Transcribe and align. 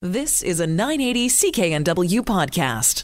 This 0.00 0.44
is 0.44 0.60
a 0.60 0.66
980 0.68 1.28
CKNW 1.28 2.20
podcast. 2.20 3.02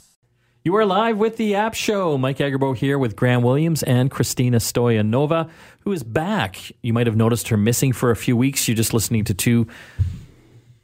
You 0.63 0.77
are 0.77 0.87
live 0.87 1.19
with 1.19 1.39
the 1.39 1.57
App 1.57 1.75
Show. 1.75 2.17
Mike 2.17 2.39
Agerbo 2.39 2.77
here 2.77 3.01
with 3.01 3.17
Graham 3.17 3.43
Williams 3.43 3.83
and 3.83 4.09
Christina 4.09 4.59
Stoyanova, 4.59 5.51
who 5.81 5.91
is 5.91 6.05
back. 6.05 6.57
You 6.83 6.93
might 6.93 7.09
have 7.09 7.17
noticed 7.17 7.49
her 7.49 7.57
missing 7.57 7.93
for 7.93 8.13
a 8.13 8.17
few 8.17 8.37
weeks. 8.37 8.69
You're 8.69 8.77
just 8.77 8.95
listening 8.95 9.25
to 9.25 9.35
two 9.35 9.67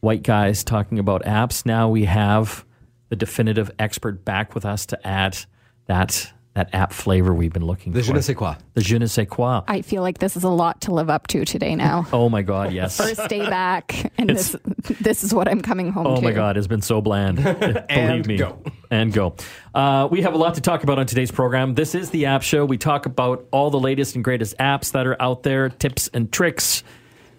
white 0.01 0.25
guys 0.25 0.65
talking 0.65 0.99
about 0.99 1.23
apps. 1.23 1.65
Now 1.65 1.89
we 1.89 2.07
have 2.07 2.65
the 3.09 3.15
definitive 3.15 3.71
expert 3.79 4.25
back 4.25 4.53
with 4.53 4.65
us 4.65 4.87
to 4.87 5.07
add 5.07 5.39
that 5.87 6.33
that 6.55 6.69
app 6.75 6.93
flavor 6.93 7.33
we've 7.33 7.53
been 7.53 7.65
looking 7.65 7.93
The 7.93 8.01
for. 8.01 8.07
je 8.07 8.13
ne 8.13 8.21
sais 8.21 8.35
quoi. 8.35 8.55
The 8.75 8.81
je 8.83 8.97
ne 8.99 9.07
sais 9.07 9.25
quoi. 9.25 9.63
I 9.69 9.83
feel 9.83 10.03
like 10.03 10.19
this 10.19 10.37
is 10.37 10.43
a 10.43 10.49
lot 10.49 10.81
to 10.83 10.93
live 10.93 11.09
up 11.09 11.29
to 11.29 11.45
today 11.45 11.77
now. 11.77 12.07
Oh 12.13 12.29
my 12.29 12.43
God, 12.43 12.73
yes. 12.73 12.97
First 12.97 13.29
day 13.29 13.49
back, 13.49 14.13
and 14.19 14.29
this 14.31 14.57
this 15.01 15.23
is 15.23 15.33
what 15.33 15.47
I'm 15.49 15.61
coming 15.61 15.93
home 15.93 16.05
to. 16.05 16.11
Oh 16.11 16.21
my 16.21 16.33
God, 16.33 16.57
it's 16.57 16.67
been 16.67 16.83
so 16.83 17.01
bland. 17.01 17.37
Believe 17.89 18.27
me. 18.27 18.37
go. 18.37 18.59
And 18.91 19.13
go. 19.13 19.37
Uh, 19.75 20.09
we 20.11 20.23
have 20.23 20.35
a 20.35 20.39
lot 20.39 20.55
to 20.55 20.61
talk 20.61 20.83
about 20.83 20.99
on 20.99 21.07
today's 21.07 21.31
program. 21.31 21.75
This 21.77 21.95
is 21.95 22.11
the 22.11 22.27
App 22.27 22.43
Show. 22.43 22.65
We 22.65 22.77
talk 22.79 23.07
about 23.07 23.47
all 23.53 23.71
the 23.71 23.79
latest 23.79 24.17
and 24.17 24.25
greatest 24.25 24.59
apps 24.59 24.91
that 24.93 25.07
are 25.07 25.21
out 25.23 25.45
there, 25.45 25.69
tips 25.69 26.11
and 26.13 26.33
tricks. 26.33 26.83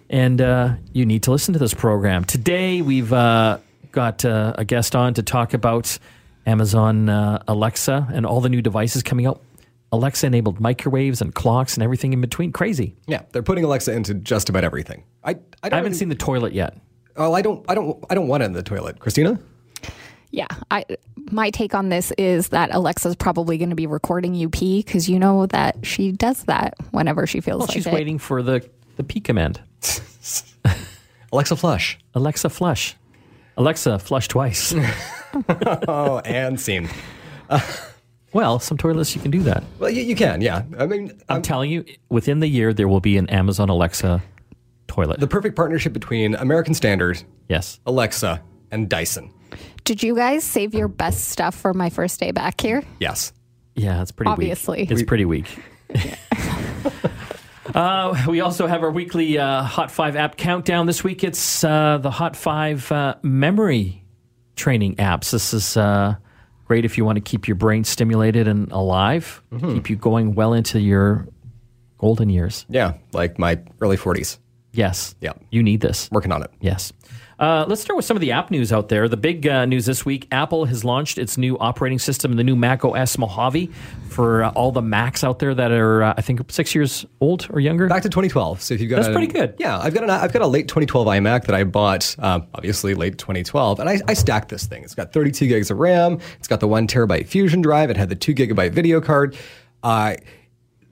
And 0.08 0.40
uh, 0.40 0.74
you 0.94 1.04
need 1.04 1.22
to 1.24 1.30
listen 1.30 1.52
to 1.52 1.58
this 1.58 1.74
program. 1.74 2.24
Today, 2.24 2.80
we've 2.82 3.12
uh, 3.12 3.58
got 3.92 4.24
uh, 4.24 4.54
a 4.56 4.64
guest 4.64 4.96
on 4.96 5.12
to 5.14 5.22
talk 5.22 5.52
about 5.54 5.98
Amazon 6.46 7.08
uh, 7.08 7.42
Alexa 7.48 8.08
and 8.12 8.26
all 8.26 8.40
the 8.40 8.48
new 8.48 8.62
devices 8.62 9.02
coming 9.02 9.26
out. 9.26 9.40
Alexa 9.92 10.26
enabled 10.26 10.58
microwaves 10.58 11.20
and 11.20 11.34
clocks 11.34 11.74
and 11.74 11.82
everything 11.84 12.12
in 12.14 12.20
between. 12.20 12.50
Crazy. 12.50 12.96
Yeah, 13.06 13.22
they're 13.32 13.42
putting 13.42 13.62
Alexa 13.64 13.92
into 13.92 14.14
just 14.14 14.48
about 14.48 14.64
everything. 14.64 15.04
I, 15.22 15.30
I, 15.30 15.32
don't 15.34 15.44
I 15.62 15.66
haven't 15.66 15.82
really- 15.84 15.94
seen 15.98 16.08
the 16.08 16.14
toilet 16.14 16.52
yet. 16.54 16.76
Oh, 17.14 17.34
I 17.34 17.42
don't. 17.42 17.62
I 17.68 17.74
don't. 17.74 18.02
I 18.08 18.14
don't 18.14 18.26
want 18.26 18.42
it 18.42 18.46
in 18.46 18.52
the 18.54 18.62
toilet. 18.62 18.98
Christina. 18.98 19.38
Yeah, 20.30 20.46
I 20.70 20.86
my 21.30 21.50
take 21.50 21.74
on 21.74 21.90
this 21.90 22.10
is 22.16 22.48
that 22.48 22.70
Alexa's 22.74 23.14
probably 23.16 23.58
going 23.58 23.68
to 23.68 23.76
be 23.76 23.86
recording 23.86 24.34
you 24.34 24.48
pee 24.48 24.78
because 24.82 25.10
you 25.10 25.18
know 25.18 25.44
that 25.48 25.84
she 25.84 26.10
does 26.12 26.44
that 26.44 26.72
whenever 26.90 27.26
she 27.26 27.42
feels 27.42 27.58
Well, 27.58 27.66
like 27.66 27.74
she's 27.74 27.86
it. 27.86 27.92
waiting 27.92 28.18
for 28.18 28.42
the, 28.42 28.66
the 28.96 29.04
P 29.04 29.20
command. 29.20 29.60
Alexa, 31.32 31.56
flush. 31.56 31.98
Alexa, 32.14 32.48
flush. 32.48 32.96
Alexa, 33.58 33.98
flush 33.98 34.26
twice. 34.28 34.74
Oh, 35.88 36.20
and 36.20 36.60
scene. 36.60 36.88
well, 38.32 38.58
some 38.58 38.76
toilets 38.76 39.14
you 39.14 39.20
can 39.20 39.30
do 39.30 39.42
that. 39.42 39.64
Well, 39.78 39.90
you, 39.90 40.02
you 40.02 40.16
can. 40.16 40.40
Yeah. 40.40 40.62
I 40.78 40.86
mean, 40.86 41.20
I'm 41.28 41.36
um, 41.36 41.42
telling 41.42 41.70
you, 41.70 41.84
within 42.08 42.40
the 42.40 42.48
year, 42.48 42.72
there 42.72 42.88
will 42.88 43.00
be 43.00 43.16
an 43.16 43.28
Amazon 43.30 43.68
Alexa 43.68 44.22
toilet. 44.86 45.20
the 45.20 45.26
perfect 45.26 45.56
partnership 45.56 45.92
between 45.92 46.34
American 46.34 46.74
Standard, 46.74 47.22
yes. 47.48 47.80
Alexa, 47.86 48.42
and 48.70 48.88
Dyson. 48.88 49.32
Did 49.84 50.02
you 50.02 50.14
guys 50.14 50.44
save 50.44 50.74
your 50.74 50.88
best 50.88 51.28
stuff 51.28 51.54
for 51.54 51.74
my 51.74 51.90
first 51.90 52.20
day 52.20 52.30
back 52.30 52.60
here? 52.60 52.82
Yes. 53.00 53.32
Yeah, 53.74 54.02
it's 54.02 54.12
pretty 54.12 54.30
Obviously. 54.30 54.82
weak. 54.82 54.90
It's 54.90 55.02
pretty 55.02 55.24
weak. 55.24 55.46
uh, 57.74 58.24
we 58.28 58.40
also 58.40 58.66
have 58.66 58.82
our 58.82 58.90
weekly 58.90 59.38
uh, 59.38 59.62
Hot 59.62 59.90
5 59.90 60.16
app 60.16 60.36
countdown. 60.36 60.86
This 60.86 61.02
week 61.02 61.24
it's 61.24 61.64
uh, 61.64 61.98
the 61.98 62.10
Hot 62.10 62.36
5 62.36 62.92
uh, 62.92 63.14
memory 63.22 64.01
training 64.62 64.94
apps. 64.96 65.32
This 65.32 65.52
is 65.52 65.76
uh, 65.76 66.14
great 66.66 66.84
if 66.84 66.96
you 66.96 67.04
want 67.04 67.16
to 67.16 67.20
keep 67.20 67.48
your 67.48 67.56
brain 67.56 67.82
stimulated 67.82 68.46
and 68.46 68.70
alive, 68.70 69.42
keep 69.58 69.90
you 69.90 69.96
going 69.96 70.36
well 70.36 70.52
into 70.52 70.78
your 70.78 71.26
golden 71.98 72.30
years. 72.30 72.64
Yeah, 72.68 72.94
like 73.12 73.40
my 73.40 73.58
early 73.80 73.96
40s. 73.96 74.38
Yes. 74.72 75.16
Yeah. 75.20 75.32
You 75.50 75.62
need 75.64 75.80
this. 75.80 76.08
Working 76.12 76.30
on 76.32 76.42
it. 76.42 76.50
Yes. 76.60 76.92
Uh, 77.42 77.64
let's 77.66 77.82
start 77.82 77.96
with 77.96 78.04
some 78.04 78.16
of 78.16 78.20
the 78.20 78.30
app 78.30 78.52
news 78.52 78.72
out 78.72 78.88
there. 78.88 79.08
The 79.08 79.16
big 79.16 79.48
uh, 79.48 79.64
news 79.64 79.84
this 79.84 80.04
week 80.04 80.28
Apple 80.30 80.64
has 80.66 80.84
launched 80.84 81.18
its 81.18 81.36
new 81.36 81.58
operating 81.58 81.98
system, 81.98 82.34
the 82.36 82.44
new 82.44 82.54
Mac 82.54 82.84
OS 82.84 83.18
Mojave, 83.18 83.68
for 84.10 84.44
uh, 84.44 84.52
all 84.52 84.70
the 84.70 84.80
Macs 84.80 85.24
out 85.24 85.40
there 85.40 85.52
that 85.52 85.72
are, 85.72 86.04
uh, 86.04 86.14
I 86.16 86.20
think, 86.20 86.40
six 86.52 86.72
years 86.72 87.04
old 87.20 87.48
or 87.50 87.58
younger. 87.58 87.88
Back 87.88 88.04
to 88.04 88.08
2012. 88.08 88.62
So 88.62 88.74
if 88.74 88.80
you've 88.80 88.88
got 88.90 88.98
That's 88.98 89.08
a- 89.08 89.12
pretty 89.12 89.26
good. 89.26 89.56
Yeah, 89.58 89.76
I've 89.76 89.92
got 89.92 90.04
an 90.04 90.10
I've 90.10 90.32
got 90.32 90.42
a 90.42 90.46
late 90.46 90.68
2012 90.68 91.04
iMac 91.04 91.46
that 91.46 91.54
I 91.56 91.64
bought, 91.64 92.14
um, 92.20 92.46
obviously 92.54 92.94
late 92.94 93.18
2012, 93.18 93.80
and 93.80 93.90
I, 93.90 93.98
I 94.06 94.14
stacked 94.14 94.48
this 94.48 94.66
thing. 94.66 94.84
It's 94.84 94.94
got 94.94 95.12
32 95.12 95.48
gigs 95.48 95.68
of 95.72 95.80
RAM. 95.80 96.20
It's 96.38 96.46
got 96.46 96.60
the 96.60 96.68
one 96.68 96.86
terabyte 96.86 97.26
Fusion 97.26 97.60
drive. 97.60 97.90
It 97.90 97.96
had 97.96 98.08
the 98.08 98.14
two 98.14 98.34
gigabyte 98.34 98.70
video 98.70 99.00
card. 99.00 99.36
Uh, 99.82 100.14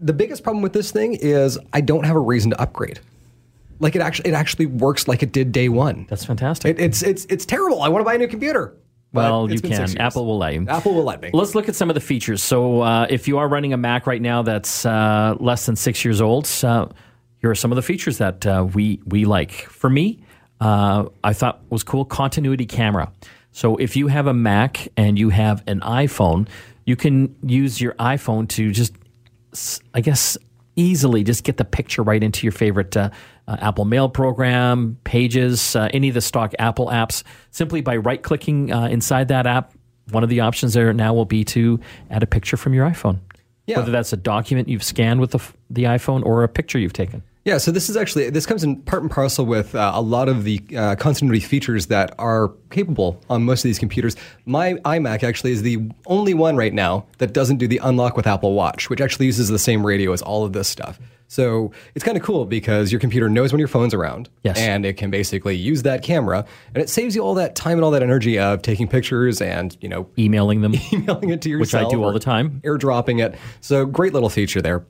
the 0.00 0.12
biggest 0.12 0.42
problem 0.42 0.62
with 0.62 0.72
this 0.72 0.90
thing 0.90 1.14
is 1.14 1.60
I 1.72 1.80
don't 1.80 2.06
have 2.06 2.16
a 2.16 2.20
reason 2.20 2.50
to 2.50 2.60
upgrade. 2.60 2.98
Like 3.80 3.96
it 3.96 4.02
actually 4.02 4.30
it 4.30 4.34
actually 4.34 4.66
works 4.66 5.08
like 5.08 5.22
it 5.22 5.32
did 5.32 5.52
day 5.52 5.68
one. 5.68 6.06
That's 6.08 6.24
fantastic. 6.24 6.78
It, 6.78 6.80
it's 6.80 7.02
it's 7.02 7.24
it's 7.24 7.44
terrible. 7.44 7.82
I 7.82 7.88
want 7.88 8.02
to 8.02 8.04
buy 8.04 8.14
a 8.14 8.18
new 8.18 8.28
computer. 8.28 8.76
Well, 9.12 9.50
you 9.50 9.60
can. 9.60 9.98
Apple 9.98 10.24
will 10.24 10.38
let 10.38 10.54
you. 10.54 10.66
Apple 10.68 10.94
will 10.94 11.02
let 11.02 11.20
me. 11.20 11.30
Let's 11.32 11.54
look 11.54 11.68
at 11.68 11.74
some 11.74 11.90
of 11.90 11.94
the 11.94 12.00
features. 12.00 12.42
So, 12.42 12.82
uh, 12.82 13.06
if 13.10 13.26
you 13.26 13.38
are 13.38 13.48
running 13.48 13.72
a 13.72 13.76
Mac 13.76 14.06
right 14.06 14.22
now 14.22 14.42
that's 14.42 14.86
uh, 14.86 15.34
less 15.40 15.66
than 15.66 15.74
six 15.74 16.04
years 16.04 16.20
old, 16.20 16.48
uh, 16.62 16.86
here 17.38 17.50
are 17.50 17.56
some 17.56 17.72
of 17.72 17.76
the 17.76 17.82
features 17.82 18.18
that 18.18 18.46
uh, 18.46 18.66
we 18.72 19.00
we 19.06 19.24
like. 19.24 19.52
For 19.52 19.90
me, 19.90 20.22
uh, 20.60 21.06
I 21.24 21.32
thought 21.32 21.62
was 21.70 21.82
cool 21.82 22.04
continuity 22.04 22.66
camera. 22.66 23.10
So, 23.50 23.76
if 23.76 23.96
you 23.96 24.06
have 24.06 24.28
a 24.28 24.34
Mac 24.34 24.88
and 24.96 25.18
you 25.18 25.30
have 25.30 25.64
an 25.66 25.80
iPhone, 25.80 26.46
you 26.84 26.94
can 26.94 27.34
use 27.42 27.80
your 27.80 27.94
iPhone 27.94 28.48
to 28.50 28.70
just, 28.70 28.94
I 29.92 30.00
guess, 30.02 30.38
easily 30.76 31.24
just 31.24 31.42
get 31.42 31.56
the 31.56 31.64
picture 31.64 32.04
right 32.04 32.22
into 32.22 32.46
your 32.46 32.52
favorite 32.52 32.96
uh, 33.48 33.56
Apple 33.60 33.84
Mail 33.84 34.08
program, 34.08 34.98
Pages, 35.04 35.74
uh, 35.76 35.88
any 35.92 36.08
of 36.08 36.14
the 36.14 36.20
stock 36.20 36.54
Apple 36.58 36.86
apps, 36.86 37.22
simply 37.50 37.80
by 37.80 37.96
right 37.96 38.22
clicking 38.22 38.72
uh, 38.72 38.86
inside 38.86 39.28
that 39.28 39.46
app. 39.46 39.72
One 40.10 40.22
of 40.22 40.28
the 40.28 40.40
options 40.40 40.74
there 40.74 40.92
now 40.92 41.14
will 41.14 41.24
be 41.24 41.44
to 41.44 41.80
add 42.10 42.22
a 42.22 42.26
picture 42.26 42.56
from 42.56 42.74
your 42.74 42.88
iPhone. 42.88 43.20
Yeah. 43.66 43.78
Whether 43.78 43.92
that's 43.92 44.12
a 44.12 44.16
document 44.16 44.68
you've 44.68 44.82
scanned 44.82 45.20
with 45.20 45.30
the, 45.30 45.40
the 45.68 45.84
iPhone 45.84 46.24
or 46.24 46.42
a 46.42 46.48
picture 46.48 46.78
you've 46.78 46.92
taken. 46.92 47.22
Yeah, 47.44 47.56
so 47.56 47.70
this 47.70 47.88
is 47.88 47.96
actually 47.96 48.28
this 48.28 48.44
comes 48.44 48.62
in 48.62 48.82
part 48.82 49.00
and 49.02 49.10
parcel 49.10 49.46
with 49.46 49.74
uh, 49.74 49.92
a 49.94 50.02
lot 50.02 50.28
of 50.28 50.44
the 50.44 50.60
uh, 50.76 50.94
continuity 50.96 51.40
features 51.40 51.86
that 51.86 52.14
are 52.18 52.48
capable 52.70 53.22
on 53.30 53.44
most 53.44 53.60
of 53.60 53.68
these 53.70 53.78
computers. 53.78 54.14
My 54.44 54.74
iMac 54.84 55.22
actually 55.22 55.52
is 55.52 55.62
the 55.62 55.78
only 56.06 56.34
one 56.34 56.56
right 56.56 56.74
now 56.74 57.06
that 57.16 57.32
doesn't 57.32 57.56
do 57.56 57.66
the 57.66 57.78
unlock 57.78 58.14
with 58.14 58.26
Apple 58.26 58.52
Watch, 58.52 58.90
which 58.90 59.00
actually 59.00 59.24
uses 59.26 59.48
the 59.48 59.58
same 59.58 59.84
radio 59.86 60.12
as 60.12 60.20
all 60.20 60.44
of 60.44 60.52
this 60.52 60.68
stuff. 60.68 61.00
So 61.28 61.70
it's 61.94 62.04
kind 62.04 62.16
of 62.18 62.22
cool 62.24 62.44
because 62.44 62.92
your 62.92 63.00
computer 63.00 63.30
knows 63.30 63.52
when 63.52 63.58
your 63.60 63.68
phone's 63.68 63.94
around, 63.94 64.28
Yes. 64.42 64.58
and 64.58 64.84
it 64.84 64.98
can 64.98 65.10
basically 65.10 65.56
use 65.56 65.84
that 65.84 66.02
camera, 66.02 66.44
and 66.74 66.82
it 66.82 66.90
saves 66.90 67.14
you 67.16 67.22
all 67.22 67.34
that 67.34 67.54
time 67.54 67.74
and 67.78 67.84
all 67.84 67.92
that 67.92 68.02
energy 68.02 68.38
of 68.38 68.60
taking 68.62 68.86
pictures 68.86 69.40
and 69.40 69.76
you 69.80 69.88
know 69.88 70.08
Emailing 70.18 70.60
them. 70.60 70.74
emailing 70.92 71.30
it 71.30 71.40
to 71.42 71.48
yourself, 71.48 71.84
Which 71.84 71.88
I 71.88 71.90
do 71.96 72.02
all 72.04 72.12
the 72.12 72.18
time. 72.20 72.60
Airdropping 72.64 73.24
it. 73.24 73.36
So 73.62 73.86
great 73.86 74.12
little 74.12 74.28
feature 74.28 74.60
there. 74.60 74.84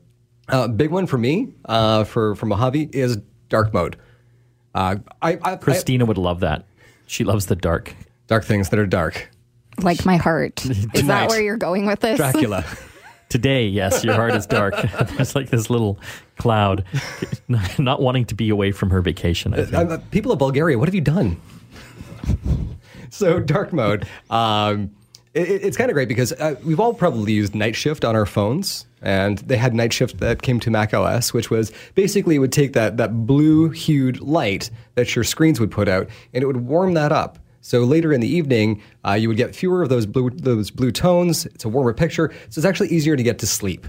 Uh, 0.51 0.69
big 0.69 0.91
one 0.91 1.07
for 1.07 1.19
me 1.19 1.49
uh, 1.67 2.05
for 2.05 2.35
for 2.35 2.47
Mojave 2.47 2.91
is 2.93 3.19
dark 3.49 3.73
mode. 3.75 3.97
Uh, 4.75 4.97
I, 5.23 5.33
I, 5.33 5.39
I 5.53 5.57
Christina 5.57 6.05
would 6.07 6.19
love 6.19 6.41
that. 6.41 6.67
She 7.07 7.25
loves 7.25 7.47
the 7.47 7.57
dark. 7.57 7.95
dark 8.29 8.45
things 8.45 8.69
that 8.71 8.79
are 8.79 8.87
dark. 8.87 9.31
Like 9.83 10.05
my 10.07 10.17
heart. 10.17 10.65
is 10.67 10.87
Tonight. 10.87 11.07
that 11.07 11.29
where 11.31 11.43
you're 11.43 11.57
going 11.57 11.87
with 11.87 12.01
this? 12.01 12.17
Dracula. 12.19 12.65
Today, 13.29 13.67
yes, 13.69 14.03
your 14.03 14.15
heart 14.15 14.35
is 14.35 14.45
dark. 14.47 14.75
There's 15.17 15.37
like 15.37 15.51
this 15.51 15.71
little 15.71 16.01
cloud, 16.37 16.85
not 17.79 18.03
wanting 18.03 18.25
to 18.27 18.35
be 18.35 18.49
away 18.51 18.73
from 18.73 18.91
her 18.91 19.01
vacation. 19.01 19.55
I 19.55 19.65
think. 19.65 19.91
Uh, 19.91 19.99
people 20.11 20.33
of 20.33 20.39
Bulgaria, 20.41 20.77
what 20.79 20.89
have 20.89 20.97
you 20.97 21.01
done? 21.01 21.41
so 23.11 23.39
dark 23.41 23.73
mode. 23.73 24.07
Um, 24.31 24.91
it, 25.35 25.49
it- 25.49 25.63
it's 25.65 25.77
kind 25.77 25.91
of 25.91 25.95
great 25.95 26.09
because 26.09 26.33
uh, 26.33 26.57
we've 26.65 26.81
all 26.81 26.93
probably 26.95 27.33
used 27.33 27.55
Night 27.55 27.77
Shift 27.77 28.05
on 28.05 28.17
our 28.17 28.27
phones, 28.27 28.87
and 29.03 29.39
they 29.39 29.57
had 29.57 29.75
Night 29.75 29.93
Shift 29.93 30.19
that 30.19 30.43
came 30.43 30.61
to 30.61 30.71
Mac 30.71 30.93
OS, 30.93 31.33
which 31.33 31.51
was 31.51 31.73
basically 31.95 32.37
it 32.37 32.39
would 32.39 32.53
take 32.53 32.73
that 32.75 32.97
that 32.99 33.27
blue 33.27 33.71
hued 33.71 34.21
light 34.21 34.71
that 34.95 35.15
your 35.15 35.25
screens 35.25 35.61
would 35.61 35.71
put 35.71 35.89
out, 35.89 36.09
and 36.33 36.43
it 36.43 36.47
would 36.47 36.67
warm 36.67 36.95
that 36.95 37.13
up. 37.13 37.39
So 37.63 37.85
later 37.85 38.13
in 38.13 38.21
the 38.21 38.29
evening, 38.29 38.83
uh, 39.07 39.13
you 39.13 39.29
would 39.29 39.37
get 39.37 39.55
fewer 39.55 39.83
of 39.83 39.89
those 39.89 40.07
blue 40.07 40.31
those 40.31 40.71
blue 40.71 40.91
tones. 40.91 41.47
It's 41.47 41.65
a 41.65 41.69
warmer 41.69 41.93
picture, 41.93 42.33
so 42.49 42.59
it's 42.59 42.67
actually 42.67 42.89
easier 42.89 43.17
to 43.17 43.23
get 43.23 43.39
to 43.41 43.47
sleep. 43.47 43.87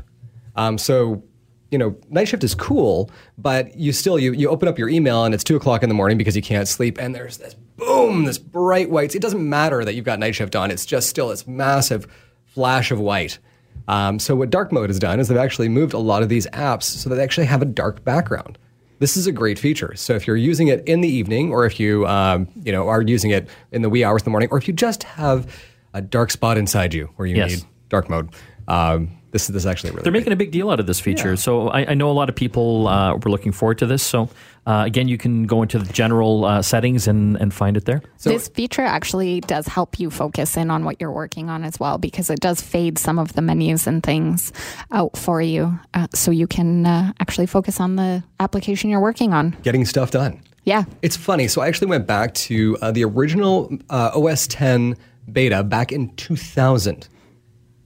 Um, 0.55 0.77
so 0.77 1.23
you 1.71 1.77
know, 1.77 1.95
night 2.09 2.27
shift 2.27 2.43
is 2.43 2.53
cool, 2.53 3.09
but 3.37 3.75
you 3.77 3.93
still 3.93 4.19
you 4.19 4.33
you 4.33 4.49
open 4.49 4.67
up 4.67 4.77
your 4.77 4.89
email 4.89 5.23
and 5.23 5.33
it's 5.33 5.43
two 5.43 5.55
o'clock 5.55 5.83
in 5.83 5.89
the 5.89 5.95
morning 5.95 6.17
because 6.17 6.35
you 6.35 6.41
can't 6.41 6.67
sleep, 6.67 6.97
and 6.99 7.15
there's 7.15 7.37
this 7.37 7.53
boom, 7.53 8.25
this 8.25 8.37
bright 8.37 8.89
white. 8.89 9.15
It 9.15 9.21
doesn't 9.21 9.47
matter 9.47 9.83
that 9.85 9.95
you've 9.95 10.05
got 10.05 10.19
night 10.19 10.35
shift 10.35 10.55
on; 10.55 10.69
it's 10.69 10.85
just 10.85 11.07
still 11.09 11.29
this 11.29 11.47
massive 11.47 12.07
flash 12.45 12.91
of 12.91 12.99
white. 12.99 13.39
Um, 13.87 14.19
so 14.19 14.35
what 14.35 14.49
dark 14.49 14.71
mode 14.71 14.89
has 14.89 14.99
done 14.99 15.19
is 15.19 15.27
they've 15.27 15.37
actually 15.37 15.69
moved 15.69 15.93
a 15.93 15.97
lot 15.97 16.23
of 16.23 16.29
these 16.29 16.47
apps 16.47 16.83
so 16.83 17.09
that 17.09 17.15
they 17.15 17.23
actually 17.23 17.47
have 17.47 17.61
a 17.61 17.65
dark 17.65 18.03
background. 18.03 18.57
This 18.99 19.17
is 19.17 19.25
a 19.27 19.31
great 19.31 19.57
feature. 19.57 19.95
So 19.95 20.13
if 20.13 20.27
you're 20.27 20.37
using 20.37 20.67
it 20.67 20.87
in 20.87 21.01
the 21.01 21.07
evening, 21.09 21.51
or 21.51 21.65
if 21.65 21.79
you 21.79 22.05
um, 22.07 22.47
you 22.63 22.71
know 22.71 22.87
are 22.87 23.01
using 23.01 23.31
it 23.31 23.49
in 23.71 23.81
the 23.81 23.89
wee 23.89 24.03
hours 24.03 24.21
of 24.21 24.25
the 24.25 24.29
morning, 24.31 24.49
or 24.51 24.57
if 24.57 24.67
you 24.67 24.73
just 24.73 25.03
have 25.03 25.51
a 25.93 26.01
dark 26.01 26.31
spot 26.31 26.57
inside 26.57 26.93
you 26.93 27.09
where 27.15 27.27
you 27.27 27.35
Yes. 27.35 27.51
need 27.51 27.63
dark 27.89 28.09
mode. 28.09 28.29
Um, 28.67 29.09
this 29.31 29.43
is 29.43 29.47
this 29.49 29.63
is 29.63 29.65
actually 29.67 29.91
really 29.91 30.03
They're 30.03 30.11
great. 30.11 30.21
making 30.21 30.33
a 30.33 30.37
big 30.37 30.51
deal 30.51 30.69
out 30.69 30.79
of 30.79 30.87
this 30.87 30.99
feature. 30.99 31.35
So 31.35 31.69
I, 31.69 31.91
I 31.91 31.93
know 31.93 32.09
a 32.09 32.13
lot 32.13 32.29
of 32.29 32.35
people 32.35 32.87
uh, 32.87 33.15
were 33.15 33.31
looking 33.31 33.51
forward 33.51 33.77
to 33.79 33.85
this. 33.85 34.03
So 34.03 34.29
uh, 34.65 34.83
again, 34.85 35.07
you 35.07 35.17
can 35.17 35.45
go 35.47 35.61
into 35.61 35.79
the 35.79 35.91
general 35.91 36.45
uh, 36.45 36.61
settings 36.61 37.07
and, 37.07 37.35
and 37.37 37.53
find 37.53 37.77
it 37.77 37.85
there. 37.85 38.01
this 38.23 38.47
feature 38.49 38.83
actually 38.83 39.41
does 39.41 39.67
help 39.67 39.99
you 39.99 40.09
focus 40.09 40.55
in 40.57 40.69
on 40.69 40.85
what 40.85 40.99
you're 40.99 41.11
working 41.11 41.49
on 41.49 41.63
as 41.63 41.79
well 41.79 41.97
because 41.97 42.29
it 42.29 42.39
does 42.39 42.61
fade 42.61 42.97
some 42.97 43.17
of 43.17 43.33
the 43.33 43.41
menus 43.41 43.87
and 43.87 44.03
things 44.03 44.51
out 44.91 45.17
for 45.17 45.41
you 45.41 45.79
uh, 45.93 46.07
so 46.13 46.29
you 46.31 46.45
can 46.47 46.85
uh, 46.85 47.11
actually 47.19 47.47
focus 47.47 47.79
on 47.79 47.95
the 47.95 48.23
application 48.39 48.89
you're 48.89 48.99
working 49.01 49.33
on. 49.33 49.51
getting 49.63 49.85
stuff 49.85 50.11
done. 50.11 50.41
Yeah. 50.63 50.83
It's 51.01 51.17
funny. 51.17 51.47
So 51.47 51.61
I 51.61 51.67
actually 51.67 51.87
went 51.87 52.05
back 52.05 52.33
to 52.35 52.77
uh, 52.81 52.91
the 52.91 53.03
original 53.03 53.75
uh, 53.89 54.11
OS 54.13 54.45
10 54.47 54.95
beta 55.31 55.63
back 55.63 55.91
in 55.91 56.13
2000. 56.15 57.07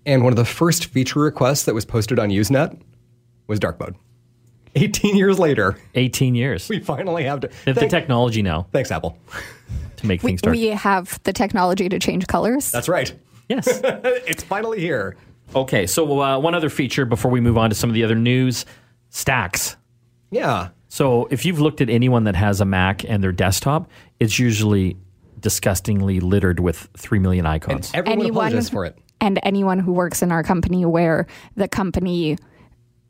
And 0.05 0.23
one 0.23 0.31
of 0.31 0.37
the 0.37 0.45
first 0.45 0.85
feature 0.87 1.19
requests 1.19 1.63
that 1.63 1.73
was 1.73 1.85
posted 1.85 2.19
on 2.19 2.29
Usenet 2.29 2.79
was 3.47 3.59
dark 3.59 3.79
mode. 3.79 3.95
18 4.75 5.15
years 5.15 5.39
later, 5.39 5.77
18 5.95 6.35
years. 6.35 6.67
we 6.69 6.79
finally 6.79 7.23
have 7.23 7.39
to. 7.41 7.47
They 7.47 7.71
have 7.71 7.75
the 7.75 7.87
technology 7.87 8.41
now 8.41 8.67
Thanks, 8.73 8.91
Apple. 8.91 9.17
to 9.97 10.05
make 10.07 10.21
things 10.21 10.41
dark. 10.41 10.55
we 10.55 10.67
have 10.67 11.19
the 11.23 11.31
technology 11.33 11.87
to 11.89 11.97
change 11.97 12.27
colors. 12.27 12.71
That's 12.71 12.89
right. 12.89 13.13
yes. 13.47 13.67
it's 13.83 14.43
finally 14.43 14.79
here. 14.79 15.15
Okay, 15.55 15.87
so 15.87 16.21
uh, 16.21 16.39
one 16.39 16.55
other 16.55 16.69
feature 16.69 17.05
before 17.05 17.31
we 17.31 17.39
move 17.39 17.57
on 17.57 17.69
to 17.69 17.75
some 17.75 17.89
of 17.89 17.93
the 17.93 18.03
other 18.03 18.15
news 18.15 18.65
stacks. 19.09 19.77
Yeah. 20.31 20.69
So 20.89 21.27
if 21.31 21.45
you've 21.45 21.61
looked 21.61 21.79
at 21.81 21.89
anyone 21.89 22.25
that 22.25 22.35
has 22.35 22.59
a 22.59 22.65
Mac 22.65 23.03
and 23.07 23.23
their 23.23 23.31
desktop, 23.31 23.89
it's 24.19 24.39
usually 24.39 24.97
disgustingly 25.39 26.19
littered 26.19 26.59
with 26.59 26.89
3 26.97 27.19
million 27.19 27.45
icons. 27.45 27.91
And 27.93 28.07
Everyone 28.07 28.31
apologizes 28.31 28.69
for 28.69 28.85
it. 28.85 28.97
And 29.25 29.39
anyone 29.43 29.79
who 29.79 29.91
works 29.91 30.21
in 30.21 30.31
our 30.31 30.43
company 30.43 30.85
where 30.85 31.25
the 31.55 31.67
company 31.67 32.37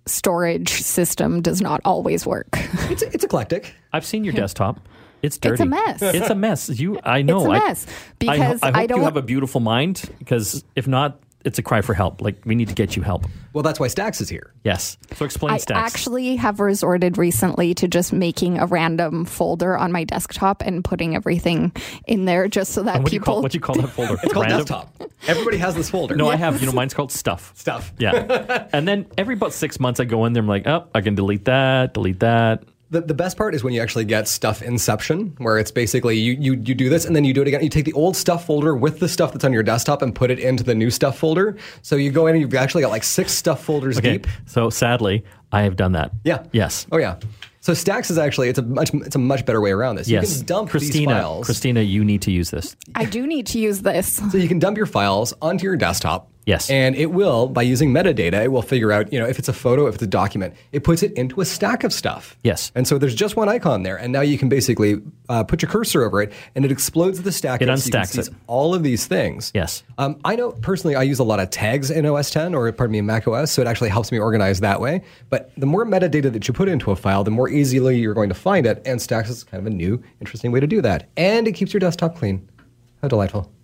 storage 0.07 0.69
system 0.81 1.41
does 1.41 1.61
not 1.61 1.81
always 1.83 2.25
work. 2.25 2.47
It's, 2.87 3.01
it's 3.01 3.23
eclectic. 3.23 3.73
I've 3.91 4.05
seen 4.05 4.23
your 4.23 4.33
desktop. 4.33 4.79
It's 5.23 5.37
dirty. 5.39 5.53
It's 5.55 5.61
a 5.61 5.65
mess. 5.65 6.01
It's 6.01 6.29
a 6.29 6.35
mess. 6.35 6.69
You, 6.69 6.99
I 7.03 7.23
know. 7.23 7.39
It's 7.39 7.47
a 7.47 7.49
I- 7.51 7.67
mess, 7.67 7.85
I, 7.87 7.91
because 8.19 8.59
I, 8.63 8.67
hope 8.67 8.75
I 8.75 8.85
don't- 8.85 8.99
you 8.99 9.03
have 9.05 9.17
a 9.17 9.21
beautiful 9.23 9.59
mind. 9.59 10.03
Because 10.19 10.63
if 10.75 10.87
not, 10.87 11.19
it's 11.45 11.59
a 11.59 11.63
cry 11.63 11.81
for 11.81 11.93
help. 11.93 12.21
Like 12.21 12.35
we 12.45 12.55
need 12.55 12.67
to 12.67 12.73
get 12.73 12.95
you 12.95 13.03
help. 13.03 13.25
Well, 13.53 13.63
that's 13.63 13.79
why 13.79 13.87
Stacks 13.87 14.19
is 14.19 14.27
here. 14.27 14.51
Yes. 14.63 14.97
So 15.13 15.23
explain 15.23 15.53
I 15.53 15.57
stacks. 15.57 15.93
actually 15.93 16.35
have 16.35 16.59
resorted 16.59 17.17
recently 17.17 17.73
to 17.75 17.87
just 17.87 18.11
making 18.11 18.57
a 18.57 18.65
random 18.65 19.23
folder 19.25 19.77
on 19.77 19.91
my 19.91 20.03
desktop 20.03 20.61
and 20.63 20.83
putting 20.83 21.15
everything 21.15 21.71
in 22.07 22.25
there 22.25 22.47
just 22.47 22.73
so 22.73 22.83
that 22.83 23.01
what 23.01 23.09
do 23.09 23.15
you 23.15 23.19
people 23.21 23.35
call 23.35 23.41
what 23.43 23.51
do 23.51 23.55
you 23.57 23.61
call 23.61 23.75
that 23.75 23.87
folder? 23.89 24.17
It's 24.23 24.33
called 24.33 24.45
Random? 24.47 24.65
desktop. 24.65 25.03
Everybody 25.27 25.57
has 25.57 25.75
this 25.75 25.89
folder. 25.89 26.15
No, 26.15 26.27
I 26.29 26.35
have. 26.35 26.59
You 26.59 26.67
know, 26.67 26.73
mine's 26.73 26.93
called 26.93 27.11
stuff. 27.11 27.53
Stuff. 27.55 27.93
Yeah. 27.99 28.67
and 28.73 28.87
then 28.87 29.05
every 29.17 29.35
about 29.35 29.53
six 29.53 29.79
months, 29.79 29.99
I 29.99 30.05
go 30.05 30.25
in 30.25 30.33
there. 30.33 30.41
I'm 30.41 30.47
like, 30.47 30.65
oh, 30.67 30.87
I 30.95 31.01
can 31.01 31.15
delete 31.15 31.45
that, 31.45 31.93
delete 31.93 32.19
that. 32.21 32.63
The, 32.95 33.01
the 33.01 33.13
best 33.13 33.35
part 33.35 33.53
is 33.53 33.61
when 33.61 33.73
you 33.73 33.81
actually 33.81 34.05
get 34.05 34.25
stuff 34.25 34.61
inception, 34.61 35.35
where 35.39 35.57
it's 35.57 35.69
basically 35.69 36.17
you, 36.17 36.33
you, 36.39 36.53
you 36.53 36.73
do 36.73 36.87
this 36.87 37.03
and 37.03 37.13
then 37.13 37.25
you 37.25 37.33
do 37.33 37.41
it 37.41 37.47
again. 37.49 37.61
You 37.61 37.67
take 37.69 37.83
the 37.83 37.91
old 37.91 38.15
stuff 38.15 38.45
folder 38.45 38.73
with 38.73 38.99
the 38.99 39.09
stuff 39.09 39.33
that's 39.33 39.43
on 39.43 39.51
your 39.51 39.63
desktop 39.63 40.01
and 40.01 40.15
put 40.15 40.31
it 40.31 40.39
into 40.39 40.63
the 40.63 40.73
new 40.73 40.89
stuff 40.89 41.17
folder. 41.19 41.57
So 41.81 41.97
you 41.97 42.09
go 42.09 42.27
in 42.27 42.35
and 42.35 42.41
you've 42.41 42.53
actually 42.53 42.83
got 42.83 42.91
like 42.91 43.03
six 43.03 43.33
stuff 43.33 43.61
folders 43.61 43.97
Okay. 43.97 44.13
deep. 44.13 44.27
So 44.45 44.69
sadly, 44.69 45.25
I 45.51 45.63
have 45.63 45.75
done 45.75 45.91
that. 45.91 46.11
Yeah. 46.23 46.43
Yes. 46.53 46.87
Oh 46.89 46.97
yeah. 46.97 47.19
So 47.59 47.73
Stacks 47.73 48.09
is 48.09 48.17
actually 48.17 48.47
it's 48.47 48.59
a 48.59 48.61
much 48.61 48.93
it's 48.93 49.15
a 49.15 49.19
much 49.19 49.45
better 49.45 49.59
way 49.59 49.71
around 49.71 49.95
this. 49.95 50.07
Yes. 50.07 50.31
You 50.31 50.37
can 50.37 50.45
dump 50.45 50.69
Christina, 50.69 51.13
these 51.15 51.21
files. 51.21 51.45
Christina, 51.45 51.81
you 51.81 52.05
need 52.05 52.21
to 52.21 52.31
use 52.31 52.49
this. 52.49 52.77
I 52.95 53.03
do 53.05 53.27
need 53.27 53.47
to 53.47 53.59
use 53.59 53.81
this. 53.81 54.21
So 54.31 54.37
you 54.37 54.47
can 54.47 54.59
dump 54.59 54.77
your 54.77 54.85
files 54.85 55.33
onto 55.41 55.65
your 55.65 55.75
desktop. 55.75 56.29
Yes. 56.45 56.69
And 56.69 56.95
it 56.95 57.07
will, 57.07 57.47
by 57.47 57.63
using 57.63 57.91
metadata, 57.91 58.43
it 58.43 58.51
will 58.51 58.61
figure 58.61 58.91
out, 58.91 59.11
you 59.11 59.19
know, 59.19 59.25
if 59.25 59.39
it's 59.39 59.49
a 59.49 59.53
photo, 59.53 59.87
if 59.87 59.95
it's 59.95 60.03
a 60.03 60.07
document, 60.07 60.53
it 60.71 60.83
puts 60.83 61.01
it 61.01 61.11
into 61.13 61.41
a 61.41 61.45
stack 61.45 61.83
of 61.83 61.91
stuff. 61.91 62.37
Yes. 62.43 62.71
And 62.75 62.87
so 62.87 62.97
there's 62.97 63.15
just 63.15 63.35
one 63.35 63.49
icon 63.49 63.83
there, 63.83 63.97
and 63.97 64.13
now 64.13 64.21
you 64.21 64.37
can 64.37 64.47
basically 64.47 65.01
uh, 65.27 65.43
put 65.43 65.61
your 65.61 65.71
cursor 65.71 66.03
over 66.03 66.21
it, 66.21 66.31
and 66.53 66.63
it 66.63 66.71
explodes 66.71 67.23
the 67.23 67.31
stack. 67.31 67.61
It 67.61 67.69
out 67.69 67.79
so 67.79 67.87
you 67.87 67.91
can 67.91 68.01
unstacks 68.01 68.25
see 68.25 68.31
it. 68.31 68.37
All 68.47 68.75
of 68.75 68.83
these 68.83 69.07
things. 69.07 69.51
Yes. 69.55 69.83
Um, 69.97 70.19
I 70.23 70.35
know 70.35 70.51
personally, 70.51 70.95
I 70.95 71.03
use 71.03 71.19
a 71.19 71.23
lot 71.23 71.39
of 71.39 71.49
tags 71.49 71.89
in 71.89 72.05
OS 72.05 72.29
10 72.29 72.53
or 72.53 72.71
pardon 72.71 72.91
me, 72.91 72.99
in 72.99 73.05
Mac 73.05 73.27
OS, 73.27 73.51
so 73.51 73.61
it 73.61 73.67
actually 73.67 73.89
helps 73.89 74.11
me 74.11 74.19
organize 74.19 74.59
that 74.59 74.79
way. 74.79 75.03
But 75.29 75.51
the 75.57 75.65
more 75.65 75.85
metadata 75.85 76.31
that 76.31 76.47
you 76.47 76.53
put 76.53 76.69
into 76.69 76.91
a 76.91 76.95
file, 76.95 77.23
the 77.23 77.31
more 77.31 77.49
easily 77.49 77.97
you're 77.97 78.13
going 78.13 78.29
to 78.29 78.35
find 78.35 78.65
it, 78.65 78.81
and 78.85 79.01
Stacks 79.01 79.29
is 79.29 79.43
kind 79.43 79.65
of 79.65 79.71
a 79.71 79.75
new, 79.75 80.01
interesting 80.19 80.51
way 80.51 80.59
to 80.59 80.67
do 80.67 80.81
that, 80.81 81.09
and 81.17 81.47
it 81.47 81.53
keeps 81.53 81.73
your 81.73 81.79
desktop 81.79 82.15
clean. 82.15 82.47
How 83.01 83.07
delightful. 83.07 83.54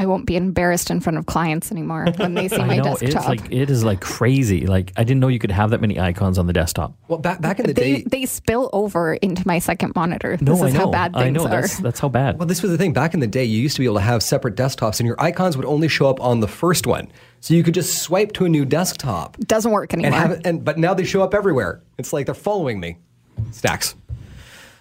I 0.00 0.06
won't 0.06 0.24
be 0.24 0.34
embarrassed 0.34 0.90
in 0.90 1.00
front 1.00 1.18
of 1.18 1.26
clients 1.26 1.70
anymore 1.70 2.06
when 2.16 2.32
they 2.32 2.48
see 2.48 2.56
I 2.60 2.64
my 2.64 2.76
know 2.78 2.84
desktop. 2.84 3.08
it's 3.10 3.26
like 3.28 3.52
it 3.52 3.68
is 3.68 3.84
like 3.84 4.00
crazy. 4.00 4.66
Like 4.66 4.92
I 4.96 5.04
didn't 5.04 5.20
know 5.20 5.28
you 5.28 5.38
could 5.38 5.50
have 5.50 5.70
that 5.70 5.82
many 5.82 6.00
icons 6.00 6.38
on 6.38 6.46
the 6.46 6.54
desktop. 6.54 6.94
Well, 7.08 7.18
back 7.18 7.42
back 7.42 7.60
in 7.60 7.66
the 7.66 7.74
they 7.74 7.96
day, 7.96 8.04
they 8.06 8.24
spill 8.24 8.70
over 8.72 9.12
into 9.14 9.46
my 9.46 9.58
second 9.58 9.94
monitor. 9.94 10.38
No, 10.40 10.52
this 10.52 10.62
is 10.62 10.74
I 10.74 10.78
know. 10.78 10.84
how 10.86 10.90
bad 10.90 11.10
I 11.14 11.24
things 11.24 11.36
know. 11.36 11.44
are. 11.44 11.60
That's 11.60 11.78
that's 11.80 12.00
how 12.00 12.08
bad. 12.08 12.38
Well, 12.38 12.46
this 12.46 12.62
was 12.62 12.70
the 12.70 12.78
thing. 12.78 12.94
Back 12.94 13.12
in 13.12 13.20
the 13.20 13.26
day, 13.26 13.44
you 13.44 13.60
used 13.60 13.76
to 13.76 13.80
be 13.80 13.84
able 13.84 13.96
to 13.96 14.00
have 14.00 14.22
separate 14.22 14.56
desktops, 14.56 15.00
and 15.00 15.06
your 15.06 15.20
icons 15.20 15.54
would 15.58 15.66
only 15.66 15.88
show 15.88 16.08
up 16.08 16.18
on 16.22 16.40
the 16.40 16.48
first 16.48 16.86
one. 16.86 17.12
So 17.40 17.52
you 17.52 17.62
could 17.62 17.74
just 17.74 17.98
swipe 18.02 18.32
to 18.32 18.46
a 18.46 18.48
new 18.48 18.64
desktop 18.64 19.36
Doesn't 19.40 19.70
work 19.70 19.92
and 19.92 20.04
anymore. 20.04 20.20
have. 20.28 20.40
And 20.46 20.64
but 20.64 20.78
now 20.78 20.94
they 20.94 21.04
show 21.04 21.22
up 21.22 21.34
everywhere. 21.34 21.82
It's 21.98 22.14
like 22.14 22.24
they're 22.24 22.34
following 22.34 22.80
me. 22.80 22.96
Stacks. 23.52 23.94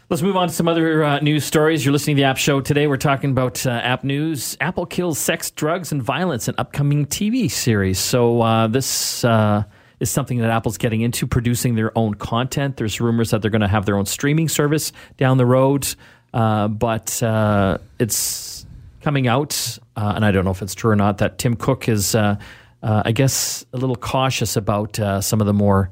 Let's 0.10 0.24
move 0.24 0.38
on 0.38 0.48
to 0.48 0.54
some 0.56 0.68
other 0.68 1.04
uh, 1.04 1.20
news 1.20 1.46
stories. 1.46 1.86
You're 1.86 1.92
listening 1.92 2.16
to 2.16 2.22
the 2.22 2.26
App 2.26 2.38
Show 2.38 2.62
today. 2.62 2.88
We're 2.88 2.98
talking 2.98 3.30
about 3.30 3.64
uh, 3.64 3.70
app 3.70 4.04
news. 4.04 4.58
Apple 4.60 4.88
kills 4.88 5.20
sex, 5.20 5.52
drugs, 5.52 5.92
and 5.92 6.02
violence 6.02 6.48
in 6.48 6.56
upcoming 6.58 7.06
TV 7.06 7.50
series. 7.50 8.00
So 8.00 8.42
uh, 8.42 8.66
this 8.66 9.24
uh, 9.24 9.66
is 10.00 10.10
something 10.10 10.40
that 10.40 10.50
Apple's 10.50 10.80
getting 10.80 11.02
into, 11.02 11.28
producing 11.28 11.76
their 11.76 11.96
own 11.96 12.16
content. 12.16 12.78
There's 12.78 13.00
rumors 13.00 13.30
that 13.30 13.44
they're 13.44 13.52
going 13.52 13.62
to 13.62 13.68
have 13.68 13.86
their 13.86 13.98
own 13.98 14.08
streaming 14.08 14.50
service 14.50 14.94
down 15.18 15.38
the 15.38 15.46
road, 15.46 15.88
uh, 16.34 16.70
but 16.70 17.22
uh, 17.22 17.78
it's 18.00 18.66
coming 19.02 19.28
out, 19.28 19.78
and 19.96 20.26
I 20.26 20.32
don't 20.32 20.44
know 20.44 20.50
if 20.50 20.64
it's 20.64 20.74
true 20.74 20.90
or 20.90 20.96
not. 20.96 21.20
That 21.20 21.38
Tim 21.38 21.56
Cook 21.56 21.88
is, 21.88 22.16
I 22.16 23.12
guess, 23.14 23.64
a 23.74 23.78
little 23.78 23.96
cautious 23.96 24.56
about 24.56 24.96
some 25.24 25.40
of 25.40 25.46
the 25.46 25.54
more 25.54 25.92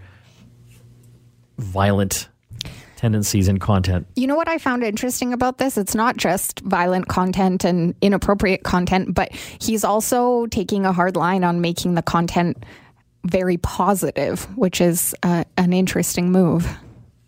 violent 1.59 2.29
tendencies 3.07 3.48
in 3.48 3.57
content. 3.57 4.06
You 4.18 4.27
know 4.27 4.36
what 4.36 4.50
I 4.50 4.57
found 4.57 4.83
interesting 4.83 5.31
about 5.31 5.59
this? 5.59 5.77
It's 5.77 5.95
not 5.95 6.18
just 6.18 6.59
violent 6.59 7.07
content 7.07 7.63
and 7.63 7.95
inappropriate 8.01 8.63
content, 8.63 9.15
but 9.15 9.33
he's 9.62 9.86
also 9.86 10.45
taking 10.48 10.86
a 10.86 10.92
hard 10.92 11.15
line 11.15 11.45
on 11.45 11.62
making 11.62 11.94
the 11.94 12.01
content 12.01 12.65
very 13.24 13.56
positive, 13.56 14.44
which 14.57 14.81
is 14.81 15.15
uh, 15.24 15.45
an 15.56 15.71
interesting 15.71 16.33
move. 16.33 16.68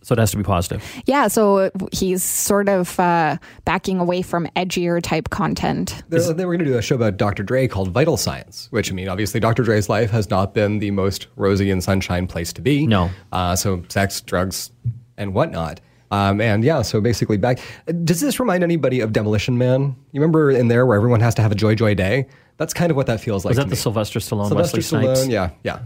So 0.02 0.14
it 0.14 0.20
has 0.20 0.31
to 0.31 0.38
be 0.38 0.44
positive. 0.44 0.84
Yeah, 1.06 1.30
so 1.30 1.72
he's 1.94 2.24
sort 2.24 2.68
of 2.68 3.00
uh, 3.00 3.38
backing 3.64 4.00
away 4.00 4.22
from 4.22 4.48
edgier 4.58 5.02
type 5.02 5.30
content. 5.30 6.04
They're, 6.10 6.34
they 6.34 6.46
were 6.46 6.58
going 6.58 6.66
to 6.66 6.72
do 6.74 6.78
a 6.78 6.82
show 6.82 6.96
about 6.96 7.15
Dr. 7.15 7.44
Dre 7.44 7.70
called 7.70 7.92
Vital 7.92 8.18
Signs, 8.18 8.68
which 8.72 8.92
I 8.92 8.96
mean, 8.96 9.08
obviously, 9.08 9.39
Dr. 9.39 9.63
Dre's 9.63 9.88
life 9.88 10.10
has 10.12 10.30
not 10.30 10.53
been 10.53 10.80
the 10.80 10.92
most 10.92 11.27
rosy 11.38 11.72
and 11.72 11.82
sunshine 11.82 12.27
place 12.27 12.51
to 12.53 12.62
be. 12.62 12.86
No. 12.86 13.10
Uh, 13.32 13.56
so 13.56 13.84
sex, 13.88 14.20
drugs, 14.20 14.72
and 15.20 15.34
whatnot. 15.36 15.82
Um, 16.12 16.42
and 16.42 16.64
yeah, 16.64 16.82
so 16.82 17.00
basically, 17.02 17.38
back. 17.38 17.60
Does 18.04 18.20
this 18.20 18.40
remind 18.40 18.64
anybody 18.64 19.00
of 19.02 19.14
Demolition 19.14 19.60
Man? 19.60 19.96
You 20.12 20.20
remember 20.20 20.50
in 20.50 20.68
there 20.68 20.88
where 20.88 20.98
everyone 20.98 21.20
has 21.20 21.36
to 21.36 21.44
have 21.44 21.52
a 21.52 21.56
joy 21.56 21.76
joy 21.76 21.94
day? 21.94 22.28
That's 22.58 22.74
kind 22.74 22.90
of 22.90 22.98
what 22.98 23.06
that 23.06 23.22
feels 23.22 23.46
like. 23.46 23.52
Was 23.52 23.58
that 23.58 23.66
the 23.66 23.72
me. 23.72 23.76
Sylvester 23.76 24.20
Stallone, 24.20 24.48
Sylvester 24.48 24.78
Wesley 24.78 24.82
Snipes? 24.82 25.20
Stallone? 25.22 25.32
Yeah, 25.32 25.50
yeah. 25.64 25.80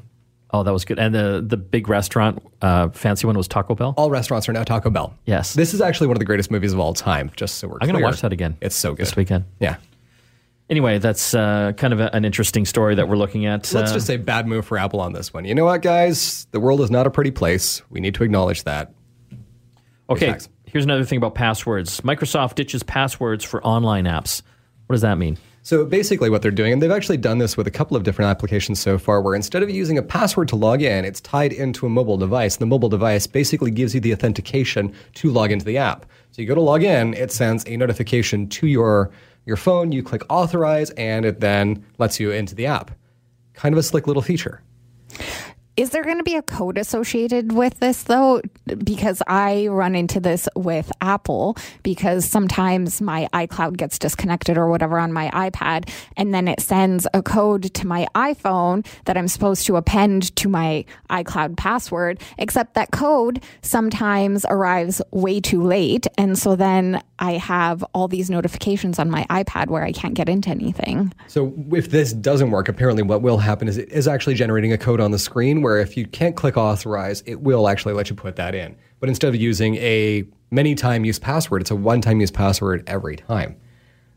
Oh, 0.51 0.63
that 0.63 0.71
was 0.71 0.85
good. 0.85 0.97
And 0.97 1.13
the 1.13 1.43
the 1.45 1.57
big 1.57 1.89
restaurant, 1.89 2.41
uh, 2.61 2.87
fancy 2.89 3.27
one 3.27 3.35
was 3.35 3.47
Taco 3.47 3.75
Bell. 3.75 3.95
All 3.97 4.09
restaurants 4.09 4.47
are 4.47 4.53
now 4.53 4.63
Taco 4.63 4.89
Bell. 4.89 5.13
Yes. 5.25 5.55
This 5.55 5.73
is 5.73 5.81
actually 5.81 6.07
one 6.07 6.15
of 6.15 6.19
the 6.19 6.25
greatest 6.25 6.51
movies 6.51 6.71
of 6.71 6.79
all 6.79 6.93
time. 6.93 7.31
Just 7.35 7.55
so 7.57 7.67
we're 7.67 7.79
I'm 7.81 7.87
going 7.89 7.99
to 7.99 8.03
watch 8.03 8.21
that 8.21 8.31
again. 8.31 8.55
It's 8.61 8.75
so 8.75 8.91
good 8.93 8.99
this 9.07 9.15
weekend. 9.15 9.45
Yeah. 9.59 9.75
Anyway, 10.69 10.97
that's 10.99 11.33
uh, 11.33 11.73
kind 11.75 11.91
of 11.91 11.99
a, 11.99 12.15
an 12.15 12.23
interesting 12.23 12.65
story 12.65 12.95
that 12.95 13.09
we're 13.09 13.17
looking 13.17 13.45
at. 13.45 13.73
Let's 13.73 13.91
Uh, 13.91 13.95
just 13.95 14.07
say 14.07 14.15
bad 14.17 14.47
move 14.47 14.65
for 14.65 14.77
Apple 14.77 15.01
on 15.01 15.11
this 15.11 15.33
one. 15.33 15.43
You 15.43 15.53
know 15.53 15.65
what, 15.65 15.81
guys? 15.81 16.47
The 16.51 16.59
world 16.59 16.79
is 16.81 16.89
not 16.89 17.05
a 17.05 17.11
pretty 17.11 17.31
place. 17.31 17.81
We 17.89 17.99
need 17.99 18.15
to 18.15 18.23
acknowledge 18.23 18.63
that. 18.63 18.93
Okay. 20.09 20.37
Here's 20.65 20.85
another 20.85 21.05
thing 21.05 21.17
about 21.17 21.35
passwords. 21.35 22.01
Microsoft 22.01 22.55
ditches 22.55 22.83
passwords 22.83 23.43
for 23.43 23.63
online 23.63 24.05
apps. 24.05 24.41
What 24.87 24.95
does 24.95 25.01
that 25.01 25.17
mean? 25.17 25.37
So 25.65 25.85
basically, 25.85 26.29
what 26.29 26.41
they're 26.41 26.51
doing, 26.51 26.73
and 26.73 26.81
they've 26.81 26.91
actually 26.91 27.17
done 27.17 27.37
this 27.37 27.55
with 27.55 27.67
a 27.67 27.71
couple 27.71 27.95
of 27.95 28.03
different 28.03 28.29
applications 28.29 28.81
so 28.81 28.97
far, 28.97 29.21
where 29.21 29.33
instead 29.33 29.63
of 29.63 29.69
using 29.69 29.97
a 29.97 30.01
password 30.01 30.49
to 30.49 30.57
log 30.57 30.81
in, 30.81 31.05
it's 31.05 31.21
tied 31.21 31.53
into 31.53 31.85
a 31.85 31.89
mobile 31.89 32.17
device. 32.17 32.57
The 32.57 32.65
mobile 32.65 32.89
device 32.89 33.27
basically 33.27 33.71
gives 33.71 33.95
you 33.95 34.01
the 34.01 34.11
authentication 34.11 34.93
to 35.13 35.31
log 35.31 35.51
into 35.51 35.63
the 35.63 35.77
app. 35.77 36.05
So 36.31 36.41
you 36.41 36.47
go 36.49 36.55
to 36.55 36.61
log 36.61 36.83
in, 36.83 37.13
it 37.13 37.31
sends 37.31 37.63
a 37.65 37.77
notification 37.77 38.49
to 38.49 38.67
your 38.67 39.09
your 39.45 39.55
phone. 39.55 39.93
You 39.93 40.03
click 40.03 40.23
authorize, 40.29 40.89
and 40.91 41.25
it 41.25 41.39
then 41.39 41.85
lets 41.97 42.19
you 42.19 42.31
into 42.31 42.55
the 42.55 42.65
app. 42.65 42.91
Kind 43.53 43.73
of 43.73 43.79
a 43.79 43.83
slick 43.83 44.05
little 44.05 44.21
feature. 44.21 44.61
Is 45.75 45.89
there 45.89 46.03
going 46.03 46.19
to 46.19 46.23
be 46.23 46.35
a 46.35 46.43
code 46.43 46.77
associated 46.77 47.51
with 47.51 47.79
this 47.79 48.03
though? 48.03 48.41
Because 48.83 49.23
I 49.27 49.67
run 49.67 49.95
into 49.95 50.19
this 50.19 50.47
with 50.55 50.91
Apple 51.01 51.57
because 51.81 52.25
sometimes 52.25 53.01
my 53.01 53.27
iCloud 53.33 53.77
gets 53.77 53.97
disconnected 53.97 54.55
or 54.55 54.69
whatever 54.69 54.99
on 54.99 55.11
my 55.11 55.31
iPad, 55.31 55.89
and 56.15 56.31
then 56.31 56.47
it 56.47 56.59
sends 56.59 57.07
a 57.15 57.23
code 57.23 57.73
to 57.73 57.87
my 57.87 58.05
iPhone 58.13 58.85
that 59.05 59.17
I'm 59.17 59.27
supposed 59.27 59.65
to 59.65 59.75
append 59.75 60.35
to 60.35 60.47
my 60.47 60.85
iCloud 61.09 61.57
password, 61.57 62.21
except 62.37 62.75
that 62.75 62.91
code 62.91 63.43
sometimes 63.63 64.45
arrives 64.49 65.01
way 65.09 65.41
too 65.41 65.63
late. 65.63 66.05
And 66.19 66.37
so 66.37 66.55
then 66.55 67.01
I 67.17 67.33
have 67.33 67.83
all 67.93 68.07
these 68.07 68.29
notifications 68.29 68.99
on 68.99 69.09
my 69.09 69.25
iPad 69.31 69.69
where 69.69 69.83
I 69.83 69.91
can't 69.91 70.13
get 70.13 70.29
into 70.29 70.49
anything. 70.49 71.11
So 71.27 71.51
if 71.71 71.89
this 71.89 72.13
doesn't 72.13 72.51
work, 72.51 72.69
apparently 72.69 73.01
what 73.01 73.23
will 73.23 73.39
happen 73.39 73.67
is 73.67 73.77
it 73.77 73.89
is 73.91 74.07
actually 74.07 74.35
generating 74.35 74.71
a 74.71 74.77
code 74.77 74.99
on 74.99 75.09
the 75.09 75.19
screen 75.19 75.62
where 75.63 75.79
if 75.79 75.97
you 75.97 76.05
can't 76.05 76.35
click 76.35 76.57
authorize, 76.57 77.23
it 77.25 77.41
will 77.41 77.67
actually 77.67 77.93
let 77.93 78.09
you 78.09 78.15
put 78.15 78.35
that 78.35 78.53
in. 78.53 78.75
But 78.99 79.09
instead 79.09 79.29
of 79.29 79.35
using 79.35 79.75
a 79.77 80.23
many 80.51 80.75
time 80.75 81.03
use 81.05 81.19
password, 81.19 81.61
it's 81.61 81.71
a 81.71 81.75
one 81.75 82.01
time 82.01 82.21
use 82.21 82.31
password 82.31 82.83
every 82.87 83.15
time. 83.15 83.55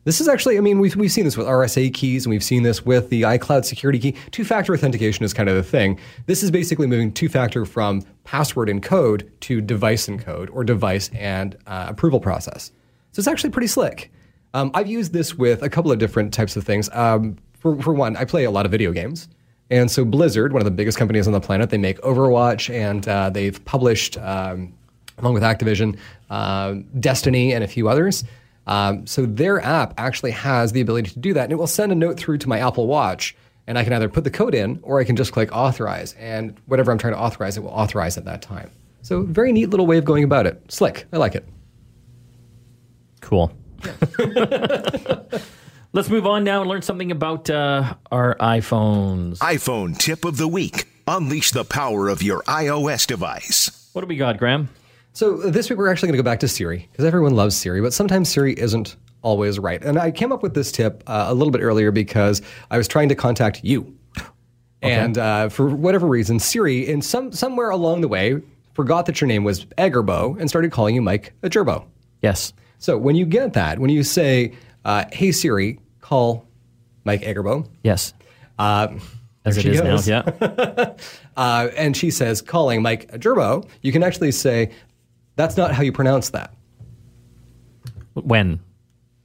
This 0.04 0.20
is 0.20 0.28
actually, 0.28 0.56
I 0.56 0.60
mean, 0.60 0.78
we've, 0.78 0.94
we've 0.94 1.10
seen 1.10 1.24
this 1.24 1.36
with 1.36 1.48
RSA 1.48 1.92
keys 1.92 2.26
and 2.26 2.30
we've 2.30 2.44
seen 2.44 2.62
this 2.62 2.86
with 2.86 3.10
the 3.10 3.22
iCloud 3.22 3.64
security 3.64 3.98
key. 3.98 4.14
Two 4.30 4.44
factor 4.44 4.72
authentication 4.72 5.24
is 5.24 5.34
kind 5.34 5.48
of 5.48 5.56
the 5.56 5.64
thing. 5.64 5.98
This 6.26 6.44
is 6.44 6.52
basically 6.52 6.86
moving 6.86 7.10
two 7.10 7.28
factor 7.28 7.64
from 7.64 8.02
password 8.22 8.68
and 8.68 8.80
code 8.80 9.28
to 9.40 9.60
device 9.60 10.06
and 10.06 10.20
code 10.20 10.48
or 10.50 10.62
device 10.62 11.10
and 11.12 11.56
uh, 11.66 11.86
approval 11.88 12.20
process. 12.20 12.70
So 13.10 13.18
it's 13.18 13.26
actually 13.26 13.50
pretty 13.50 13.66
slick. 13.66 14.12
Um, 14.54 14.70
I've 14.74 14.86
used 14.86 15.12
this 15.12 15.34
with 15.34 15.64
a 15.64 15.68
couple 15.68 15.90
of 15.90 15.98
different 15.98 16.32
types 16.32 16.56
of 16.56 16.62
things. 16.62 16.88
Um, 16.92 17.36
for, 17.58 17.82
for 17.82 17.92
one, 17.92 18.16
I 18.16 18.24
play 18.24 18.44
a 18.44 18.50
lot 18.52 18.64
of 18.64 18.70
video 18.70 18.92
games. 18.92 19.26
And 19.70 19.90
so 19.90 20.04
Blizzard, 20.04 20.52
one 20.52 20.60
of 20.60 20.64
the 20.64 20.70
biggest 20.70 20.96
companies 20.96 21.26
on 21.26 21.32
the 21.32 21.40
planet, 21.40 21.70
they 21.70 21.78
make 21.78 22.00
Overwatch 22.02 22.72
and 22.72 23.06
uh, 23.08 23.30
they've 23.30 23.62
published, 23.64 24.16
um, 24.18 24.72
along 25.18 25.34
with 25.34 25.42
Activision, 25.42 25.98
uh, 26.30 26.74
Destiny 27.00 27.52
and 27.52 27.64
a 27.64 27.68
few 27.68 27.88
others. 27.88 28.24
Um, 28.66 29.06
so 29.06 29.26
their 29.26 29.60
app 29.60 29.94
actually 29.98 30.32
has 30.32 30.72
the 30.72 30.80
ability 30.80 31.10
to 31.10 31.18
do 31.18 31.32
that, 31.34 31.44
and 31.44 31.52
it 31.52 31.56
will 31.56 31.66
send 31.66 31.92
a 31.92 31.94
note 31.94 32.18
through 32.18 32.38
to 32.38 32.48
my 32.48 32.58
Apple 32.58 32.86
Watch, 32.86 33.36
and 33.66 33.78
I 33.78 33.84
can 33.84 33.92
either 33.92 34.08
put 34.08 34.24
the 34.24 34.30
code 34.30 34.54
in 34.54 34.80
or 34.82 35.00
I 35.00 35.04
can 35.04 35.14
just 35.14 35.32
click 35.32 35.54
authorize, 35.54 36.14
and 36.14 36.56
whatever 36.66 36.90
I'm 36.90 36.98
trying 36.98 37.12
to 37.14 37.18
authorize, 37.20 37.56
it 37.56 37.60
will 37.60 37.70
authorize 37.70 38.18
at 38.18 38.24
that 38.24 38.42
time. 38.42 38.70
So 39.02 39.22
very 39.22 39.52
neat 39.52 39.70
little 39.70 39.86
way 39.86 39.98
of 39.98 40.04
going 40.04 40.24
about 40.24 40.46
it. 40.46 40.60
Slick. 40.68 41.06
I 41.12 41.16
like 41.16 41.36
it. 41.36 41.46
Cool. 43.20 43.52
Let's 45.96 46.10
move 46.10 46.26
on 46.26 46.44
now 46.44 46.60
and 46.60 46.68
learn 46.68 46.82
something 46.82 47.10
about 47.10 47.48
uh, 47.48 47.94
our 48.12 48.34
iPhones. 48.34 49.38
iPhone 49.38 49.96
tip 49.96 50.26
of 50.26 50.36
the 50.36 50.46
week. 50.46 50.84
Unleash 51.06 51.52
the 51.52 51.64
power 51.64 52.08
of 52.10 52.22
your 52.22 52.42
iOS 52.42 53.06
device. 53.06 53.88
What 53.94 54.02
do 54.02 54.06
we 54.06 54.16
got, 54.16 54.36
Graham? 54.36 54.68
So 55.14 55.38
this 55.38 55.70
week 55.70 55.78
we're 55.78 55.90
actually 55.90 56.08
going 56.08 56.18
to 56.18 56.22
go 56.22 56.30
back 56.30 56.40
to 56.40 56.48
Siri 56.48 56.86
because 56.92 57.06
everyone 57.06 57.34
loves 57.34 57.56
Siri, 57.56 57.80
but 57.80 57.94
sometimes 57.94 58.28
Siri 58.28 58.52
isn't 58.60 58.94
always 59.22 59.58
right. 59.58 59.82
And 59.82 59.98
I 59.98 60.10
came 60.10 60.32
up 60.32 60.42
with 60.42 60.52
this 60.52 60.70
tip 60.70 61.02
uh, 61.06 61.28
a 61.28 61.32
little 61.34 61.50
bit 61.50 61.62
earlier 61.62 61.90
because 61.90 62.42
I 62.70 62.76
was 62.76 62.86
trying 62.86 63.08
to 63.08 63.14
contact 63.14 63.64
you, 63.64 63.96
and 64.82 65.16
uh, 65.16 65.48
for 65.48 65.66
whatever 65.74 66.06
reason, 66.06 66.38
Siri, 66.38 66.86
in 66.86 67.00
some 67.00 67.32
somewhere 67.32 67.70
along 67.70 68.02
the 68.02 68.08
way, 68.08 68.42
forgot 68.74 69.06
that 69.06 69.22
your 69.22 69.28
name 69.28 69.44
was 69.44 69.64
Agerbo 69.78 70.38
and 70.38 70.50
started 70.50 70.72
calling 70.72 70.94
you 70.94 71.00
Mike 71.00 71.32
a 71.42 71.48
Gerbo. 71.48 71.86
Yes. 72.20 72.52
So 72.80 72.98
when 72.98 73.16
you 73.16 73.24
get 73.24 73.54
that, 73.54 73.78
when 73.78 73.88
you 73.88 74.02
say, 74.02 74.52
uh, 74.84 75.06
"Hey 75.10 75.32
Siri, 75.32 75.80
call 76.06 76.46
Mike 77.04 77.22
Agerbo," 77.22 77.68
Yes. 77.82 78.14
uh, 78.58 78.88
As 79.44 79.56
there 79.56 79.72
it 79.72 79.76
she 79.76 79.82
now. 79.82 79.98
Yeah. 80.06 80.94
uh, 81.36 81.68
and 81.76 81.96
she 81.96 82.10
says, 82.10 82.42
calling 82.42 82.82
Mike 82.82 83.10
Gerbo, 83.12 83.66
you 83.82 83.92
can 83.92 84.02
actually 84.02 84.32
say, 84.32 84.70
"That's 85.36 85.56
not 85.56 85.72
how 85.72 85.82
you 85.82 85.92
pronounce 85.92 86.30
that." 86.30 86.52
when? 88.14 88.60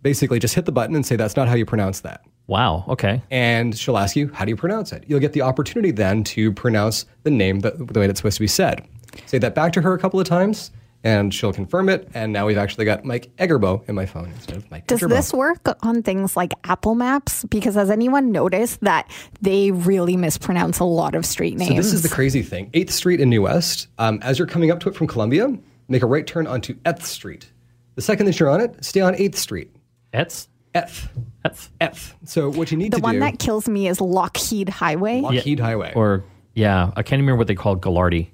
basically 0.04 0.40
just 0.40 0.56
hit 0.56 0.66
the 0.66 0.72
button 0.72 0.96
and 0.96 1.06
say 1.06 1.16
that's 1.16 1.36
not 1.36 1.48
how 1.48 1.54
you 1.54 1.64
pronounce 1.66 2.00
that 2.02 2.22
Wow. 2.48 2.84
Okay. 2.88 3.22
and 3.30 3.78
she'll 3.78 4.00
ask 4.00 4.16
you 4.16 4.32
how 4.34 4.46
do 4.46 4.50
you 4.50 4.56
pronounce 4.58 4.92
it 4.92 5.04
you'll 5.08 5.20
get 5.20 5.32
the 5.34 5.44
opportunity 5.44 5.92
then 5.92 6.24
to 6.26 6.52
pronounce 6.52 7.06
the 7.22 7.30
name 7.30 7.60
the, 7.60 7.70
the 7.72 8.00
way 8.00 8.08
that's 8.08 8.20
supposed 8.20 8.38
to 8.38 8.42
be 8.42 8.48
said 8.48 8.84
say 9.28 9.38
that 9.38 9.54
back 9.54 9.72
to 9.74 9.82
her 9.82 9.94
a 9.94 10.00
couple 10.00 10.20
of 10.20 10.26
times 10.28 10.72
and 11.04 11.34
she'll 11.34 11.52
confirm 11.54 11.90
it 11.90 12.08
and 12.14 12.32
now 12.32 12.46
we've 12.46 12.58
actually 12.58 12.86
got 12.86 13.04
mike 13.04 13.36
Agerbo 13.38 13.88
in 13.90 13.96
my 13.96 14.06
phone 14.06 14.26
instead 14.30 14.58
of 14.58 14.70
mike 14.70 14.86
Does 14.88 15.00
Gerbo. 15.02 15.10
this 15.10 15.34
work 15.34 15.78
on 15.84 16.04
things 16.04 16.38
like 16.38 16.54
Apple 16.66 16.94
Maps? 16.96 17.44
Because 17.46 17.76
has 17.76 17.90
anyone 17.90 18.32
noticed 18.32 18.82
that 18.82 19.10
they 19.42 19.72
really 19.72 20.16
mispronounce 20.16 20.80
a 20.80 20.84
lot 20.84 21.16
of 21.16 21.26
street 21.26 21.58
names? 21.58 21.70
so 21.70 21.76
this 21.76 21.94
is 21.94 22.04
the 22.04 22.10
crazy 22.10 22.44
thing 22.44 22.70
8th 22.72 22.92
street 22.92 23.20
in 23.20 23.30
new 23.30 23.42
west 23.44 23.88
um, 23.98 24.20
as 24.22 24.38
you're 24.38 24.48
coming 24.48 24.70
up 24.72 24.80
to 24.82 24.90
it 24.90 24.96
from 24.96 25.08
columbia 25.08 25.58
make 25.88 26.04
a 26.04 26.08
right 26.08 26.28
turn 26.28 26.46
onto 26.48 26.76
eth 26.86 27.06
street 27.06 27.52
the 27.96 28.02
second 28.02 28.26
that 28.28 28.40
you're 28.40 28.50
on 28.50 28.62
it 28.62 28.84
stay 28.86 29.02
on 29.02 29.14
8th 29.16 29.36
street 29.36 29.76
Ets. 30.14 30.48
eth 30.76 31.10
Ets. 31.44 31.70
eth 31.82 32.16
so 32.26 32.52
what 32.52 32.70
you 32.72 32.78
need 32.78 32.92
the 32.92 32.98
to 32.98 33.04
one 33.04 33.20
that 33.20 33.40
kills 33.40 33.68
me 33.68 33.88
is 33.88 34.00
Lougheed 34.00 34.70
Highway. 34.70 35.22
Lougheed 35.22 35.60
highway 35.60 35.94
Or 35.96 36.24
yeah, 36.54 36.92
I 36.96 37.02
can't 37.02 37.20
remember 37.22 37.38
what 37.38 37.48
they 37.48 37.56
call 37.56 37.78
Galardi. 37.78 38.28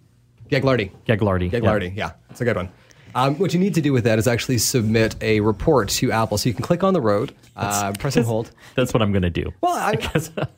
Gaglardi. 0.49 0.89
Gaglardi. 1.05 1.51
yeah. 1.51 1.59
Gaglardi, 1.59 1.95
yeah. 1.95 2.11
That's 2.37 2.41
a 2.41 2.45
good 2.45 2.55
one. 2.55 2.69
Um, 3.15 3.35
what 3.39 3.51
you 3.51 3.59
need 3.59 3.73
to 3.73 3.81
do 3.81 3.93
with 3.93 4.03
that 4.03 4.19
is 4.19 4.27
actually 4.27 4.59
submit 4.59 5.15
a 5.23 5.39
report 5.39 5.89
to 5.89 6.11
Apple. 6.11 6.37
So 6.37 6.49
you 6.49 6.53
can 6.53 6.61
click 6.63 6.83
on 6.83 6.93
the 6.93 7.01
road, 7.01 7.33
uh, 7.55 7.91
press 7.97 8.15
and 8.15 8.23
hold. 8.25 8.51
That's 8.75 8.93
what 8.93 9.01
I'm 9.01 9.11
going 9.11 9.23
to 9.23 9.31
do. 9.31 9.51
Well, 9.61 9.73
I, 9.73 9.95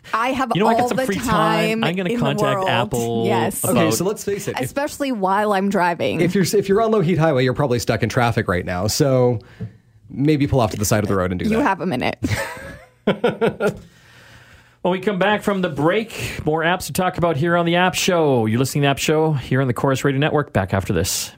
I 0.14 0.30
have 0.32 0.52
You 0.54 0.62
know, 0.64 0.68
I 0.68 0.74
got 0.74 0.90
some 0.90 0.98
the 0.98 1.06
free 1.06 1.16
time. 1.16 1.26
time. 1.26 1.84
I'm 1.86 1.96
gonna 1.96 2.18
contact. 2.18 2.68
Apple 2.68 3.24
Yes. 3.28 3.64
about- 3.64 3.78
okay, 3.78 3.92
so 3.92 4.04
let's 4.04 4.26
face 4.26 4.50
it. 4.50 4.58
If, 4.58 4.62
Especially 4.66 5.14
while 5.14 5.54
I'm 5.54 5.70
driving. 5.70 6.20
if 6.20 6.36
you're 6.36 6.44
if 6.44 6.68
you're 6.68 6.82
on 6.82 6.92
Lougheed 6.92 7.18
highway, 7.18 7.46
you're 7.46 7.54
probably 7.54 7.80
stuck 7.80 8.04
in 8.04 8.10
traffic 8.10 8.50
right 8.50 8.66
now. 8.66 8.88
So 8.88 9.40
maybe 10.10 10.46
pull 10.46 10.60
off 10.60 10.72
to 10.72 10.78
the 10.78 10.86
side 10.86 11.04
of 11.06 11.08
the 11.08 11.16
road 11.16 11.32
and 11.32 11.40
do 11.40 11.46
you 11.46 11.52
that. 11.52 11.56
You 11.58 11.62
have 11.62 11.80
a 11.80 11.86
minute. 11.86 12.20
When 14.82 14.94
we 14.94 15.02
come 15.02 15.20
back 15.20 15.42
from 15.44 15.62
the 15.62 15.68
break, 15.68 16.40
more 16.46 16.62
apps 16.64 16.86
to 16.86 16.94
talk 16.94 17.18
about 17.18 17.36
here 17.36 17.58
on 17.58 17.66
the 17.66 17.76
App 17.76 17.96
Show. 17.96 18.46
You're 18.46 18.60
listening 18.60 18.84
to 18.84 18.86
the 18.86 18.90
App 18.92 18.98
Show 18.98 19.34
here 19.34 19.60
on 19.60 19.68
the 19.68 19.74
Corus 19.74 20.06
Radio 20.06 20.20
Network. 20.22 20.54
Back 20.54 20.74
after 20.74 20.94
this. 20.94 21.34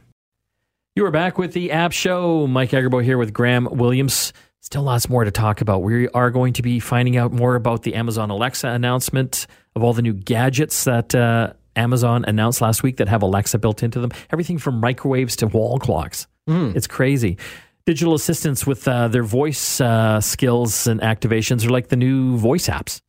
You 0.93 1.05
are 1.05 1.11
back 1.11 1.37
with 1.37 1.53
the 1.53 1.71
App 1.71 1.93
Show. 1.93 2.47
Mike 2.47 2.71
Agerbo 2.71 3.01
here 3.01 3.17
with 3.17 3.31
Graham 3.31 3.63
Williams. 3.71 4.33
Still 4.59 4.83
lots 4.83 5.07
more 5.07 5.23
to 5.23 5.31
talk 5.31 5.61
about. 5.61 5.83
We 5.83 6.09
are 6.09 6.29
going 6.29 6.51
to 6.53 6.61
be 6.61 6.81
finding 6.81 7.15
out 7.15 7.31
more 7.31 7.55
about 7.55 7.83
the 7.83 7.95
Amazon 7.95 8.29
Alexa 8.29 8.67
announcement 8.67 9.47
of 9.73 9.83
all 9.83 9.93
the 9.93 10.01
new 10.01 10.11
gadgets 10.11 10.83
that 10.83 11.15
uh, 11.15 11.53
Amazon 11.77 12.25
announced 12.27 12.59
last 12.59 12.83
week 12.83 12.97
that 12.97 13.07
have 13.07 13.21
Alexa 13.21 13.57
built 13.59 13.83
into 13.83 14.01
them. 14.01 14.11
Everything 14.31 14.57
from 14.57 14.81
microwaves 14.81 15.37
to 15.37 15.47
wall 15.47 15.79
clocks. 15.79 16.27
It's 16.75 16.87
crazy. 16.87 17.37
Digital 17.85 18.13
assistants 18.13 18.67
with 18.67 18.85
uh, 18.85 19.07
their 19.07 19.23
voice 19.23 19.79
uh, 19.79 20.19
skills 20.19 20.87
and 20.87 20.99
activations 20.99 21.65
are 21.65 21.69
like 21.69 21.87
the 21.87 21.95
new 21.95 22.35
voice 22.35 22.67
apps 22.67 23.01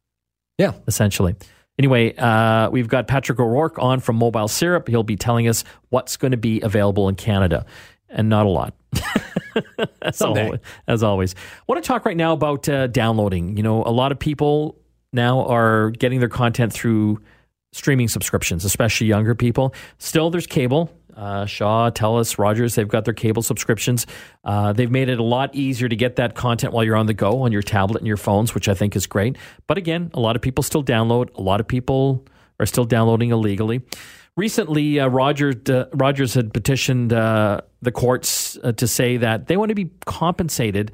yeah. 0.57 0.73
essentially. 0.87 1.35
Anyway, 1.83 2.15
uh, 2.15 2.71
we've 2.71 2.87
got 2.87 3.09
Patrick 3.09 3.41
O'Rourke 3.41 3.77
on 3.81 3.99
from 3.99 4.17
MobileSyrup. 4.17 4.87
He'll 4.87 5.03
be 5.03 5.17
telling 5.17 5.49
us 5.49 5.65
what's 5.89 6.17
going 6.17 6.31
to 6.31 6.37
be 6.37 6.61
available 6.61 7.09
in 7.09 7.17
Canada, 7.17 7.67
and 8.09 8.29
not 8.29 8.47
a 8.47 8.49
lot. 8.49 8.73
as, 10.03 10.23
always, 10.23 10.61
as 10.87 11.03
always, 11.03 11.35
want 11.67 11.83
to 11.83 11.89
talk 11.89 12.07
right 12.07 12.17
now 12.17 12.35
about 12.35 12.69
uh, 12.69 12.87
downloading. 12.87 13.57
You 13.57 13.65
know, 13.65 13.83
a 13.83 13.91
lot 13.91 14.12
of 14.12 14.21
people 14.21 14.79
now 15.12 15.45
are 15.47 15.91
getting 15.91 16.21
their 16.21 16.29
content 16.29 16.73
through 16.73 17.21
streaming 17.73 18.07
subscriptions, 18.07 18.65
especially 18.65 19.09
younger 19.09 19.35
people. 19.35 19.75
Still, 19.99 20.31
there's 20.31 20.47
cable. 20.47 20.89
Uh, 21.23 21.47
Shaw, 21.47 21.88
Telus, 21.91 22.37
Rogers, 22.37 22.75
they've 22.75 22.88
got 22.88 23.05
their 23.05 23.14
cable 23.14 23.43
subscriptions. 23.43 24.09
Uh, 24.43 24.73
they've 24.73 24.91
made 24.91 25.09
it 25.09 25.21
a 25.21 25.23
lot 25.23 25.55
easier 25.55 25.88
to 25.88 25.95
get 25.95 26.17
that 26.17 26.35
content 26.35 26.73
while 26.73 26.83
you're 26.83 26.97
on 26.97 27.07
the 27.07 27.14
go 27.14 27.43
on 27.43 27.52
your 27.52 27.62
tablet 27.62 27.99
and 27.99 28.09
your 28.09 28.17
phones, 28.17 28.57
which 28.57 28.69
I 28.69 28.75
think 28.75 28.97
is 28.97 29.07
great. 29.07 29.37
But 29.69 29.79
again, 29.79 30.11
a 30.14 30.21
lot 30.21 30.35
of 30.35 30.43
people 30.43 30.64
still 30.64 30.83
download. 30.83 31.33
A 31.37 31.41
lot 31.41 31.61
of 31.61 31.69
people 31.69 32.26
are 32.59 32.67
still 32.67 32.85
downloading 32.85 33.31
illegally. 33.31 33.83
Recently, 34.37 34.99
uh, 34.99 35.07
Rogers, 35.07 36.35
had 36.35 36.52
petitioned 36.52 37.12
uh, 37.12 37.61
the 37.83 37.93
courts 37.93 38.59
uh, 38.64 38.73
to 38.73 38.88
say 38.88 39.17
that 39.19 39.47
they 39.47 39.57
want 39.57 39.69
to 39.69 39.76
be 39.76 39.93
compensated 40.05 40.91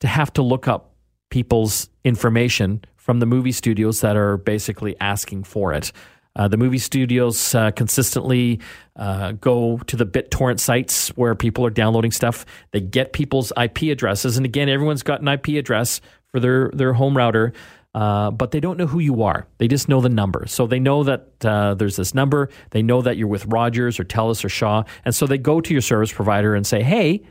to 0.00 0.06
have 0.06 0.32
to 0.34 0.42
look 0.42 0.68
up 0.68 0.94
people's 1.28 1.90
information 2.02 2.82
from 2.96 3.20
the 3.20 3.26
movie 3.26 3.52
studios 3.52 4.00
that 4.00 4.16
are 4.16 4.38
basically 4.38 4.98
asking 5.00 5.44
for 5.44 5.74
it. 5.74 5.92
Uh, 6.36 6.46
the 6.46 6.56
movie 6.56 6.78
studios 6.78 7.54
uh, 7.54 7.70
consistently 7.70 8.60
uh, 8.96 9.32
go 9.32 9.78
to 9.86 9.96
the 9.96 10.04
BitTorrent 10.04 10.60
sites 10.60 11.08
where 11.16 11.34
people 11.34 11.64
are 11.64 11.70
downloading 11.70 12.10
stuff. 12.10 12.44
They 12.72 12.80
get 12.80 13.14
people's 13.14 13.52
IP 13.60 13.84
addresses, 13.84 14.36
and 14.36 14.44
again, 14.44 14.68
everyone's 14.68 15.02
got 15.02 15.22
an 15.22 15.28
IP 15.28 15.48
address 15.48 16.00
for 16.28 16.38
their 16.38 16.70
their 16.74 16.92
home 16.92 17.16
router, 17.16 17.54
uh, 17.94 18.30
but 18.30 18.50
they 18.50 18.60
don't 18.60 18.76
know 18.76 18.86
who 18.86 18.98
you 18.98 19.22
are. 19.22 19.46
They 19.56 19.66
just 19.66 19.88
know 19.88 20.02
the 20.02 20.10
number. 20.10 20.46
So 20.46 20.66
they 20.66 20.78
know 20.78 21.04
that 21.04 21.28
uh, 21.42 21.74
there's 21.74 21.96
this 21.96 22.14
number. 22.14 22.50
They 22.70 22.82
know 22.82 23.00
that 23.00 23.16
you're 23.16 23.28
with 23.28 23.46
Rogers 23.46 23.98
or 23.98 24.04
Telus 24.04 24.44
or 24.44 24.50
Shaw, 24.50 24.84
and 25.06 25.14
so 25.14 25.26
they 25.26 25.38
go 25.38 25.62
to 25.62 25.72
your 25.72 25.82
service 25.82 26.12
provider 26.12 26.54
and 26.54 26.66
say, 26.66 26.82
"Hey." 26.82 27.24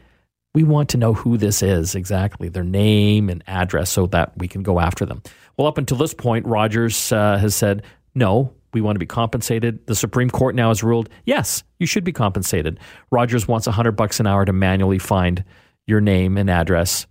we 0.54 0.64
want 0.64 0.88
to 0.88 0.98
know 0.98 1.14
who 1.14 1.36
this 1.36 1.62
is 1.62 1.96
exactly, 1.96 2.48
their 2.48 2.64
name 2.64 3.30
and 3.30 3.44
address, 3.46 3.92
so 3.92 4.06
that 4.08 4.32
we 4.38 4.48
can 4.48 4.64
go 4.64 4.80
after 4.80 5.06
them. 5.06 5.22
Well, 5.58 5.68
up 5.68 5.78
until 5.78 5.98
this 5.98 6.14
point, 6.14 6.48
Rogers 6.48 7.12
uh, 7.12 7.38
has 7.38 7.54
said, 7.54 7.84
no, 8.16 8.54
We 8.76 8.82
want 8.82 8.96
to 8.96 9.00
be 9.00 9.06
compensated. 9.06 9.88
The 9.88 9.96
Supreme 9.96 10.30
Court 10.30 10.54
now 10.54 10.68
has 10.68 10.84
ruled, 10.84 11.08
yes, 11.26 11.64
you 11.80 11.88
should 11.88 12.04
be 12.04 12.12
compensated. 12.12 12.78
Rogers 13.10 13.48
wants 13.48 13.68
100 13.68 13.94
bucks 13.94 14.20
an 14.20 14.28
hour 14.28 14.44
to 14.44 14.52
manually 14.52 15.00
find 15.00 15.46
your 15.88 16.02
name 16.02 16.38
and 16.38 16.50
address 16.50 17.08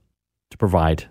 to 0.51 0.59
provide 0.59 1.09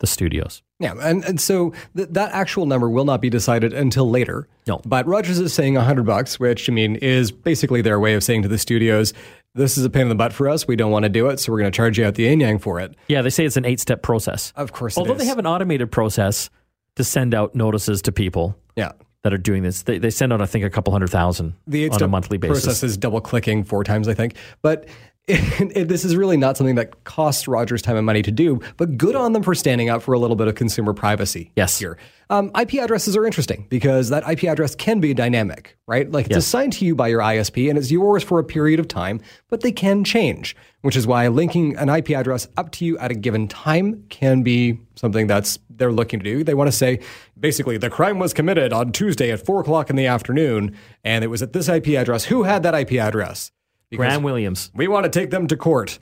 the 0.00 0.06
studios. 0.06 0.62
Yeah, 0.80 0.94
and, 1.00 1.24
and 1.24 1.40
so 1.40 1.72
th- 1.96 2.08
that 2.10 2.30
actual 2.32 2.66
number 2.66 2.90
will 2.90 3.06
not 3.06 3.22
be 3.22 3.30
decided 3.30 3.72
until 3.72 4.10
later. 4.10 4.48
No. 4.66 4.82
But 4.84 5.06
Rogers 5.06 5.38
is 5.38 5.54
saying 5.54 5.76
100 5.76 6.04
bucks, 6.04 6.38
which 6.38 6.68
I 6.68 6.74
mean 6.74 6.96
is 6.96 7.32
basically 7.32 7.80
their 7.80 7.98
way 7.98 8.12
of 8.12 8.22
saying 8.22 8.42
to 8.42 8.48
the 8.48 8.58
studios, 8.58 9.14
this 9.54 9.78
is 9.78 9.84
a 9.86 9.88
pain 9.88 10.02
in 10.02 10.08
the 10.10 10.14
butt 10.14 10.34
for 10.34 10.46
us. 10.46 10.68
We 10.68 10.76
don't 10.76 10.90
want 10.90 11.04
to 11.04 11.08
do 11.08 11.28
it, 11.28 11.40
so 11.40 11.52
we're 11.52 11.60
going 11.60 11.72
to 11.72 11.76
charge 11.76 11.98
you 11.98 12.04
out 12.04 12.16
the 12.16 12.24
yin 12.24 12.40
yang 12.40 12.58
for 12.58 12.80
it. 12.80 12.94
Yeah, 13.08 13.22
they 13.22 13.30
say 13.30 13.46
it's 13.46 13.56
an 13.56 13.64
eight 13.64 13.80
step 13.80 14.02
process. 14.02 14.52
Of 14.56 14.72
course, 14.72 14.98
it 14.98 15.00
Although 15.00 15.14
they 15.14 15.24
have 15.24 15.38
an 15.38 15.46
automated 15.46 15.90
process 15.90 16.50
to 16.96 17.04
send 17.04 17.34
out 17.34 17.54
notices 17.54 18.02
to 18.02 18.12
people 18.12 18.58
Yeah. 18.76 18.92
That 19.22 19.32
are 19.34 19.38
doing 19.38 19.62
this. 19.62 19.82
They, 19.82 19.98
they 19.98 20.10
send 20.10 20.32
out, 20.32 20.40
I 20.40 20.46
think, 20.46 20.64
a 20.64 20.70
couple 20.70 20.92
hundred 20.92 21.10
thousand 21.10 21.54
The 21.66 21.90
on 21.90 22.02
a 22.02 22.08
monthly 22.08 22.38
basis. 22.38 22.64
process 22.64 22.82
is 22.82 22.96
double 22.96 23.20
clicking 23.20 23.64
four 23.64 23.84
times, 23.84 24.08
I 24.08 24.14
think. 24.14 24.34
But 24.62 24.88
it, 25.60 25.72
it- 25.76 25.88
this 25.88 26.04
is 26.04 26.16
really 26.16 26.36
not 26.36 26.56
something 26.56 26.74
that 26.76 27.04
costs 27.04 27.46
Rogers 27.48 27.82
time 27.82 27.96
and 27.96 28.06
money 28.06 28.22
to 28.22 28.30
do, 28.30 28.60
but 28.76 28.96
good 28.96 29.14
on 29.16 29.32
them 29.32 29.42
for 29.42 29.54
standing 29.54 29.88
up 29.88 30.02
for 30.02 30.12
a 30.14 30.18
little 30.18 30.36
bit 30.36 30.48
of 30.48 30.54
consumer 30.54 30.92
privacy 30.92 31.52
Yes. 31.56 31.78
here. 31.78 31.98
Um, 32.28 32.52
IP 32.60 32.74
addresses 32.74 33.16
are 33.16 33.26
interesting 33.26 33.66
because 33.70 34.08
that 34.10 34.22
IP 34.28 34.44
address 34.44 34.76
can 34.76 35.00
be 35.00 35.12
dynamic, 35.14 35.76
right? 35.88 36.10
Like 36.10 36.26
it's 36.26 36.36
Yes. 36.36 36.46
assigned 36.46 36.72
to 36.74 36.84
you 36.84 36.94
by 36.94 37.08
your 37.08 37.20
ISP 37.20 37.68
and 37.68 37.76
it's 37.76 37.90
yours 37.90 38.22
for 38.22 38.38
a 38.38 38.44
period 38.44 38.78
of 38.78 38.86
time, 38.86 39.20
but 39.48 39.62
they 39.62 39.72
can 39.72 40.04
change, 40.04 40.54
which 40.82 40.94
is 40.94 41.06
why 41.08 41.26
linking 41.28 41.76
an 41.76 41.88
IP 41.88 42.10
address 42.10 42.46
up 42.56 42.70
to 42.72 42.84
you 42.84 42.96
at 42.98 43.10
a 43.10 43.14
given 43.14 43.48
time 43.48 44.04
can 44.10 44.42
be 44.42 44.78
something 44.94 45.26
that's 45.26 45.58
they're 45.70 45.90
looking 45.90 46.20
to 46.20 46.24
do. 46.24 46.44
They 46.44 46.54
want 46.54 46.68
to 46.68 46.76
say, 46.76 47.00
basically, 47.38 47.78
the 47.78 47.88
crime 47.90 48.18
was 48.18 48.32
committed 48.34 48.72
on 48.72 48.92
Tuesday 48.92 49.30
at 49.32 49.44
four 49.44 49.60
o'clock 49.60 49.88
in 49.90 49.96
the 49.96 50.06
afternoon, 50.06 50.76
and 51.02 51.24
it 51.24 51.28
was 51.28 51.42
at 51.42 51.52
this 51.54 51.68
IP 51.70 51.88
address. 51.96 52.24
Who 52.26 52.42
had 52.42 52.62
that 52.64 52.74
IP 52.74 52.92
address? 53.00 53.50
Because 53.90 54.06
Graham 54.06 54.22
Williams. 54.22 54.70
we 54.74 54.88
want 54.88 55.04
to 55.04 55.10
take 55.10 55.30
them 55.30 55.46
to 55.48 55.56
court. 55.56 55.98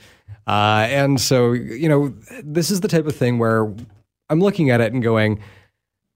Uh, 0.47 0.87
and 0.89 1.21
so, 1.21 1.53
you 1.53 1.89
know, 1.89 2.15
this 2.43 2.71
is 2.71 2.81
the 2.81 2.89
type 2.89 3.07
of 3.07 3.17
thing 3.17 3.39
where 3.39 3.73
I'm 4.31 4.41
looking 4.41 4.71
at 4.71 4.81
it 4.81 4.93
and 4.93 5.03
going, 5.03 5.41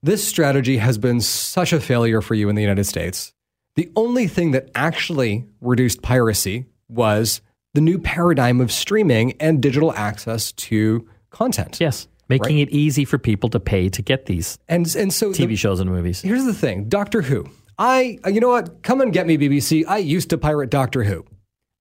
this 0.01 0.27
strategy 0.27 0.77
has 0.77 0.97
been 0.97 1.21
such 1.21 1.73
a 1.73 1.79
failure 1.79 2.21
for 2.21 2.35
you 2.35 2.49
in 2.49 2.55
the 2.55 2.61
United 2.61 2.85
States. 2.85 3.33
The 3.75 3.91
only 3.95 4.27
thing 4.27 4.51
that 4.51 4.69
actually 4.75 5.45
reduced 5.61 6.01
piracy 6.01 6.65
was 6.89 7.41
the 7.73 7.81
new 7.81 7.97
paradigm 7.97 8.61
of 8.61 8.71
streaming 8.71 9.33
and 9.39 9.61
digital 9.61 9.93
access 9.93 10.51
to 10.51 11.07
content. 11.31 11.79
Yes. 11.79 12.07
Making 12.29 12.59
it 12.59 12.69
easy 12.69 13.05
for 13.05 13.17
people 13.17 13.49
to 13.49 13.59
pay 13.59 13.89
to 13.89 14.01
get 14.01 14.25
these 14.27 14.57
And, 14.69 14.93
and 14.95 15.11
so 15.13 15.31
the- 15.31 15.45
TV 15.45 15.57
shows 15.57 15.79
and 15.79 15.89
movies. 15.89 16.21
Here's 16.21 16.45
the 16.45 16.53
thing 16.53 16.87
Doctor 16.87 17.21
Who. 17.21 17.49
I, 17.79 18.19
you 18.27 18.39
know 18.39 18.49
what? 18.49 18.83
Come 18.83 19.01
and 19.01 19.11
get 19.11 19.25
me, 19.25 19.37
BBC. 19.37 19.83
I 19.87 19.97
used 19.97 20.29
to 20.29 20.37
pirate 20.37 20.69
Doctor 20.69 21.03
Who. 21.03 21.25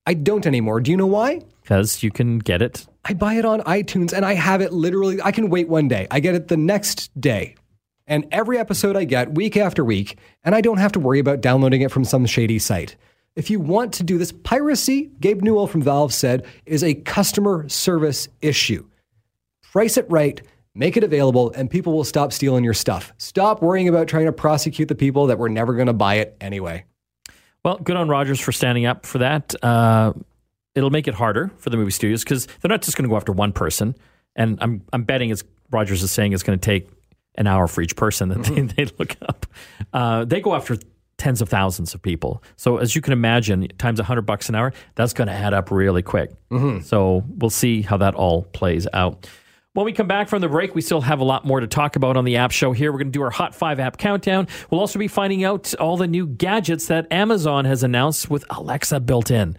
I 0.06 0.14
don't 0.14 0.46
anymore. 0.46 0.80
Do 0.80 0.90
you 0.90 0.96
know 0.96 1.06
why? 1.06 1.42
Because 1.62 2.02
you 2.02 2.10
can 2.10 2.38
get 2.38 2.60
it. 2.60 2.86
I 3.04 3.14
buy 3.14 3.34
it 3.34 3.44
on 3.44 3.60
iTunes 3.60 4.12
and 4.12 4.24
I 4.24 4.34
have 4.34 4.60
it 4.60 4.72
literally. 4.72 5.20
I 5.22 5.32
can 5.32 5.48
wait 5.48 5.68
one 5.68 5.88
day. 5.88 6.06
I 6.10 6.20
get 6.20 6.34
it 6.34 6.48
the 6.48 6.56
next 6.56 7.18
day. 7.20 7.54
And 8.06 8.26
every 8.32 8.58
episode 8.58 8.96
I 8.96 9.04
get 9.04 9.34
week 9.34 9.56
after 9.56 9.84
week, 9.84 10.18
and 10.42 10.54
I 10.54 10.60
don't 10.60 10.78
have 10.78 10.92
to 10.92 11.00
worry 11.00 11.20
about 11.20 11.40
downloading 11.40 11.82
it 11.82 11.92
from 11.92 12.04
some 12.04 12.26
shady 12.26 12.58
site. 12.58 12.96
If 13.36 13.48
you 13.48 13.60
want 13.60 13.92
to 13.94 14.02
do 14.02 14.18
this, 14.18 14.32
piracy, 14.32 15.10
Gabe 15.20 15.40
Newell 15.40 15.68
from 15.68 15.82
Valve 15.82 16.12
said, 16.12 16.44
is 16.66 16.82
a 16.82 16.94
customer 16.94 17.68
service 17.68 18.28
issue. 18.42 18.86
Price 19.62 19.96
it 19.96 20.06
right, 20.10 20.42
make 20.74 20.96
it 20.96 21.04
available, 21.04 21.52
and 21.52 21.70
people 21.70 21.94
will 21.94 22.04
stop 22.04 22.32
stealing 22.32 22.64
your 22.64 22.74
stuff. 22.74 23.12
Stop 23.18 23.62
worrying 23.62 23.88
about 23.88 24.08
trying 24.08 24.26
to 24.26 24.32
prosecute 24.32 24.88
the 24.88 24.94
people 24.94 25.28
that 25.28 25.38
were 25.38 25.48
never 25.48 25.74
going 25.74 25.86
to 25.86 25.92
buy 25.92 26.16
it 26.16 26.36
anyway. 26.40 26.84
Well, 27.64 27.78
good 27.78 27.96
on 27.96 28.08
Rogers 28.08 28.40
for 28.40 28.52
standing 28.52 28.86
up 28.86 29.06
for 29.06 29.18
that. 29.18 29.54
Uh, 29.62 30.12
it'll 30.74 30.90
make 30.90 31.06
it 31.06 31.14
harder 31.14 31.50
for 31.58 31.70
the 31.70 31.76
movie 31.76 31.90
studios 31.90 32.24
because 32.24 32.46
they're 32.60 32.68
not 32.68 32.82
just 32.82 32.96
going 32.96 33.04
to 33.04 33.08
go 33.08 33.16
after 33.16 33.32
one 33.32 33.52
person. 33.52 33.94
And 34.34 34.58
I'm 34.60 34.82
I'm 34.92 35.04
betting 35.04 35.30
it's 35.30 35.44
Rogers 35.70 36.02
is 36.02 36.10
saying 36.10 36.32
it's 36.32 36.42
going 36.42 36.58
to 36.58 36.64
take 36.64 36.88
an 37.36 37.46
hour 37.46 37.66
for 37.66 37.82
each 37.82 37.96
person 37.96 38.28
that 38.30 38.42
they, 38.44 38.60
they 38.62 38.92
look 38.98 39.16
up. 39.22 39.46
Uh, 39.92 40.24
they 40.24 40.40
go 40.40 40.54
after 40.54 40.76
tens 41.18 41.40
of 41.40 41.48
thousands 41.48 41.94
of 41.94 42.02
people. 42.02 42.42
So 42.56 42.78
as 42.78 42.96
you 42.96 43.00
can 43.00 43.12
imagine, 43.12 43.68
times 43.78 44.00
a 44.00 44.04
hundred 44.04 44.22
bucks 44.22 44.48
an 44.48 44.54
hour, 44.54 44.72
that's 44.96 45.12
going 45.12 45.28
to 45.28 45.34
add 45.34 45.54
up 45.54 45.70
really 45.70 46.02
quick. 46.02 46.32
So 46.82 47.22
we'll 47.38 47.50
see 47.50 47.82
how 47.82 47.96
that 47.98 48.14
all 48.14 48.42
plays 48.42 48.88
out. 48.92 49.28
When 49.74 49.86
we 49.86 49.94
come 49.94 50.06
back 50.06 50.28
from 50.28 50.42
the 50.42 50.48
break, 50.48 50.74
we 50.74 50.82
still 50.82 51.00
have 51.00 51.20
a 51.20 51.24
lot 51.24 51.46
more 51.46 51.60
to 51.60 51.66
talk 51.66 51.96
about 51.96 52.18
on 52.18 52.26
the 52.26 52.36
app 52.36 52.50
show 52.50 52.72
here. 52.72 52.92
We're 52.92 52.98
going 52.98 53.10
to 53.10 53.18
do 53.18 53.22
our 53.22 53.30
Hot 53.30 53.54
5 53.54 53.80
app 53.80 53.96
countdown. 53.96 54.46
We'll 54.70 54.80
also 54.80 54.98
be 54.98 55.08
finding 55.08 55.44
out 55.44 55.74
all 55.76 55.96
the 55.96 56.06
new 56.06 56.26
gadgets 56.26 56.88
that 56.88 57.10
Amazon 57.10 57.64
has 57.64 57.82
announced 57.82 58.28
with 58.28 58.44
Alexa 58.50 59.00
built 59.00 59.30
in 59.30 59.56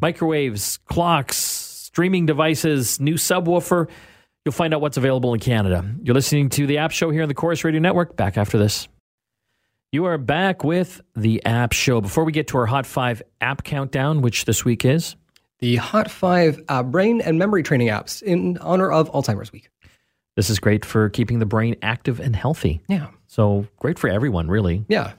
microwaves, 0.00 0.78
clocks, 0.86 1.36
streaming 1.36 2.26
devices, 2.26 3.00
new 3.00 3.14
subwoofer. 3.14 3.88
You'll 4.44 4.52
find 4.52 4.72
out 4.72 4.80
what's 4.80 4.98
available 4.98 5.34
in 5.34 5.40
Canada. 5.40 5.84
You're 6.00 6.14
listening 6.14 6.48
to 6.50 6.68
the 6.68 6.78
app 6.78 6.92
show 6.92 7.10
here 7.10 7.22
on 7.22 7.28
the 7.28 7.34
Corus 7.34 7.64
Radio 7.64 7.80
Network. 7.80 8.14
Back 8.14 8.38
after 8.38 8.58
this. 8.58 8.86
You 9.90 10.04
are 10.04 10.16
back 10.16 10.62
with 10.62 11.00
the 11.16 11.44
app 11.44 11.72
show. 11.72 12.00
Before 12.00 12.22
we 12.22 12.30
get 12.30 12.46
to 12.48 12.58
our 12.58 12.66
Hot 12.66 12.86
5 12.86 13.20
app 13.40 13.64
countdown, 13.64 14.20
which 14.20 14.44
this 14.44 14.64
week 14.64 14.84
is, 14.84 15.16
The 15.60 15.76
Hot 15.76 16.10
5 16.10 16.64
uh, 16.68 16.82
brain 16.82 17.20
and 17.20 17.38
memory 17.38 17.62
training 17.62 17.88
apps 17.88 18.22
in 18.22 18.58
honor 18.58 18.90
of 18.90 19.10
Alzheimer's 19.12 19.52
Week. 19.52 19.70
this 20.36 20.50
is 20.50 20.58
great 20.58 20.84
for 20.84 21.08
keeping 21.08 21.38
the 21.38 21.46
brain 21.46 21.76
active 21.82 22.20
and 22.20 22.36
healthy. 22.36 22.82
Yeah. 22.88 23.08
So 23.26 23.66
great 23.78 23.98
for 23.98 24.08
everyone, 24.08 24.48
really. 24.48 24.84
Yeah. 24.88 25.12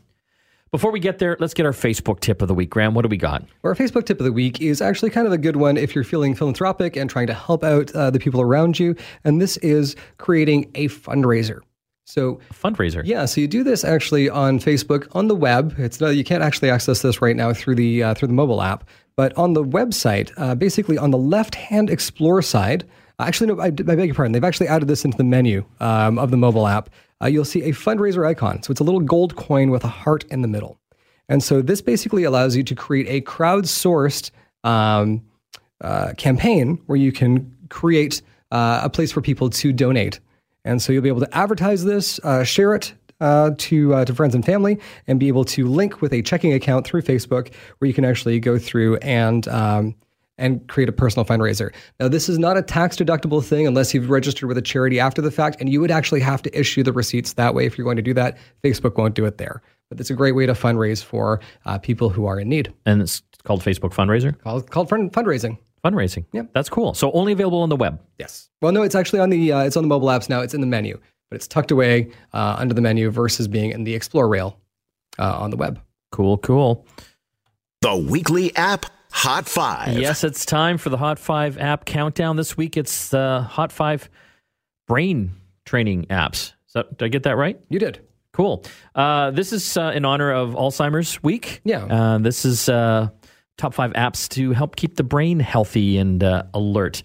Before 0.69 0.91
we 0.91 0.99
get 0.99 1.17
there, 1.19 1.37
let's 1.39 1.53
get 1.53 1.65
our 1.65 1.71
Facebook 1.71 2.19
tip 2.19 2.41
of 2.41 2.49
the 2.49 2.53
week. 2.53 2.69
Graham, 2.69 2.93
what 2.93 3.01
do 3.01 3.07
we 3.07 3.17
got? 3.17 3.43
Our 3.63 3.73
Facebook 3.73 4.05
tip 4.05 4.19
of 4.19 4.25
the 4.25 4.33
week 4.33 4.61
is 4.61 4.81
actually 4.81 5.09
kind 5.09 5.25
of 5.25 5.33
a 5.33 5.37
good 5.37 5.55
one 5.55 5.77
if 5.77 5.95
you're 5.95 6.03
feeling 6.03 6.35
philanthropic 6.35 6.95
and 6.97 7.09
trying 7.09 7.27
to 7.27 7.33
help 7.33 7.63
out 7.63 7.91
uh, 7.95 8.11
the 8.11 8.19
people 8.19 8.41
around 8.41 8.77
you. 8.77 8.95
And 9.23 9.41
this 9.41 9.57
is 9.57 9.95
creating 10.17 10.69
a 10.75 10.87
fundraiser. 10.89 11.61
So, 12.07 12.39
fundraiser. 12.53 13.03
yeah, 13.05 13.25
so 13.25 13.41
you 13.41 13.49
do 13.49 13.65
this 13.65 13.83
actually 13.83 14.29
on 14.29 14.59
Facebook 14.59 15.13
on 15.13 15.27
the 15.27 15.35
web. 15.35 15.75
It's 15.77 15.99
not, 15.99 16.15
you 16.15 16.23
can't 16.23 16.41
actually 16.41 16.69
access 16.69 17.01
this 17.01 17.21
right 17.21 17.35
now 17.35 17.51
through 17.51 17.75
the 17.75 18.01
uh, 18.01 18.13
through 18.13 18.29
the 18.29 18.33
mobile 18.33 18.61
app, 18.61 18.87
but 19.17 19.37
on 19.37 19.51
the 19.53 19.63
website, 19.63 20.31
uh, 20.37 20.55
basically 20.55 20.97
on 20.97 21.11
the 21.11 21.17
left 21.17 21.53
hand 21.53 21.89
explore 21.89 22.41
side. 22.41 22.85
Actually, 23.19 23.47
no, 23.47 23.59
I, 23.59 23.65
I 23.65 23.71
beg 23.71 24.05
your 24.05 24.15
pardon. 24.15 24.31
They've 24.31 24.43
actually 24.43 24.69
added 24.69 24.87
this 24.87 25.03
into 25.03 25.17
the 25.17 25.25
menu 25.25 25.65
um, 25.81 26.17
of 26.17 26.31
the 26.31 26.37
mobile 26.37 26.65
app. 26.65 26.89
Uh, 27.21 27.25
you'll 27.25 27.43
see 27.43 27.63
a 27.63 27.71
fundraiser 27.71 28.25
icon. 28.25 28.63
So 28.63 28.71
it's 28.71 28.79
a 28.79 28.83
little 28.85 29.01
gold 29.01 29.35
coin 29.35 29.69
with 29.69 29.83
a 29.83 29.89
heart 29.89 30.23
in 30.25 30.43
the 30.43 30.47
middle. 30.47 30.79
And 31.27 31.43
so 31.43 31.61
this 31.61 31.81
basically 31.81 32.23
allows 32.23 32.55
you 32.55 32.63
to 32.63 32.75
create 32.75 33.07
a 33.09 33.21
crowdsourced 33.25 34.31
um, 34.63 35.23
uh, 35.81 36.13
campaign 36.15 36.79
where 36.85 36.97
you 36.97 37.11
can 37.11 37.53
create 37.69 38.21
uh, 38.51 38.81
a 38.83 38.89
place 38.89 39.11
for 39.11 39.21
people 39.21 39.49
to 39.49 39.73
donate. 39.73 40.19
And 40.67 40.81
so 40.81 40.91
you'll 40.91 41.01
be 41.01 41.09
able 41.09 41.21
to 41.21 41.37
advertise 41.37 41.85
this, 41.85 42.19
uh, 42.23 42.43
share 42.43 42.75
it 42.75 42.93
uh, 43.21 43.51
to 43.57 43.93
uh, 43.95 44.05
to 44.05 44.13
friends 44.13 44.35
and 44.35 44.45
family, 44.45 44.79
and 45.07 45.19
be 45.19 45.29
able 45.29 45.45
to 45.45 45.65
link 45.65 46.01
with 46.01 46.13
a 46.13 46.21
checking 46.21 46.53
account 46.53 46.85
through 46.85 47.01
Facebook, 47.01 47.53
where 47.77 47.87
you 47.87 47.93
can 47.93 48.05
actually 48.05 48.39
go 48.39 48.59
through 48.59 48.97
and 48.97 49.47
um, 49.47 49.95
and 50.37 50.67
create 50.67 50.89
a 50.89 50.91
personal 50.91 51.25
fundraiser. 51.25 51.73
Now, 51.99 52.09
this 52.09 52.29
is 52.29 52.37
not 52.37 52.57
a 52.57 52.61
tax 52.61 52.97
deductible 52.97 53.43
thing 53.43 53.65
unless 53.65 53.93
you've 53.93 54.09
registered 54.09 54.47
with 54.47 54.57
a 54.57 54.61
charity 54.61 54.99
after 54.99 55.21
the 55.21 55.31
fact, 55.31 55.57
and 55.59 55.69
you 55.69 55.81
would 55.81 55.89
actually 55.89 56.19
have 56.19 56.41
to 56.43 56.59
issue 56.59 56.83
the 56.83 56.93
receipts 56.93 57.33
that 57.33 57.55
way 57.55 57.65
if 57.65 57.77
you're 57.77 57.85
going 57.85 57.95
to 57.95 58.03
do 58.03 58.13
that. 58.13 58.37
Facebook 58.63 58.97
won't 58.97 59.15
do 59.15 59.25
it 59.25 59.37
there, 59.37 59.63
but 59.89 59.99
it's 59.99 60.11
a 60.11 60.13
great 60.15 60.35
way 60.35 60.45
to 60.45 60.53
fundraise 60.53 61.03
for 61.03 61.39
uh, 61.65 61.77
people 61.79 62.09
who 62.09 62.25
are 62.25 62.39
in 62.39 62.49
need. 62.49 62.71
And 62.85 63.01
it's 63.01 63.23
called 63.43 63.63
Facebook 63.63 63.93
Fundraiser. 63.93 64.37
Called, 64.41 64.69
called 64.69 64.89
fund- 64.89 65.11
fundraising. 65.13 65.57
Fundraising. 65.91 66.25
Yeah, 66.33 66.43
That's 66.53 66.69
cool. 66.69 66.93
So 66.93 67.11
only 67.11 67.33
available 67.33 67.61
on 67.61 67.69
the 67.69 67.75
web. 67.75 67.99
Yes. 68.19 68.49
Well, 68.61 68.71
no, 68.71 68.83
it's 68.83 68.95
actually 68.95 69.19
on 69.19 69.29
the 69.29 69.51
uh, 69.51 69.63
it's 69.63 69.77
on 69.77 69.83
the 69.83 69.87
mobile 69.87 70.07
apps 70.07 70.29
now. 70.29 70.41
It's 70.41 70.53
in 70.53 70.61
the 70.61 70.67
menu, 70.67 70.99
but 71.29 71.35
it's 71.35 71.47
tucked 71.47 71.71
away 71.71 72.11
uh, 72.33 72.55
under 72.57 72.73
the 72.73 72.81
menu 72.81 73.09
versus 73.09 73.47
being 73.47 73.71
in 73.71 73.83
the 73.83 73.93
Explore 73.95 74.27
rail 74.27 74.59
uh, 75.19 75.37
on 75.39 75.51
the 75.51 75.57
web. 75.57 75.79
Cool, 76.11 76.37
cool. 76.39 76.85
The 77.81 77.95
weekly 77.95 78.55
app 78.55 78.85
Hot 79.11 79.47
5. 79.47 79.97
Yes, 79.97 80.23
it's 80.23 80.45
time 80.45 80.77
for 80.77 80.89
the 80.89 80.97
Hot 80.97 81.17
5 81.17 81.57
app 81.57 81.85
countdown. 81.85 82.35
This 82.35 82.57
week 82.57 82.77
it's 82.77 83.09
the 83.09 83.45
Hot 83.49 83.71
5 83.71 84.09
brain 84.87 85.31
training 85.65 86.05
apps. 86.05 86.53
So, 86.67 86.83
did 86.83 87.05
I 87.05 87.07
get 87.07 87.23
that 87.23 87.37
right? 87.37 87.59
You 87.69 87.79
did. 87.79 88.01
Cool. 88.33 88.63
Uh, 88.93 89.31
this 89.31 89.51
is 89.53 89.77
uh, 89.77 89.91
in 89.95 90.05
honor 90.05 90.31
of 90.31 90.51
Alzheimer's 90.51 91.23
Week. 91.23 91.61
Yeah. 91.63 91.85
Uh, 91.85 92.17
this 92.19 92.45
is 92.45 92.69
uh, 92.69 93.09
top 93.57 93.73
five 93.73 93.91
apps 93.93 94.29
to 94.29 94.51
help 94.53 94.75
keep 94.75 94.95
the 94.95 95.03
brain 95.03 95.39
healthy 95.39 95.97
and 95.97 96.23
uh, 96.23 96.43
alert. 96.53 97.03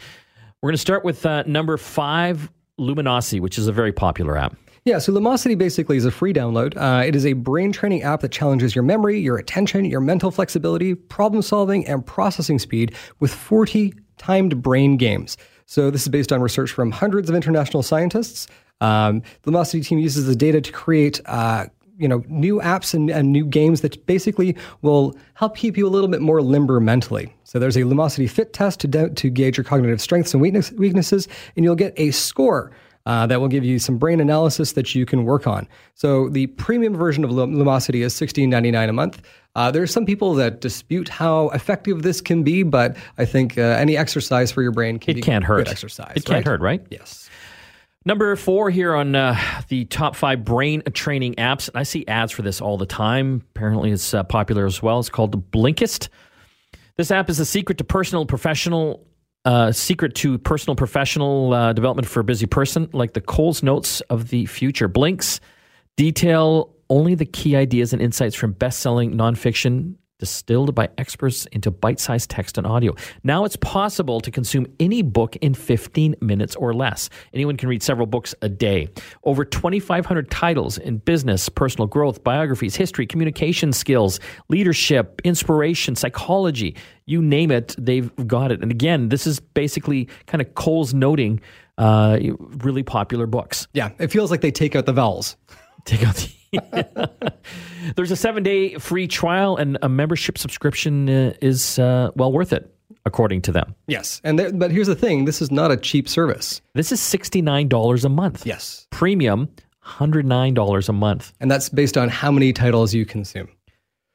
We're 0.61 0.69
going 0.69 0.77
to 0.77 0.81
start 0.81 1.05
with 1.05 1.27
uh, 1.27 1.43
number 1.47 1.77
five, 1.77 2.51
Luminosity, 2.79 3.41
which 3.41 3.59
is 3.59 3.67
a 3.67 3.73
very 3.73 3.93
popular 3.93 4.37
app. 4.37 4.57
Yeah, 4.85 4.99
so 4.99 5.13
Lumosity 5.13 5.57
basically 5.57 5.97
is 5.97 6.05
a 6.05 6.11
free 6.11 6.33
download. 6.33 6.77
Uh, 6.77 7.05
it 7.07 7.15
is 7.15 7.25
a 7.25 7.35
brain 7.35 7.71
training 7.71 8.03
app 8.03 8.21
that 8.21 8.33
challenges 8.33 8.75
your 8.75 8.83
memory, 8.83 9.21
your 9.21 9.37
attention, 9.37 9.85
your 9.85 10.01
mental 10.01 10.33
flexibility, 10.33 10.95
problem 10.95 11.41
solving, 11.41 11.87
and 11.87 12.05
processing 12.05 12.59
speed 12.59 12.95
with 13.21 13.33
40 13.33 13.95
timed 14.19 14.61
brain 14.61 14.97
games. 14.97 15.37
So 15.67 15.91
this 15.91 16.03
is 16.03 16.09
based 16.09 16.33
on 16.33 16.41
research 16.41 16.73
from 16.73 16.91
hundreds 16.91 17.31
of 17.31 17.37
international 17.37 17.85
scientists. 17.85 18.49
Um, 18.81 19.23
the 19.43 19.53
Lumosity 19.53 19.87
team 19.87 19.99
uses 20.01 20.27
the 20.27 20.35
data 20.35 20.61
to 20.61 20.73
create. 20.73 21.21
Uh, 21.27 21.67
you 22.03 22.09
know 22.09 22.23
new 22.29 22.61
apps 22.61 22.93
and, 22.93 23.09
and 23.11 23.33
new 23.33 23.45
games 23.47 23.81
that 23.81 24.05
basically 24.07 24.57
will 24.83 25.17
help 25.35 25.57
keep 25.57 25.77
you 25.77 25.87
a 25.87 25.91
little 25.91 26.09
bit 26.09 26.21
more 26.21 26.43
limber 26.43 26.81
mentally. 26.81 27.33
So 27.45 27.59
there's 27.59 27.77
a 27.77 27.83
Lumosity 27.83 28.29
Fit 28.29 28.53
test 28.53 28.81
to 28.81 28.89
de- 28.89 29.11
to 29.11 29.31
gauge 29.31 29.57
your 29.57 29.65
cognitive 29.65 30.01
strengths 30.01 30.35
and 30.35 30.41
weakness, 30.41 30.73
weaknesses, 30.73 31.29
and 31.57 31.65
you'll 31.65 31.77
get 31.77 31.95
a 31.97 32.11
score. 32.11 32.73
Uh, 33.05 33.27
that 33.27 33.41
will 33.41 33.49
give 33.49 33.65
you 33.65 33.81
some 33.81 33.99
brain 33.99 34.21
analysis 34.21 34.75
that 34.75 34.95
you 34.95 35.05
can 35.05 35.25
work 35.25 35.45
on. 35.49 35.67
So 35.97 36.29
the 36.29 36.47
premium 36.47 36.95
version 36.97 37.25
of 37.25 37.33
Lumosity 37.33 38.05
is 38.05 38.15
$16.99 38.15 38.89
a 38.89 38.93
month. 38.93 39.21
Uh, 39.57 39.73
there 39.73 39.83
are 39.83 39.89
some 39.89 40.07
people 40.07 40.35
that 40.35 40.61
dispute 40.61 41.09
how 41.09 41.49
effective 41.49 42.03
this 42.03 42.21
can 42.21 42.45
be, 42.45 42.63
but 42.63 42.97
I 43.19 43.25
think 43.25 43.59
uh, 43.59 43.63
any 43.63 43.97
exercise 43.97 44.53
for 44.53 44.63
your 44.63 44.71
brain 44.71 45.01
can 45.01 45.11
It 45.11 45.15
be 45.15 45.21
can't 45.21 45.43
hurt. 45.43 45.65
good 45.65 45.69
exercise. 45.69 46.13
It 46.15 46.25
can't 46.25 46.47
hurt, 46.47 46.61
right? 46.61 46.81
Yes. 46.91 47.22
Number 48.05 48.35
four 48.35 48.71
here 48.71 48.95
on 48.95 49.15
uh, 49.15 49.39
the 49.69 49.85
top 49.85 50.17
five 50.17 50.45
brain 50.45 50.83
training 50.93 51.37
apps. 51.37 51.71
I 51.75 51.85
see 51.85 52.05
ads 52.07 52.33
for 52.33 52.43
this 52.43 52.61
all 52.61 52.77
the 52.77 52.87
time. 52.87 53.45
Apparently, 53.55 53.93
it's 53.93 54.13
uh, 54.13 54.25
popular 54.25 54.67
as 54.67 54.83
well. 54.83 54.99
It's 54.99 55.09
called 55.09 55.51
Blinkist. 55.53 56.09
This 56.97 57.11
app 57.11 57.31
is 57.31 57.39
the 57.39 57.45
secret 57.45 57.79
to 57.79 57.85
personal 57.85 58.27
professional. 58.27 59.07
Uh, 59.45 59.73
secret 59.73 60.15
to 60.15 60.39
personal 60.39 60.77
professional 60.77 61.53
uh, 61.53 61.73
development 61.73 62.07
for 62.07 62.21
a 62.21 62.25
busy 62.25 62.47
person, 62.47 62.89
like 62.93 63.13
the 63.13 63.21
Coles 63.21 63.61
notes 63.61 64.01
of 64.03 64.29
the 64.29 64.47
future. 64.47 64.87
Blinks 64.87 65.41
detail 65.97 66.73
only 66.89 67.17
the 67.17 67.25
key 67.25 67.57
ideas 67.57 67.93
and 67.93 68.01
insights 68.01 68.37
from 68.37 68.53
best-selling 68.53 69.15
nonfiction 69.15 69.97
distilled 70.23 70.73
by 70.73 70.89
experts 70.99 71.47
into 71.47 71.69
bite-sized 71.69 72.31
text 72.31 72.57
and 72.57 72.65
audio. 72.65 72.95
Now 73.25 73.45
it's 73.45 73.57
possible 73.57 74.21
to 74.21 74.31
consume 74.31 74.69
any 74.79 75.03
book 75.03 75.35
in 75.35 75.53
15 75.53 76.15
minutes 76.21 76.55
or 76.55 76.73
less. 76.73 77.11
Anyone 77.35 77.57
can 77.57 77.69
read 77.69 77.83
several 77.83 78.07
books 78.07 78.33
a 78.41 78.49
day. 78.49 78.87
Over 79.25 79.45
2,500 79.45 80.31
titles 80.31 80.79
in 80.79 80.99
business, 80.99 81.49
personal 81.49 81.89
growth, 81.89 82.23
biographies, 82.23 82.77
history, 82.77 83.05
communication 83.05 83.73
skills, 83.73 84.21
leadership, 84.49 85.21
inspiration, 85.25 85.97
psychology. 85.97 86.77
You 87.07 87.21
name 87.21 87.51
it, 87.51 87.75
they've 87.77 88.15
got 88.29 88.53
it. 88.53 88.63
And 88.63 88.71
again, 88.71 89.09
this 89.09 89.27
is 89.27 89.41
basically 89.41 90.09
kind 90.27 90.41
of 90.41 90.55
Cole's 90.55 90.95
noting 90.95 91.41
uh, 91.79 92.17
really 92.39 92.85
popular 92.85 93.27
books. 93.27 93.67
Yeah, 93.73 93.91
it 93.99 94.13
feels 94.13 94.31
like 94.31 94.41
they 94.41 94.53
take 94.53 94.77
out 94.77 94.87
the 94.87 94.93
vowels. 94.93 95.37
Take 95.85 96.07
out 96.07 96.15
the. 96.15 96.33
There's 97.97 98.11
a 98.11 98.17
seven 98.17 98.43
day 98.43 98.75
free 98.77 99.09
trial, 99.09 99.57
and 99.57 99.79
a 99.83 99.89
membership 99.89 100.39
subscription 100.39 101.09
uh, 101.09 101.35
is 101.41 101.79
uh, 101.79 102.11
well 102.15 102.33
worth 102.33 102.53
it, 102.53 102.73
according 103.05 103.43
to 103.43 103.53
them. 103.53 103.75
Yes, 103.87 104.21
and 104.25 104.39
there, 104.39 104.53
but 104.53 104.71
here's 104.71 104.87
the 104.87 104.95
thing: 104.95 105.25
this 105.25 105.43
is 105.43 105.51
not 105.51 105.71
a 105.71 105.77
cheap 105.77 106.09
service. 106.09 106.61
This 106.75 106.93
is 106.93 107.01
$69 107.01 108.05
a 108.05 108.09
month. 108.09 108.47
Yes, 108.47 108.87
Premium, 108.91 109.49
$109 109.85 110.89
a 110.89 110.93
month. 110.93 111.33
and 111.41 111.51
that's 111.51 111.69
based 111.69 111.97
on 111.97 112.09
how 112.09 112.31
many 112.31 112.53
titles 112.53 112.95
you 112.95 113.05
consume. 113.05 113.49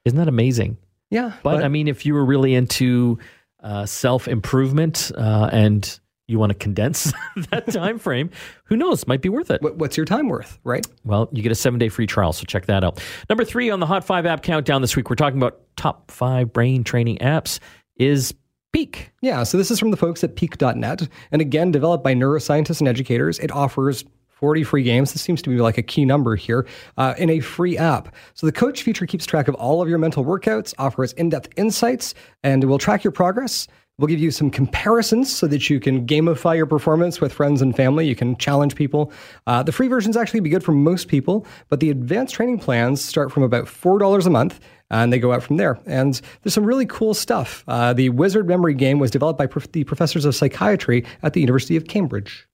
Isn't 0.06 0.18
that 0.18 0.28
amazing? 0.30 0.78
Yeah, 1.10 1.34
But, 1.42 1.64
I 1.64 1.70
mean, 1.70 1.88
if 1.88 2.06
you 2.06 2.14
were 2.14 2.26
really 2.26 2.54
into 2.54 3.18
uh, 3.62 3.86
self 3.86 4.28
improvement 4.28 5.12
uh, 5.18 5.50
and 5.54 6.00
you 6.28 6.38
want 6.38 6.52
to 6.52 6.58
condense 6.58 7.14
that 7.52 7.72
time 7.72 7.98
frame, 7.98 8.30
who 8.66 8.76
knows? 8.76 9.08
Might 9.08 9.22
be 9.22 9.30
worth 9.30 9.50
it. 9.50 9.62
what's 9.62 9.96
your 9.96 10.06
time 10.06 10.28
worth, 10.28 10.60
right? 10.64 10.86
Well, 11.06 11.30
you 11.32 11.42
get 11.42 11.52
a 11.52 11.56
seven 11.56 11.80
day 11.80 11.90
free 11.90 12.08
trial, 12.08 12.34
so 12.34 12.44
check 12.44 12.66
that 12.66 12.84
out. 12.84 13.02
Number 13.30 13.46
three 13.46 13.70
on 13.70 13.80
the 13.80 13.86
Hot 13.86 14.04
5 14.04 14.26
app 14.26 14.44
countdown 14.44 14.82
this 14.82 14.96
week, 14.96 15.10
we're 15.10 15.16
talking 15.16 15.40
about 15.40 15.62
top 15.78 16.12
five 16.12 16.52
brain 16.52 16.84
training 16.84 17.18
apps, 17.20 17.60
is 17.96 18.34
Peak. 18.74 19.12
Yeah, 19.22 19.44
so 19.44 19.58
this 19.58 19.72
is 19.72 19.80
from 19.80 19.92
the 19.92 19.98
folks 19.98 20.24
at 20.24 20.36
Peak.net, 20.36 21.08
and 21.32 21.42
again, 21.42 21.72
developed 21.72 22.04
by 22.04 22.14
neuroscientists 22.14 22.80
and 22.80 22.88
educators. 22.88 23.40
It 23.40 23.52
offers 23.52 24.04
40 24.28 24.64
free 24.66 24.84
games. 24.84 25.14
This 25.14 25.22
seems 25.22 25.42
to 25.42 25.50
be 25.50 25.58
like 25.58 25.78
a 25.80 25.82
key 25.82 26.06
number 26.06 26.36
here 26.36 26.68
uh, 26.98 27.16
in 27.18 27.30
a 27.30 27.40
free 27.40 27.78
app. 27.78 28.14
So 28.36 28.46
the 28.46 28.52
coach 28.52 28.84
feature 28.84 29.08
keeps 29.08 29.26
track 29.26 29.48
of 29.48 29.56
all 29.56 29.82
of 29.82 29.90
your 29.90 29.98
mental 29.98 30.24
workouts, 30.24 30.76
offers 30.78 31.14
in-depth 31.14 31.50
insights, 31.56 32.14
and 32.44 32.64
will 32.66 32.78
track 32.78 33.04
your 33.04 33.12
progress. 33.12 33.68
We'll 34.00 34.08
give 34.08 34.20
you 34.20 34.30
some 34.30 34.52
comparisons 34.52 35.36
so 35.36 35.48
that 35.48 35.72
you 35.72 35.80
can 35.80 36.06
gamify 36.06 36.56
your 36.56 36.68
performance 36.68 37.20
with 37.20 37.34
friends 37.34 37.64
and 37.64 37.76
family. 37.76 38.08
You 38.08 38.16
can 38.16 38.38
challenge 38.38 38.76
people. 38.76 39.12
Uh, 39.48 39.64
the 39.64 39.72
free 39.72 39.88
versions 39.88 40.16
actually 40.16 40.42
be 40.42 40.52
good 40.52 40.64
for 40.64 40.72
most 40.72 41.08
people, 41.08 41.48
but 41.70 41.80
the 41.80 41.90
advanced 41.90 42.36
training 42.36 42.60
plans 42.60 43.04
start 43.04 43.32
from 43.32 43.42
about 43.42 43.66
$4 43.66 44.26
a 44.26 44.30
month 44.30 44.60
and 44.92 45.12
they 45.12 45.18
go 45.18 45.34
out 45.34 45.42
from 45.42 45.58
there. 45.58 45.80
And 45.88 46.22
there's 46.44 46.54
some 46.54 46.64
really 46.64 46.86
cool 46.86 47.16
stuff. 47.16 47.64
Uh, 47.68 47.92
the 47.94 48.10
Wizard 48.10 48.48
Memory 48.48 48.76
game 48.76 49.00
was 49.00 49.10
developed 49.10 49.40
by 49.40 49.48
prof- 49.48 49.72
the 49.72 49.84
professors 49.84 50.26
of 50.26 50.36
psychiatry 50.36 51.04
at 51.24 51.34
the 51.34 51.42
University 51.42 51.76
of 51.76 51.88
Cambridge. 51.88 52.48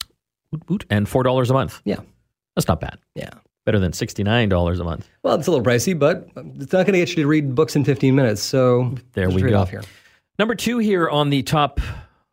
And 0.89 1.07
$4 1.07 1.49
a 1.49 1.53
month. 1.53 1.81
Yeah. 1.83 1.99
That's 2.55 2.69
not 2.69 2.79
bad. 2.79 2.99
Yeah. 3.15 3.31
Better 3.65 3.79
than 3.79 3.91
$69 3.91 4.79
a 4.79 4.83
month. 4.85 5.09
Well, 5.23 5.35
it's 5.35 5.47
a 5.47 5.51
little 5.51 5.65
pricey, 5.65 5.97
but 5.97 6.29
it's 6.37 6.71
not 6.71 6.85
going 6.85 6.93
to 6.93 6.99
get 6.99 7.09
you 7.09 7.15
to 7.23 7.27
read 7.27 7.53
books 7.53 7.75
in 7.75 7.83
15 7.83 8.15
minutes. 8.15 8.41
So 8.41 8.95
There 9.11 9.27
we 9.27 9.35
go. 9.35 9.39
trade-off 9.41 9.69
Here. 9.69 9.81
Number 10.39 10.55
two 10.55 10.79
here 10.79 11.07
on 11.07 11.29
the 11.29 11.43
top 11.43 11.79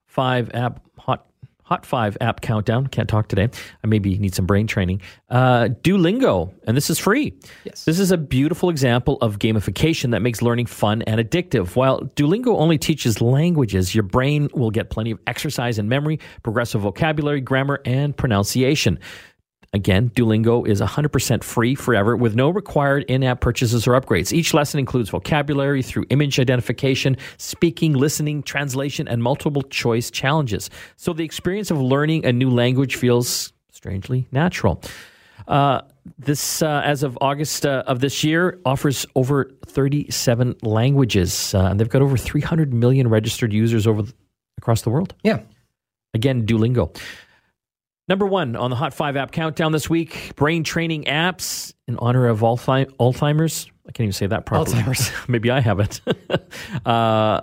five 0.06 0.50
app 0.54 0.80
hot 0.98 1.26
hot 1.64 1.84
five 1.84 2.16
app 2.20 2.40
countdown. 2.40 2.86
Can't 2.86 3.08
talk 3.08 3.28
today. 3.28 3.48
I 3.84 3.86
maybe 3.86 4.18
need 4.18 4.34
some 4.34 4.46
brain 4.46 4.66
training. 4.66 5.02
Uh, 5.28 5.68
Duolingo, 5.82 6.52
and 6.66 6.76
this 6.76 6.88
is 6.88 6.98
free. 6.98 7.38
Yes. 7.64 7.84
This 7.84 8.00
is 8.00 8.10
a 8.10 8.16
beautiful 8.16 8.70
example 8.70 9.18
of 9.20 9.38
gamification 9.38 10.10
that 10.12 10.20
makes 10.20 10.40
learning 10.42 10.66
fun 10.66 11.02
and 11.02 11.20
addictive. 11.20 11.76
While 11.76 12.00
Duolingo 12.16 12.58
only 12.58 12.78
teaches 12.78 13.20
languages, 13.20 13.94
your 13.94 14.02
brain 14.02 14.48
will 14.54 14.70
get 14.70 14.90
plenty 14.90 15.10
of 15.12 15.20
exercise 15.26 15.78
in 15.78 15.88
memory, 15.88 16.18
progressive 16.42 16.80
vocabulary, 16.80 17.40
grammar, 17.40 17.80
and 17.84 18.16
pronunciation. 18.16 18.98
Again, 19.72 20.10
Duolingo 20.10 20.66
is 20.66 20.80
100% 20.80 21.44
free 21.44 21.76
forever 21.76 22.16
with 22.16 22.34
no 22.34 22.50
required 22.50 23.04
in 23.04 23.22
app 23.22 23.40
purchases 23.40 23.86
or 23.86 23.92
upgrades. 23.92 24.32
Each 24.32 24.52
lesson 24.52 24.80
includes 24.80 25.10
vocabulary 25.10 25.80
through 25.80 26.06
image 26.10 26.40
identification, 26.40 27.16
speaking, 27.36 27.92
listening, 27.92 28.42
translation, 28.42 29.06
and 29.06 29.22
multiple 29.22 29.62
choice 29.62 30.10
challenges. 30.10 30.70
So 30.96 31.12
the 31.12 31.24
experience 31.24 31.70
of 31.70 31.80
learning 31.80 32.24
a 32.24 32.32
new 32.32 32.50
language 32.50 32.96
feels 32.96 33.52
strangely 33.70 34.26
natural. 34.32 34.82
Uh, 35.46 35.82
this, 36.18 36.62
uh, 36.62 36.82
as 36.84 37.04
of 37.04 37.16
August 37.20 37.64
uh, 37.64 37.84
of 37.86 38.00
this 38.00 38.24
year, 38.24 38.58
offers 38.64 39.06
over 39.14 39.52
37 39.66 40.56
languages, 40.62 41.54
uh, 41.54 41.66
and 41.66 41.78
they've 41.78 41.88
got 41.88 42.02
over 42.02 42.16
300 42.16 42.74
million 42.74 43.08
registered 43.08 43.52
users 43.52 43.86
over 43.86 44.02
across 44.58 44.82
the 44.82 44.90
world. 44.90 45.14
Yeah. 45.22 45.40
Again, 46.12 46.44
Duolingo. 46.44 46.96
Number 48.10 48.26
one 48.26 48.56
on 48.56 48.70
the 48.70 48.76
Hot 48.76 48.92
5 48.92 49.16
app 49.16 49.30
countdown 49.30 49.70
this 49.70 49.88
week 49.88 50.32
brain 50.34 50.64
training 50.64 51.04
apps 51.04 51.72
in 51.86 51.96
honor 51.98 52.26
of 52.26 52.40
Alzheimer's. 52.40 53.70
I 53.86 53.92
can't 53.92 54.00
even 54.00 54.12
say 54.12 54.26
that 54.26 54.46
properly. 54.46 54.82
Alzheimer's. 54.82 55.12
Maybe 55.28 55.48
I 55.48 55.60
haven't. 55.60 56.00
uh, 56.86 57.42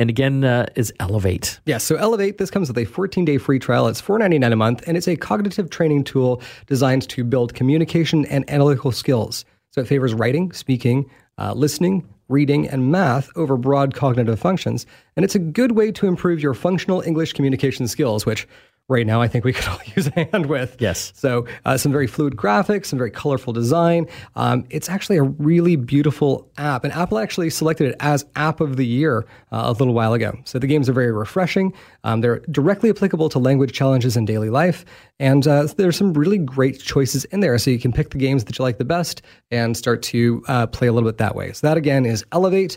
and 0.00 0.10
again, 0.10 0.42
uh, 0.42 0.66
is 0.74 0.92
Elevate. 0.98 1.60
Yeah, 1.66 1.78
so 1.78 1.94
Elevate, 1.94 2.38
this 2.38 2.50
comes 2.50 2.66
with 2.66 2.78
a 2.78 2.84
14 2.84 3.24
day 3.24 3.38
free 3.38 3.60
trial. 3.60 3.86
It's 3.86 4.02
$4.99 4.02 4.52
a 4.52 4.56
month, 4.56 4.82
and 4.88 4.96
it's 4.96 5.06
a 5.06 5.14
cognitive 5.14 5.70
training 5.70 6.02
tool 6.02 6.42
designed 6.66 7.08
to 7.08 7.22
build 7.22 7.54
communication 7.54 8.26
and 8.26 8.44
analytical 8.50 8.90
skills. 8.90 9.44
So 9.70 9.82
it 9.82 9.86
favors 9.86 10.14
writing, 10.14 10.50
speaking, 10.50 11.08
uh, 11.38 11.52
listening, 11.52 12.08
reading, 12.28 12.68
and 12.68 12.90
math 12.90 13.30
over 13.36 13.56
broad 13.56 13.94
cognitive 13.94 14.40
functions. 14.40 14.84
And 15.14 15.24
it's 15.24 15.36
a 15.36 15.38
good 15.38 15.72
way 15.72 15.92
to 15.92 16.08
improve 16.08 16.40
your 16.40 16.54
functional 16.54 17.02
English 17.02 17.34
communication 17.34 17.86
skills, 17.86 18.26
which 18.26 18.48
right 18.92 19.06
now 19.06 19.20
I 19.20 19.26
think 19.26 19.44
we 19.44 19.52
could 19.52 19.66
all 19.66 19.80
use 19.96 20.06
a 20.08 20.28
hand 20.30 20.46
with. 20.46 20.76
Yes. 20.78 21.12
So 21.16 21.46
uh, 21.64 21.76
some 21.76 21.90
very 21.90 22.06
fluid 22.06 22.36
graphics, 22.36 22.86
some 22.86 22.98
very 22.98 23.10
colorful 23.10 23.52
design. 23.52 24.06
Um, 24.36 24.64
it's 24.70 24.88
actually 24.88 25.16
a 25.16 25.22
really 25.22 25.76
beautiful 25.76 26.50
app, 26.58 26.84
and 26.84 26.92
Apple 26.92 27.18
actually 27.18 27.50
selected 27.50 27.88
it 27.88 27.96
as 28.00 28.24
App 28.36 28.60
of 28.60 28.76
the 28.76 28.86
Year 28.86 29.26
uh, 29.50 29.62
a 29.64 29.72
little 29.72 29.94
while 29.94 30.12
ago. 30.12 30.38
So 30.44 30.58
the 30.58 30.66
games 30.66 30.88
are 30.88 30.92
very 30.92 31.10
refreshing. 31.10 31.72
Um, 32.04 32.20
they're 32.20 32.40
directly 32.50 32.90
applicable 32.90 33.28
to 33.30 33.38
language 33.38 33.72
challenges 33.72 34.16
in 34.16 34.24
daily 34.24 34.50
life, 34.50 34.84
and 35.18 35.46
uh, 35.46 35.66
there's 35.76 35.96
some 35.96 36.12
really 36.12 36.38
great 36.38 36.80
choices 36.80 37.24
in 37.26 37.40
there. 37.40 37.58
So 37.58 37.70
you 37.70 37.78
can 37.78 37.92
pick 37.92 38.10
the 38.10 38.18
games 38.18 38.44
that 38.44 38.58
you 38.58 38.62
like 38.62 38.78
the 38.78 38.84
best 38.84 39.22
and 39.50 39.76
start 39.76 40.02
to 40.02 40.44
uh, 40.48 40.66
play 40.66 40.86
a 40.86 40.92
little 40.92 41.08
bit 41.08 41.18
that 41.18 41.34
way. 41.34 41.52
So 41.52 41.66
that 41.66 41.76
again 41.76 42.04
is 42.04 42.24
Elevate, 42.32 42.76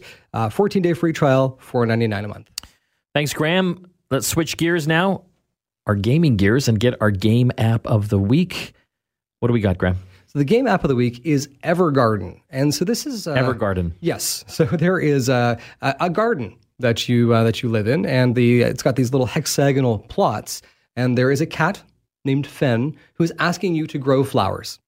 14 0.52 0.82
day 0.82 0.94
free 0.94 1.14
trial, 1.14 1.60
$4.99 1.62 2.26
a 2.26 2.28
month. 2.28 2.50
Thanks, 3.14 3.34
Graham. 3.34 3.90
Let's 4.12 4.28
switch 4.28 4.58
gears 4.58 4.88
now, 4.88 5.24
our 5.88 5.96
gaming 5.96 6.38
gears, 6.38 6.68
and 6.68 6.80
get 6.80 7.00
our 7.02 7.12
game 7.12 7.52
app 7.58 7.86
of 7.88 8.10
the 8.10 8.20
week. 8.20 8.74
What 9.40 9.48
do 9.48 9.54
we 9.54 9.62
got, 9.62 9.78
Graham? 9.78 9.98
So 10.28 10.40
the 10.40 10.46
game 10.46 10.68
app 10.68 10.84
of 10.84 10.90
the 10.90 10.96
week 10.96 11.26
is 11.26 11.48
Evergarden, 11.64 12.42
and 12.50 12.74
so 12.74 12.84
this 12.84 13.06
is 13.06 13.28
uh, 13.28 13.36
Evergarden. 13.36 13.94
Yes. 14.02 14.44
So 14.48 14.66
there 14.72 15.00
is 15.00 15.30
a, 15.30 15.58
a, 15.82 15.96
a 16.02 16.10
garden 16.10 16.56
that 16.80 17.08
you 17.08 17.34
uh, 17.34 17.44
that 17.44 17.64
you 17.64 17.70
live 17.70 17.88
in, 17.88 18.06
and 18.06 18.36
the 18.36 18.62
it's 18.62 18.84
got 18.84 18.96
these 18.96 19.12
little 19.12 19.28
hexagonal 19.28 20.00
plots, 20.00 20.62
and 20.96 21.18
there 21.18 21.32
is 21.32 21.42
a 21.42 21.46
cat 21.46 21.82
named 22.26 22.48
Fen 22.48 22.96
who 23.14 23.24
is 23.24 23.32
asking 23.40 23.76
you 23.76 23.88
to 23.88 23.98
grow 23.98 24.24
flowers. 24.24 24.80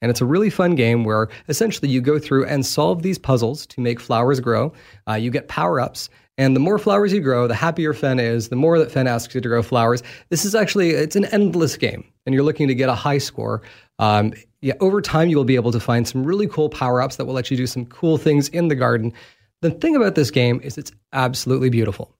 And 0.00 0.10
it's 0.10 0.20
a 0.20 0.26
really 0.26 0.50
fun 0.50 0.74
game 0.74 1.04
where 1.04 1.28
essentially 1.48 1.88
you 1.88 2.00
go 2.00 2.18
through 2.18 2.46
and 2.46 2.64
solve 2.64 3.02
these 3.02 3.18
puzzles 3.18 3.66
to 3.66 3.80
make 3.80 3.98
flowers 3.98 4.40
grow. 4.40 4.72
Uh, 5.08 5.14
you 5.14 5.30
get 5.30 5.48
power 5.48 5.80
ups, 5.80 6.08
and 6.38 6.56
the 6.56 6.60
more 6.60 6.78
flowers 6.78 7.12
you 7.12 7.20
grow, 7.20 7.46
the 7.46 7.54
happier 7.54 7.92
Fen 7.92 8.18
is. 8.18 8.48
The 8.48 8.56
more 8.56 8.78
that 8.78 8.90
Fen 8.90 9.06
asks 9.06 9.34
you 9.34 9.40
to 9.40 9.48
grow 9.48 9.62
flowers. 9.62 10.02
This 10.30 10.44
is 10.44 10.54
actually 10.54 10.90
it's 10.90 11.16
an 11.16 11.26
endless 11.26 11.76
game, 11.76 12.04
and 12.24 12.34
you're 12.34 12.44
looking 12.44 12.68
to 12.68 12.74
get 12.74 12.88
a 12.88 12.94
high 12.94 13.18
score. 13.18 13.60
Um, 13.98 14.32
yeah, 14.62 14.74
over 14.80 15.02
time 15.02 15.28
you 15.28 15.36
will 15.36 15.44
be 15.44 15.56
able 15.56 15.72
to 15.72 15.80
find 15.80 16.08
some 16.08 16.24
really 16.24 16.46
cool 16.46 16.68
power 16.68 17.02
ups 17.02 17.16
that 17.16 17.26
will 17.26 17.34
let 17.34 17.50
you 17.50 17.56
do 17.56 17.66
some 17.66 17.84
cool 17.86 18.16
things 18.16 18.48
in 18.48 18.68
the 18.68 18.74
garden. 18.74 19.12
The 19.60 19.70
thing 19.70 19.96
about 19.96 20.14
this 20.14 20.30
game 20.30 20.60
is 20.62 20.78
it's 20.78 20.92
absolutely 21.12 21.68
beautiful. 21.68 22.14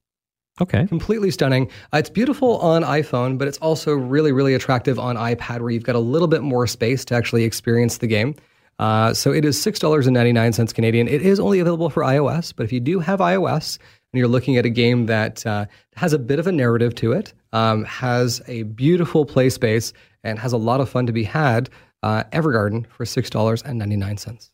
Okay. 0.61 0.85
Completely 0.87 1.31
stunning. 1.31 1.69
Uh, 1.93 1.99
it's 1.99 2.09
beautiful 2.09 2.57
on 2.57 2.83
iPhone, 2.83 3.37
but 3.37 3.47
it's 3.47 3.57
also 3.59 3.93
really, 3.93 4.33
really 4.33 4.53
attractive 4.53 4.99
on 4.99 5.15
iPad, 5.15 5.61
where 5.61 5.69
you've 5.69 5.83
got 5.83 5.95
a 5.95 5.99
little 5.99 6.27
bit 6.27 6.41
more 6.41 6.67
space 6.67 7.05
to 7.05 7.15
actually 7.15 7.45
experience 7.45 7.99
the 7.99 8.07
game. 8.07 8.35
Uh, 8.77 9.13
so 9.13 9.31
it 9.31 9.43
is 9.43 9.61
six 9.61 9.79
dollars 9.79 10.07
and 10.07 10.13
ninety 10.13 10.33
nine 10.33 10.53
cents 10.53 10.73
Canadian. 10.73 11.07
It 11.07 11.21
is 11.21 11.39
only 11.39 11.59
available 11.59 11.89
for 11.89 12.03
iOS, 12.03 12.53
but 12.55 12.63
if 12.63 12.71
you 12.71 12.79
do 12.79 12.99
have 12.99 13.19
iOS 13.19 13.77
and 14.11 14.19
you're 14.19 14.27
looking 14.27 14.57
at 14.57 14.65
a 14.65 14.69
game 14.69 15.05
that 15.05 15.45
uh, 15.45 15.65
has 15.95 16.13
a 16.13 16.19
bit 16.19 16.39
of 16.39 16.47
a 16.47 16.51
narrative 16.51 16.95
to 16.95 17.11
it, 17.11 17.33
um, 17.53 17.83
has 17.85 18.41
a 18.47 18.63
beautiful 18.63 19.25
play 19.25 19.49
space, 19.49 19.93
and 20.23 20.39
has 20.39 20.53
a 20.53 20.57
lot 20.57 20.81
of 20.81 20.89
fun 20.89 21.05
to 21.05 21.13
be 21.13 21.23
had, 21.23 21.69
uh, 22.03 22.23
Evergarden 22.31 22.87
for 22.87 23.05
six 23.05 23.29
dollars 23.29 23.61
and 23.61 23.77
ninety 23.77 23.95
nine 23.97 24.17
cents. 24.17 24.51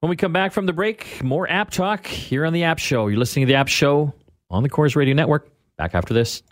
When 0.00 0.08
we 0.08 0.16
come 0.16 0.32
back 0.32 0.52
from 0.52 0.64
the 0.64 0.72
break, 0.72 1.22
more 1.22 1.48
app 1.50 1.70
talk 1.70 2.06
here 2.06 2.46
on 2.46 2.54
the 2.54 2.64
App 2.64 2.78
Show. 2.78 3.08
You're 3.08 3.18
listening 3.18 3.46
to 3.46 3.52
the 3.52 3.56
App 3.56 3.68
Show 3.68 4.14
on 4.48 4.62
the 4.62 4.70
Corus 4.70 4.96
Radio 4.96 5.14
Network. 5.14 5.50
Back 5.76 5.94
after 5.94 6.14
this. 6.14 6.42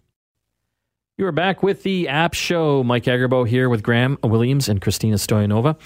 You 1.17 1.27
are 1.27 1.33
back 1.33 1.63
with 1.63 1.83
the 1.83 2.09
App 2.09 2.35
Show. 2.35 2.85
Mike 2.85 3.05
Agerbo 3.05 3.49
here 3.49 3.69
with 3.69 3.83
Graham 3.83 4.19
Williams 4.23 4.69
and 4.69 4.81
Christina 4.81 5.17
Stoyanova. 5.17 5.77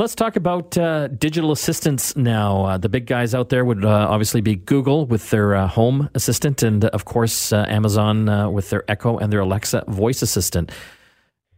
Let's 0.00 0.14
talk 0.14 0.36
about 0.36 0.78
uh, 0.78 1.08
digital 1.08 1.52
assistants 1.52 2.16
now. 2.16 2.64
Uh, 2.64 2.78
the 2.78 2.88
big 2.88 3.04
guys 3.04 3.34
out 3.34 3.50
there 3.50 3.66
would 3.66 3.84
uh, 3.84 4.06
obviously 4.08 4.40
be 4.40 4.56
Google 4.56 5.04
with 5.04 5.28
their 5.28 5.54
uh, 5.54 5.66
Home 5.66 6.08
Assistant, 6.14 6.62
and 6.62 6.86
of 6.86 7.04
course, 7.04 7.52
uh, 7.52 7.66
Amazon 7.68 8.26
uh, 8.26 8.48
with 8.48 8.70
their 8.70 8.82
Echo 8.90 9.18
and 9.18 9.30
their 9.30 9.40
Alexa 9.40 9.84
voice 9.88 10.22
assistant. 10.22 10.72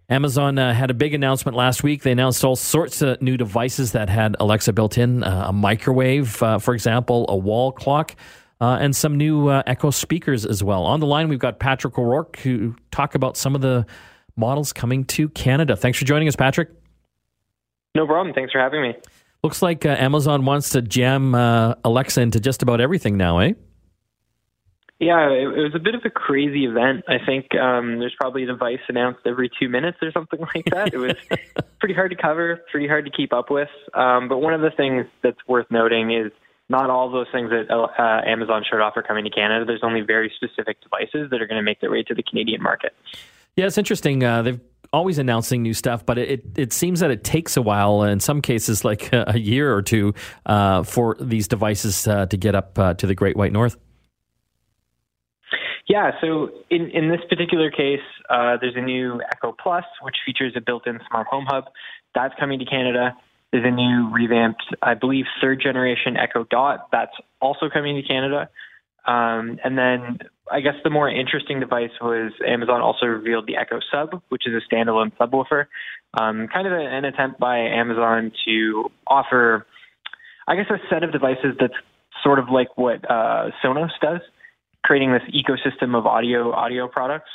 Amazon 0.08 0.56
had 0.56 0.90
a 0.90 0.94
big 0.94 1.14
announcement 1.14 1.56
last 1.56 1.84
week. 1.84 2.02
They 2.02 2.10
announced 2.10 2.44
all 2.44 2.56
sorts 2.56 3.00
of 3.00 3.22
new 3.22 3.36
devices 3.36 3.92
that 3.92 4.08
had 4.08 4.34
Alexa 4.40 4.72
built 4.72 4.98
in 4.98 5.22
a 5.22 5.52
microwave, 5.52 6.28
for 6.28 6.74
example, 6.74 7.26
a 7.28 7.36
wall 7.36 7.70
clock. 7.70 8.16
and 8.60 8.96
some 8.96 9.16
new 9.16 9.52
Echo 9.52 9.90
speakers 9.90 10.44
as 10.44 10.64
well. 10.64 10.82
On 10.82 10.98
the 10.98 11.06
line, 11.06 11.28
we've 11.28 11.38
got 11.38 11.60
Patrick 11.60 11.96
O'Rourke 11.96 12.38
who 12.40 12.74
talk 12.90 13.14
about 13.14 13.36
some 13.36 13.54
of 13.54 13.60
the 13.60 13.86
models 14.34 14.72
coming 14.72 15.04
to 15.04 15.28
Canada. 15.28 15.76
Thanks 15.76 15.96
for 15.96 16.04
joining 16.04 16.26
us, 16.26 16.34
Patrick. 16.34 16.81
No 17.94 18.06
problem. 18.06 18.34
Thanks 18.34 18.52
for 18.52 18.60
having 18.60 18.82
me. 18.82 18.94
Looks 19.42 19.60
like 19.60 19.84
uh, 19.84 19.90
Amazon 19.98 20.44
wants 20.44 20.70
to 20.70 20.82
jam 20.82 21.34
uh, 21.34 21.74
Alexa 21.84 22.20
into 22.20 22.40
just 22.40 22.62
about 22.62 22.80
everything 22.80 23.16
now, 23.16 23.38
eh? 23.38 23.52
Yeah, 25.00 25.30
it, 25.30 25.48
it, 25.48 25.62
was 25.62 25.74
a 25.74 25.80
bit 25.80 25.96
of 25.96 26.02
a 26.04 26.10
crazy 26.10 26.64
event. 26.64 27.02
I 27.08 27.16
think 27.26 27.52
um, 27.56 27.98
there's 27.98 28.14
probably 28.16 28.44
a 28.44 28.46
device 28.46 28.78
announced 28.88 29.22
every 29.26 29.50
two 29.60 29.68
minutes 29.68 29.98
or 30.00 30.12
something 30.12 30.38
like 30.54 30.66
that. 30.66 30.94
It 30.94 30.98
was 30.98 31.16
pretty 31.80 31.94
hard 31.94 32.12
to 32.12 32.16
cover, 32.16 32.60
pretty 32.70 32.86
hard 32.86 33.04
to 33.06 33.10
keep 33.10 33.32
up 33.32 33.50
with. 33.50 33.68
Um, 33.94 34.28
but 34.28 34.38
one 34.38 34.54
of 34.54 34.60
the 34.60 34.70
things 34.70 35.06
that's 35.24 35.40
worth 35.48 35.66
noting 35.70 36.12
is 36.12 36.30
not 36.68 36.88
all 36.88 37.10
those 37.10 37.26
things 37.32 37.50
that 37.50 37.68
uh, 37.68 38.20
Amazon 38.24 38.62
showed 38.70 38.80
off 38.80 38.96
are 38.96 39.02
coming 39.02 39.24
to 39.24 39.30
Canada. 39.30 39.64
There's 39.64 39.82
only 39.82 40.02
very 40.02 40.32
specific 40.36 40.80
devices 40.80 41.30
that 41.30 41.42
are 41.42 41.48
going 41.48 41.58
to 41.58 41.64
make 41.64 41.80
their 41.80 41.90
way 41.90 42.04
to 42.04 42.14
the 42.14 42.22
Canadian 42.22 42.62
market. 42.62 42.94
Yeah, 43.56 43.66
it's 43.66 43.78
interesting. 43.78 44.22
Uh, 44.22 44.42
they've 44.42 44.60
always 44.92 45.18
announcing 45.18 45.62
new 45.62 45.74
stuff, 45.74 46.04
but 46.04 46.18
it, 46.18 46.44
it 46.56 46.72
seems 46.72 47.00
that 47.00 47.10
it 47.10 47.24
takes 47.24 47.56
a 47.56 47.62
while, 47.62 48.02
in 48.02 48.20
some 48.20 48.42
cases, 48.42 48.84
like 48.84 49.10
a, 49.12 49.38
year 49.38 49.74
or 49.74 49.82
two, 49.82 50.14
uh, 50.46 50.82
for 50.82 51.16
these 51.20 51.48
devices 51.48 52.06
uh, 52.06 52.26
to 52.26 52.36
get 52.36 52.54
up 52.54 52.78
uh, 52.78 52.94
to 52.94 53.06
the 53.06 53.14
Great 53.14 53.36
White 53.36 53.52
North. 53.52 53.76
Yeah, 55.88 56.12
so 56.20 56.50
in, 56.70 56.90
in 56.90 57.10
this 57.10 57.20
particular 57.28 57.70
case, 57.70 58.00
uh, 58.30 58.56
there's 58.60 58.76
a 58.76 58.80
new 58.80 59.20
Echo 59.32 59.52
Plus, 59.52 59.84
which 60.02 60.16
features 60.24 60.52
a 60.56 60.60
built 60.60 60.86
in 60.86 61.00
smart 61.08 61.26
home 61.26 61.44
hub. 61.46 61.64
That's 62.14 62.34
coming 62.38 62.58
to 62.60 62.64
Canada. 62.64 63.16
There's 63.50 63.66
a 63.66 63.70
new 63.70 64.10
revamped, 64.10 64.62
I 64.80 64.94
believe, 64.94 65.26
third 65.40 65.60
generation 65.60 66.16
Echo 66.16 66.44
Dot. 66.44 66.88
That's 66.92 67.12
also 67.40 67.68
coming 67.68 68.00
to 68.00 68.02
Canada. 68.02 68.48
Um, 69.04 69.58
and 69.64 69.76
then 69.76 70.18
I 70.52 70.60
guess 70.60 70.74
the 70.84 70.90
more 70.90 71.08
interesting 71.08 71.60
device 71.60 71.90
was 72.00 72.32
Amazon 72.46 72.82
also 72.82 73.06
revealed 73.06 73.46
the 73.46 73.56
Echo 73.56 73.80
Sub, 73.90 74.22
which 74.28 74.46
is 74.46 74.52
a 74.54 74.74
standalone 74.74 75.12
subwoofer. 75.16 75.66
Um, 76.20 76.46
kind 76.52 76.66
of 76.66 76.72
an 76.74 77.04
attempt 77.06 77.40
by 77.40 77.58
Amazon 77.58 78.32
to 78.44 78.90
offer, 79.06 79.66
I 80.46 80.56
guess, 80.56 80.66
a 80.70 80.76
set 80.90 81.02
of 81.02 81.12
devices 81.12 81.56
that's 81.58 81.74
sort 82.22 82.38
of 82.38 82.50
like 82.50 82.76
what 82.76 83.10
uh, 83.10 83.50
Sonos 83.64 83.90
does, 84.02 84.20
creating 84.84 85.12
this 85.12 85.22
ecosystem 85.34 85.96
of 85.96 86.06
audio 86.06 86.52
audio 86.52 86.86
products. 86.86 87.30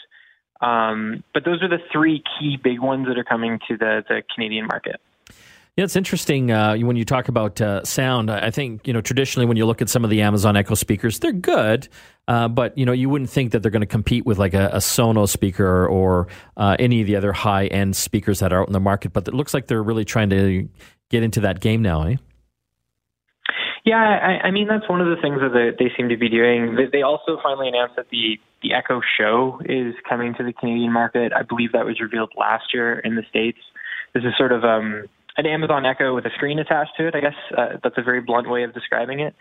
Um, 0.62 1.24
but 1.34 1.44
those 1.44 1.62
are 1.64 1.70
the 1.70 1.80
three 1.92 2.24
key 2.40 2.58
big 2.64 2.80
ones 2.80 3.08
that 3.08 3.18
are 3.18 3.24
coming 3.24 3.60
to 3.68 3.78
the, 3.78 4.04
the 4.08 4.24
Canadian 4.34 4.68
market. 4.68 5.02
Yeah, 5.78 5.84
it's 5.84 5.96
interesting 5.96 6.50
uh, 6.50 6.76
when 6.78 6.96
you 6.96 7.06
talk 7.06 7.28
about 7.28 7.62
uh, 7.62 7.84
sound. 7.84 8.32
I 8.32 8.50
think 8.50 8.88
you 8.88 8.94
know 8.94 9.02
traditionally 9.02 9.46
when 9.46 9.58
you 9.58 9.68
look 9.68 9.80
at 9.80 9.90
some 9.90 10.04
of 10.04 10.10
the 10.10 10.24
Amazon 10.24 10.58
Echo 10.58 10.74
speakers, 10.74 11.20
they're 11.20 11.32
good, 11.32 11.88
uh, 12.28 12.48
but 12.48 12.76
you 12.76 12.84
know 12.84 12.94
you 12.94 13.10
wouldn't 13.10 13.30
think 13.30 13.52
that 13.52 13.62
they're 13.62 13.70
going 13.70 13.82
to 13.82 13.86
compete 13.86 14.26
with 14.26 14.40
like 14.40 14.56
a, 14.56 14.72
a 14.74 14.82
speaker 15.28 15.86
or 15.86 16.30
uh, 16.58 16.76
any 16.80 17.02
of 17.02 17.06
the 17.06 17.16
other 17.16 17.32
high 17.32 17.68
end 17.68 17.96
speakers 17.96 18.40
that 18.40 18.52
are 18.52 18.62
out 18.62 18.68
in 18.68 18.74
the 18.74 18.80
market. 18.80 19.14
But 19.14 19.28
it 19.28 19.36
looks 19.36 19.54
like 19.54 19.68
they're 19.68 19.84
really 19.84 20.04
trying 20.04 20.32
to 20.32 20.68
get 21.12 21.22
into 21.22 21.42
that 21.42 21.60
game 21.60 21.84
now, 21.84 22.08
eh? 22.08 22.16
Yeah, 23.86 23.98
I, 23.98 24.48
I 24.48 24.52
mean 24.52 24.68
that's 24.68 24.90
one 24.90 25.00
of 25.00 25.08
the 25.08 25.22
things 25.22 25.40
that 25.42 25.54
they, 25.54 25.86
they 25.86 25.92
seem 25.96 26.10
to 26.10 26.18
be 26.18 26.28
doing. 26.28 26.74
They, 26.74 26.88
they 26.92 27.02
also 27.04 27.38
finally 27.44 27.68
announced 27.68 27.98
that 27.98 28.10
the 28.10 28.40
the 28.64 28.74
Echo 28.74 29.00
Show 29.16 29.62
is 29.64 29.94
coming 30.10 30.34
to 30.40 30.44
the 30.44 30.54
Canadian 30.54 30.92
market. 30.92 31.34
I 31.34 31.44
believe 31.44 31.74
that 31.74 31.86
was 31.86 32.02
revealed 32.02 32.32
last 32.36 32.74
year 32.74 32.98
in 32.98 33.14
the 33.14 33.24
states. 33.30 33.60
This 34.16 34.24
is 34.24 34.34
sort 34.40 34.52
of 34.52 34.64
um, 34.64 35.08
an 35.38 35.46
Amazon 35.46 35.86
Echo 35.86 36.16
with 36.16 36.26
a 36.26 36.32
screen 36.36 36.60
attached 36.60 36.92
to 36.98 37.08
it. 37.08 37.16
I 37.16 37.22
guess 37.22 37.36
uh, 37.56 37.78
that's 37.84 37.98
a 37.98 38.04
very 38.04 38.22
blunt 38.22 38.50
way 38.50 38.64
of 38.64 38.74
describing 38.74 39.20
it. 39.20 39.36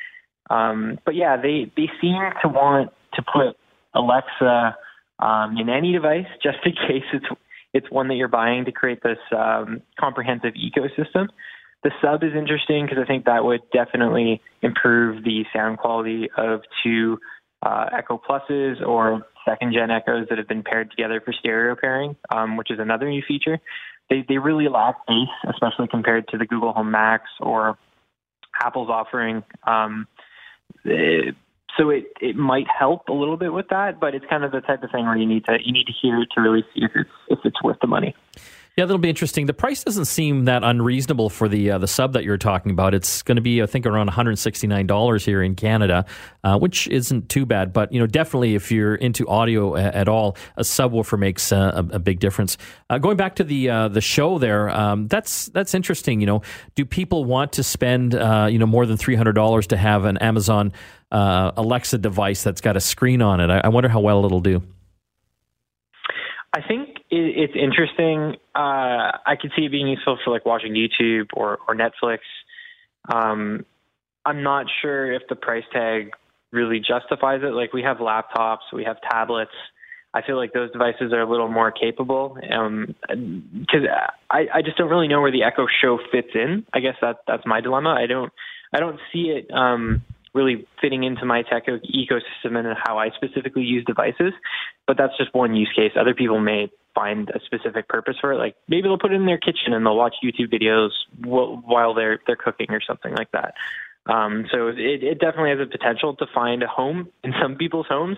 Um, 0.50 0.98
but 1.04 1.14
yeah, 1.14 1.36
they 1.36 1.70
they 1.76 1.90
seem 2.00 2.20
to 2.42 2.48
want 2.48 2.92
to 3.14 3.22
put 3.22 3.56
Alexa 3.94 4.76
um, 5.18 5.56
in 5.56 5.68
any 5.68 5.92
device 5.92 6.26
just 6.42 6.58
in 6.64 6.72
case 6.72 7.04
it's 7.12 7.26
it's 7.72 7.90
one 7.90 8.08
that 8.08 8.14
you're 8.14 8.28
buying 8.28 8.64
to 8.66 8.72
create 8.72 9.02
this 9.02 9.18
um, 9.36 9.82
comprehensive 9.98 10.54
ecosystem. 10.54 11.28
The 11.82 11.90
sub 12.00 12.24
is 12.24 12.32
interesting 12.34 12.86
because 12.86 13.02
I 13.02 13.06
think 13.06 13.26
that 13.26 13.44
would 13.44 13.60
definitely 13.72 14.40
improve 14.62 15.24
the 15.24 15.44
sound 15.54 15.78
quality 15.78 16.28
of 16.36 16.62
two 16.82 17.18
uh, 17.62 17.86
Echo 17.96 18.20
Pluses 18.28 18.80
or 18.84 19.26
second 19.46 19.74
gen 19.74 19.90
Echoes 19.90 20.26
that 20.28 20.38
have 20.38 20.48
been 20.48 20.62
paired 20.62 20.90
together 20.90 21.20
for 21.20 21.32
stereo 21.32 21.76
pairing, 21.78 22.16
um, 22.30 22.56
which 22.56 22.70
is 22.70 22.78
another 22.78 23.08
new 23.08 23.22
feature 23.26 23.60
they 24.10 24.24
they 24.28 24.38
really 24.38 24.68
lack 24.68 25.06
bass, 25.06 25.28
especially 25.48 25.88
compared 25.88 26.28
to 26.28 26.38
the 26.38 26.46
Google 26.46 26.72
Home 26.72 26.90
Max 26.90 27.24
or 27.40 27.78
Apple's 28.60 28.88
offering. 28.88 29.42
Um, 29.66 30.06
it, 30.84 31.34
so 31.76 31.90
it 31.90 32.06
it 32.20 32.36
might 32.36 32.66
help 32.68 33.08
a 33.08 33.12
little 33.12 33.36
bit 33.36 33.52
with 33.52 33.68
that, 33.68 34.00
but 34.00 34.14
it's 34.14 34.24
kind 34.28 34.44
of 34.44 34.52
the 34.52 34.60
type 34.60 34.82
of 34.82 34.90
thing 34.90 35.06
where 35.06 35.16
you 35.16 35.26
need 35.26 35.44
to 35.46 35.58
you 35.62 35.72
need 35.72 35.86
to 35.86 35.92
hear 35.92 36.20
it 36.20 36.28
to 36.34 36.40
really 36.40 36.64
see 36.74 36.84
if 36.84 36.90
it's 36.94 37.10
if 37.28 37.38
it's 37.44 37.62
worth 37.62 37.78
the 37.80 37.86
money. 37.86 38.14
Yeah, 38.76 38.84
that'll 38.84 38.98
be 38.98 39.08
interesting. 39.08 39.46
The 39.46 39.54
price 39.54 39.82
doesn't 39.82 40.04
seem 40.04 40.44
that 40.44 40.62
unreasonable 40.62 41.30
for 41.30 41.48
the 41.48 41.70
uh, 41.70 41.78
the 41.78 41.88
sub 41.88 42.12
that 42.12 42.24
you're 42.24 42.36
talking 42.36 42.72
about. 42.72 42.92
It's 42.92 43.22
going 43.22 43.36
to 43.36 43.42
be, 43.42 43.62
I 43.62 43.66
think, 43.66 43.86
around 43.86 44.04
169 44.08 44.86
dollars 44.86 45.24
here 45.24 45.42
in 45.42 45.54
Canada, 45.54 46.04
uh, 46.44 46.58
which 46.58 46.86
isn't 46.88 47.30
too 47.30 47.46
bad. 47.46 47.72
But 47.72 47.90
you 47.90 47.98
know, 47.98 48.06
definitely 48.06 48.54
if 48.54 48.70
you're 48.70 48.94
into 48.94 49.26
audio 49.28 49.76
at 49.76 50.08
all, 50.08 50.36
a 50.58 50.62
subwoofer 50.62 51.18
makes 51.18 51.52
uh, 51.52 51.84
a, 51.90 51.96
a, 51.96 51.98
big 51.98 52.20
difference. 52.20 52.58
Uh, 52.90 52.98
going 52.98 53.16
back 53.16 53.36
to 53.36 53.44
the 53.44 53.70
uh, 53.70 53.88
the 53.88 54.02
show 54.02 54.38
there, 54.38 54.68
um, 54.68 55.08
that's 55.08 55.46
that's 55.46 55.72
interesting. 55.72 56.20
You 56.20 56.26
know, 56.26 56.42
do 56.74 56.84
people 56.84 57.24
want 57.24 57.52
to 57.54 57.62
spend 57.62 58.14
uh, 58.14 58.46
you 58.50 58.58
know 58.58 58.66
more 58.66 58.84
than 58.84 58.98
300 58.98 59.32
dollars 59.32 59.68
to 59.68 59.78
have 59.78 60.04
an 60.04 60.18
Amazon 60.18 60.74
Alexa 61.10 61.96
device 61.96 62.42
that's 62.42 62.60
got 62.60 62.76
a 62.76 62.80
screen 62.80 63.22
on 63.22 63.40
it? 63.40 63.48
I, 63.48 63.62
I 63.64 63.68
wonder 63.68 63.88
how 63.88 64.00
well 64.00 64.26
it'll 64.26 64.40
do. 64.40 64.62
I 66.52 66.60
think 66.60 66.85
it's 67.10 67.54
interesting. 67.54 68.36
Uh, 68.54 69.12
I 69.24 69.36
could 69.40 69.52
see 69.56 69.66
it 69.66 69.70
being 69.70 69.88
useful 69.88 70.18
for 70.24 70.30
like 70.30 70.44
watching 70.44 70.74
YouTube 70.74 71.28
or 71.34 71.58
or 71.68 71.74
Netflix. 71.74 72.18
Um, 73.12 73.64
I'm 74.24 74.42
not 74.42 74.66
sure 74.82 75.12
if 75.12 75.22
the 75.28 75.36
price 75.36 75.64
tag 75.72 76.10
really 76.52 76.80
justifies 76.80 77.42
it. 77.42 77.52
Like 77.52 77.72
we 77.72 77.82
have 77.82 77.98
laptops, 77.98 78.72
we 78.72 78.84
have 78.84 78.96
tablets. 79.10 79.52
I 80.14 80.22
feel 80.22 80.36
like 80.36 80.52
those 80.52 80.72
devices 80.72 81.12
are 81.12 81.20
a 81.20 81.30
little 81.30 81.48
more 81.48 81.70
capable 81.70 82.38
because 82.40 82.56
um, 82.58 82.94
I, 84.30 84.46
I 84.54 84.62
just 84.62 84.78
don't 84.78 84.88
really 84.88 85.08
know 85.08 85.20
where 85.20 85.30
the 85.30 85.42
Echo 85.42 85.66
Show 85.82 85.98
fits 86.10 86.30
in. 86.34 86.64
I 86.72 86.80
guess 86.80 86.94
that 87.02 87.18
that's 87.26 87.44
my 87.44 87.60
dilemma. 87.60 87.90
I 87.90 88.06
don't 88.06 88.32
I 88.72 88.80
don't 88.80 88.98
see 89.12 89.28
it 89.28 89.50
um, 89.52 90.02
really 90.32 90.66
fitting 90.80 91.04
into 91.04 91.24
my 91.24 91.42
tech 91.42 91.66
ecosystem 91.66 92.56
and 92.56 92.76
how 92.82 92.98
I 92.98 93.10
specifically 93.10 93.64
use 93.64 93.84
devices. 93.84 94.32
But 94.86 94.96
that's 94.96 95.16
just 95.18 95.34
one 95.34 95.54
use 95.54 95.72
case. 95.76 95.92
Other 96.00 96.14
people 96.14 96.40
may 96.40 96.70
find 96.96 97.30
a 97.30 97.40
specific 97.44 97.88
purpose 97.88 98.16
for 98.20 98.32
it. 98.32 98.38
Like 98.38 98.56
maybe 98.66 98.82
they'll 98.82 98.98
put 98.98 99.12
it 99.12 99.16
in 99.16 99.26
their 99.26 99.38
kitchen 99.38 99.72
and 99.72 99.84
they'll 99.84 99.96
watch 99.96 100.16
YouTube 100.24 100.52
videos 100.52 100.90
while 101.22 101.94
they're 101.94 102.18
they're 102.26 102.36
cooking 102.36 102.68
or 102.70 102.80
something 102.80 103.14
like 103.14 103.30
that. 103.32 103.54
Um, 104.06 104.46
so 104.50 104.68
it, 104.68 105.02
it 105.02 105.18
definitely 105.20 105.50
has 105.50 105.60
a 105.60 105.66
potential 105.66 106.16
to 106.16 106.26
find 106.34 106.62
a 106.62 106.68
home 106.68 107.10
in 107.22 107.34
some 107.40 107.56
people's 107.56 107.86
homes. 107.88 108.16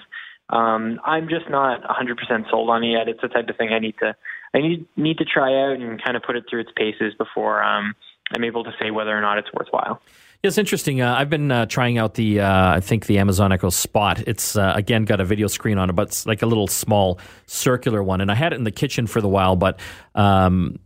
Um, 0.51 1.01
I'm 1.05 1.29
just 1.29 1.51
not 1.51 1.83
100% 1.83 2.51
sold 2.51 2.71
on 2.71 2.85
it 2.85 2.93
yet. 2.93 3.09
It's 3.09 3.21
the 3.21 3.29
type 3.29 3.49
of 3.49 3.57
thing 3.57 3.71
I 3.73 3.79
need 3.81 3.97
to 3.99 4.15
I 4.55 4.59
need 4.59 4.87
need 4.97 5.19
to 5.19 5.25
try 5.25 5.53
out 5.65 5.81
and 5.81 6.03
kind 6.03 6.17
of 6.17 6.23
put 6.23 6.37
it 6.37 6.45
through 6.49 6.61
its 6.61 6.71
paces 6.75 7.15
before 7.15 7.63
um, 7.63 7.95
I'm 8.35 8.45
able 8.45 8.65
to 8.65 8.73
say 8.81 8.91
whether 8.91 9.17
or 9.17 9.21
not 9.21 9.39
it's 9.39 9.53
worthwhile. 9.53 10.01
It's 10.43 10.57
interesting. 10.57 11.01
Uh, 11.01 11.17
I've 11.17 11.31
been 11.31 11.51
uh, 11.51 11.67
trying 11.67 11.99
out 11.99 12.15
the, 12.15 12.41
uh, 12.41 12.75
I 12.77 12.79
think 12.79 13.07
the 13.07 13.19
Amazon 13.19 13.51
Echo 13.51 13.71
Spot. 13.71 14.23
It's 14.27 14.55
uh, 14.55 14.73
again 14.77 15.05
got 15.05 15.21
a 15.21 15.25
video 15.25 15.49
screen 15.49 15.79
on 15.79 15.91
it, 15.91 15.95
but 15.95 16.09
it's 16.09 16.27
like 16.27 16.43
a 16.43 16.47
little 16.47 16.69
small 16.69 17.19
circular 17.47 18.05
one. 18.05 18.21
And 18.21 18.31
I 18.31 18.37
had 18.37 18.53
it 18.53 18.57
in 18.57 18.63
the 18.63 18.71
kitchen 18.71 19.09
for 19.09 19.21
the 19.21 19.29
while, 19.29 19.57
but 19.57 19.81
um, 20.15 20.79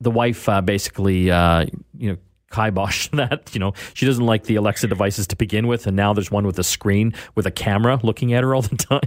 the 0.00 0.10
wife 0.10 0.48
uh, 0.48 0.60
basically, 0.60 1.30
uh, 1.30 1.66
you 1.96 2.10
know, 2.10 2.16
kiboshed 2.50 3.10
that. 3.16 3.54
You 3.54 3.60
know, 3.60 3.74
she 3.94 4.06
doesn't 4.06 4.26
like 4.26 4.44
the 4.44 4.56
Alexa 4.56 4.88
devices 4.88 5.28
to 5.28 5.36
begin 5.36 5.68
with, 5.68 5.86
and 5.86 5.94
now 5.94 6.12
there's 6.12 6.32
one 6.32 6.44
with 6.44 6.58
a 6.58 6.64
screen 6.64 7.14
with 7.36 7.46
a 7.46 7.52
camera 7.52 8.00
looking 8.02 8.32
at 8.32 8.42
her 8.42 8.56
all 8.56 8.62
the 8.62 8.76
time. 8.76 9.02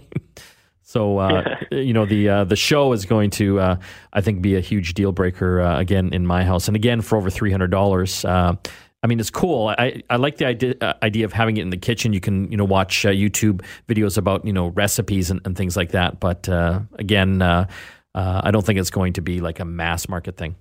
So 0.83 1.17
uh, 1.17 1.55
you 1.71 1.91
know 1.91 2.05
the 2.05 2.29
uh, 2.29 2.43
the 2.45 2.55
show 2.55 2.93
is 2.93 3.05
going 3.05 3.31
to 3.31 3.59
uh, 3.59 3.75
I 4.13 4.21
think 4.21 4.41
be 4.41 4.55
a 4.55 4.59
huge 4.61 4.93
deal 4.93 5.11
breaker 5.11 5.59
again 5.59 6.13
in 6.13 6.25
my 6.25 6.45
house, 6.45 6.67
and 6.67 6.75
again 6.75 7.01
for 7.01 7.17
over 7.17 7.29
three 7.29 7.51
hundred 7.51 7.71
dollars. 7.71 8.23
I 9.03 9.07
mean, 9.07 9.19
it's 9.19 9.29
cool. 9.29 9.67
I, 9.77 10.01
I 10.09 10.15
like 10.15 10.37
the 10.37 10.45
idea 10.45 10.75
uh, 10.79 10.93
idea 11.03 11.25
of 11.25 11.33
having 11.33 11.57
it 11.57 11.61
in 11.61 11.71
the 11.71 11.77
kitchen. 11.77 12.13
You 12.13 12.21
can 12.21 12.49
you 12.49 12.55
know 12.55 12.63
watch 12.63 13.05
uh, 13.05 13.09
YouTube 13.09 13.61
videos 13.87 14.17
about 14.17 14.45
you 14.45 14.53
know 14.53 14.67
recipes 14.67 15.29
and, 15.29 15.41
and 15.43 15.57
things 15.57 15.75
like 15.75 15.91
that. 15.91 16.21
But 16.21 16.47
uh, 16.47 16.79
again, 16.97 17.41
uh, 17.41 17.67
uh, 18.15 18.41
I 18.43 18.51
don't 18.51 18.65
think 18.65 18.79
it's 18.79 18.89
going 18.89 19.13
to 19.13 19.21
be 19.21 19.41
like 19.41 19.59
a 19.59 19.65
mass 19.65 20.07
market 20.07 20.37
thing. 20.37 20.55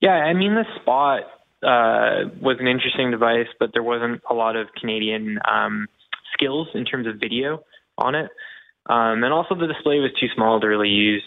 Yeah, 0.00 0.14
I 0.14 0.34
mean, 0.34 0.54
the 0.54 0.64
Spot 0.80 1.22
uh, 1.62 2.28
was 2.42 2.56
an 2.58 2.66
interesting 2.66 3.12
device, 3.12 3.48
but 3.60 3.70
there 3.72 3.84
wasn't 3.84 4.20
a 4.28 4.34
lot 4.34 4.56
of 4.56 4.66
Canadian 4.78 5.38
um, 5.48 5.86
skills 6.34 6.68
in 6.74 6.84
terms 6.84 7.06
of 7.06 7.20
video 7.20 7.62
on 7.96 8.16
it, 8.16 8.30
um, 8.86 9.22
and 9.22 9.32
also 9.32 9.54
the 9.54 9.68
display 9.68 10.00
was 10.00 10.10
too 10.18 10.26
small 10.34 10.60
to 10.60 10.66
really 10.66 10.88
use 10.88 11.22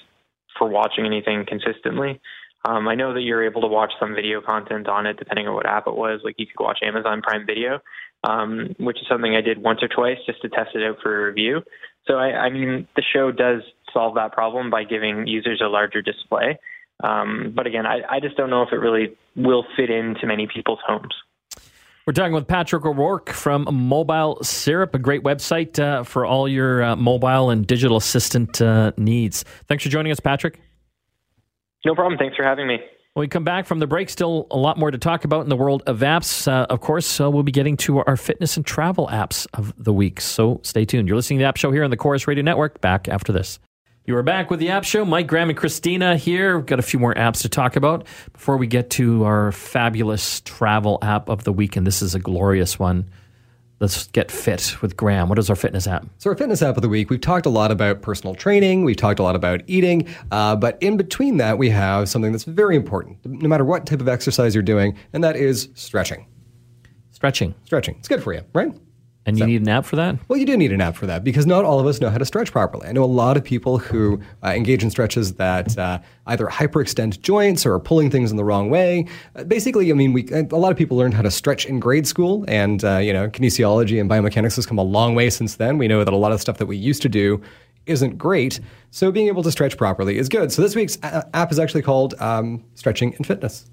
for 0.57 0.67
watching 0.67 1.05
anything 1.05 1.45
consistently. 1.47 2.19
Um, 2.65 2.87
I 2.87 2.95
know 2.95 3.13
that 3.13 3.21
you're 3.21 3.45
able 3.45 3.61
to 3.61 3.67
watch 3.67 3.93
some 3.99 4.13
video 4.13 4.41
content 4.41 4.87
on 4.87 5.05
it, 5.05 5.17
depending 5.17 5.47
on 5.47 5.55
what 5.55 5.65
app 5.65 5.87
it 5.87 5.95
was. 5.95 6.21
Like 6.23 6.35
you 6.37 6.45
could 6.45 6.61
watch 6.61 6.79
Amazon 6.83 7.21
Prime 7.21 7.45
Video, 7.45 7.79
um, 8.23 8.75
which 8.79 8.97
is 8.97 9.07
something 9.07 9.35
I 9.35 9.41
did 9.41 9.61
once 9.61 9.79
or 9.81 9.87
twice 9.87 10.17
just 10.25 10.41
to 10.41 10.49
test 10.49 10.71
it 10.75 10.83
out 10.83 10.97
for 11.01 11.23
a 11.23 11.27
review. 11.29 11.61
So 12.05 12.15
I, 12.15 12.31
I 12.31 12.49
mean, 12.49 12.87
the 12.95 13.03
show 13.13 13.31
does 13.31 13.61
solve 13.93 14.15
that 14.15 14.33
problem 14.33 14.69
by 14.69 14.83
giving 14.83 15.25
users 15.27 15.61
a 15.63 15.67
larger 15.67 16.01
display. 16.01 16.59
Um, 17.01 17.53
but 17.55 17.65
again, 17.65 17.85
I, 17.85 18.01
I 18.09 18.19
just 18.19 18.35
don't 18.35 18.49
know 18.49 18.63
if 18.63 18.73
it 18.73 18.77
really 18.77 19.15
will 19.35 19.65
fit 19.77 19.89
into 19.89 20.27
many 20.27 20.47
people's 20.53 20.79
homes. 20.85 21.13
We're 22.05 22.13
talking 22.13 22.33
with 22.33 22.47
Patrick 22.47 22.85
O'Rourke 22.85 23.29
from 23.29 23.65
MobileSyrup, 23.67 24.95
a 24.95 24.99
great 24.99 25.21
website 25.21 25.79
uh, 25.79 26.03
for 26.03 26.25
all 26.25 26.47
your 26.47 26.83
uh, 26.83 26.95
mobile 26.95 27.51
and 27.51 27.67
digital 27.67 27.97
assistant 27.97 28.61
uh, 28.61 28.91
needs. 28.97 29.45
Thanks 29.67 29.83
for 29.83 29.89
joining 29.89 30.11
us, 30.11 30.19
Patrick. 30.19 30.59
No 31.85 31.95
problem. 31.95 32.17
Thanks 32.17 32.35
for 32.35 32.43
having 32.43 32.67
me. 32.67 32.79
When 33.13 33.23
we 33.23 33.27
come 33.27 33.43
back 33.43 33.65
from 33.65 33.79
the 33.79 33.87
break, 33.87 34.09
still 34.09 34.47
a 34.51 34.57
lot 34.57 34.77
more 34.77 34.91
to 34.91 34.97
talk 34.97 35.25
about 35.25 35.41
in 35.41 35.49
the 35.49 35.55
world 35.55 35.83
of 35.87 35.99
apps. 35.99 36.47
Uh, 36.47 36.67
of 36.69 36.79
course, 36.79 37.19
uh, 37.19 37.29
we'll 37.29 37.43
be 37.43 37.51
getting 37.51 37.75
to 37.77 37.99
our 38.03 38.15
fitness 38.15 38.55
and 38.55 38.65
travel 38.65 39.07
apps 39.07 39.47
of 39.55 39.73
the 39.77 39.91
week. 39.91 40.21
So 40.21 40.61
stay 40.63 40.85
tuned. 40.85 41.07
You're 41.07 41.17
listening 41.17 41.39
to 41.39 41.43
the 41.43 41.47
App 41.47 41.57
Show 41.57 41.71
here 41.71 41.83
on 41.83 41.89
the 41.89 41.97
Corus 41.97 42.27
Radio 42.27 42.43
Network. 42.43 42.81
Back 42.81 43.07
after 43.07 43.33
this. 43.33 43.59
You 44.05 44.15
are 44.15 44.23
back 44.23 44.49
with 44.49 44.59
the 44.59 44.69
App 44.69 44.83
Show. 44.85 45.05
Mike 45.05 45.27
Graham 45.27 45.49
and 45.49 45.57
Christina 45.57 46.17
here. 46.17 46.57
We've 46.57 46.65
got 46.65 46.79
a 46.79 46.83
few 46.83 46.99
more 46.99 47.13
apps 47.13 47.41
to 47.41 47.49
talk 47.49 47.75
about 47.75 48.07
before 48.33 48.57
we 48.57 48.67
get 48.67 48.89
to 48.91 49.23
our 49.23 49.51
fabulous 49.51 50.41
travel 50.41 50.99
app 51.01 51.29
of 51.29 51.43
the 51.43 51.53
week. 51.53 51.75
And 51.75 51.85
this 51.85 52.01
is 52.01 52.15
a 52.15 52.19
glorious 52.19 52.79
one. 52.79 53.09
Let's 53.79 54.07
get 54.07 54.29
fit 54.29 54.81
with 54.81 54.97
Graham. 54.97 55.29
What 55.29 55.39
is 55.39 55.49
our 55.49 55.55
fitness 55.55 55.87
app? 55.87 56.05
So, 56.17 56.29
our 56.29 56.35
fitness 56.35 56.61
app 56.61 56.75
of 56.75 56.81
the 56.81 56.89
week, 56.89 57.09
we've 57.09 57.21
talked 57.21 57.45
a 57.45 57.49
lot 57.49 57.71
about 57.71 58.01
personal 58.01 58.35
training, 58.35 58.83
we've 58.83 58.97
talked 58.97 59.19
a 59.19 59.23
lot 59.23 59.35
about 59.35 59.61
eating, 59.67 60.07
uh, 60.31 60.57
but 60.57 60.77
in 60.81 60.97
between 60.97 61.37
that, 61.37 61.57
we 61.57 61.69
have 61.69 62.09
something 62.09 62.33
that's 62.33 62.43
very 62.43 62.75
important, 62.75 63.17
no 63.25 63.47
matter 63.47 63.63
what 63.63 63.85
type 63.85 64.01
of 64.01 64.09
exercise 64.09 64.53
you're 64.53 64.61
doing, 64.61 64.97
and 65.13 65.23
that 65.23 65.37
is 65.37 65.69
stretching. 65.75 66.27
Stretching. 67.11 67.55
Stretching. 67.63 67.95
It's 67.99 68.07
good 68.07 68.21
for 68.21 68.33
you, 68.33 68.41
right? 68.53 68.73
And 69.29 69.37
you 69.37 69.43
so, 69.43 69.47
need 69.47 69.61
an 69.61 69.69
app 69.69 69.85
for 69.85 69.95
that? 69.95 70.17
Well, 70.27 70.37
you 70.39 70.45
do 70.45 70.57
need 70.57 70.71
an 70.71 70.81
app 70.81 70.95
for 70.95 71.05
that 71.05 71.23
because 71.23 71.45
not 71.45 71.63
all 71.63 71.79
of 71.79 71.85
us 71.85 72.01
know 72.01 72.09
how 72.09 72.17
to 72.17 72.25
stretch 72.25 72.51
properly. 72.51 72.87
I 72.87 72.91
know 72.91 73.03
a 73.03 73.05
lot 73.05 73.37
of 73.37 73.43
people 73.43 73.77
who 73.77 74.19
uh, 74.43 74.49
engage 74.49 74.83
in 74.83 74.89
stretches 74.89 75.35
that 75.35 75.77
uh, 75.77 75.99
either 76.27 76.47
hyperextend 76.47 77.21
joints 77.21 77.65
or 77.65 77.73
are 77.75 77.79
pulling 77.79 78.09
things 78.09 78.31
in 78.31 78.37
the 78.37 78.43
wrong 78.43 78.69
way. 78.69 79.05
Uh, 79.35 79.43
basically, 79.43 79.91
I 79.91 79.93
mean, 79.93 80.13
we 80.13 80.27
a 80.31 80.43
lot 80.55 80.71
of 80.71 80.77
people 80.77 80.97
learned 80.97 81.13
how 81.13 81.21
to 81.21 81.31
stretch 81.31 81.65
in 81.65 81.79
grade 81.79 82.07
school, 82.07 82.43
and 82.47 82.83
uh, 82.83 82.97
you 82.97 83.13
know, 83.13 83.29
kinesiology 83.29 84.01
and 84.01 84.09
biomechanics 84.09 84.55
has 84.55 84.65
come 84.65 84.77
a 84.77 84.83
long 84.83 85.15
way 85.15 85.29
since 85.29 85.55
then. 85.55 85.77
We 85.77 85.87
know 85.87 86.03
that 86.03 86.13
a 86.13 86.17
lot 86.17 86.31
of 86.31 86.41
stuff 86.41 86.57
that 86.57 86.65
we 86.65 86.77
used 86.77 87.01
to 87.03 87.09
do 87.09 87.41
isn't 87.85 88.17
great. 88.17 88.59
So 88.91 89.11
being 89.11 89.27
able 89.27 89.43
to 89.43 89.51
stretch 89.51 89.77
properly 89.77 90.17
is 90.17 90.29
good. 90.29 90.51
So 90.51 90.61
this 90.61 90.75
week's 90.75 90.97
app 91.03 91.51
is 91.51 91.59
actually 91.59 91.81
called 91.81 92.13
um, 92.19 92.63
Stretching 92.75 93.15
and 93.15 93.25
Fitness 93.25 93.65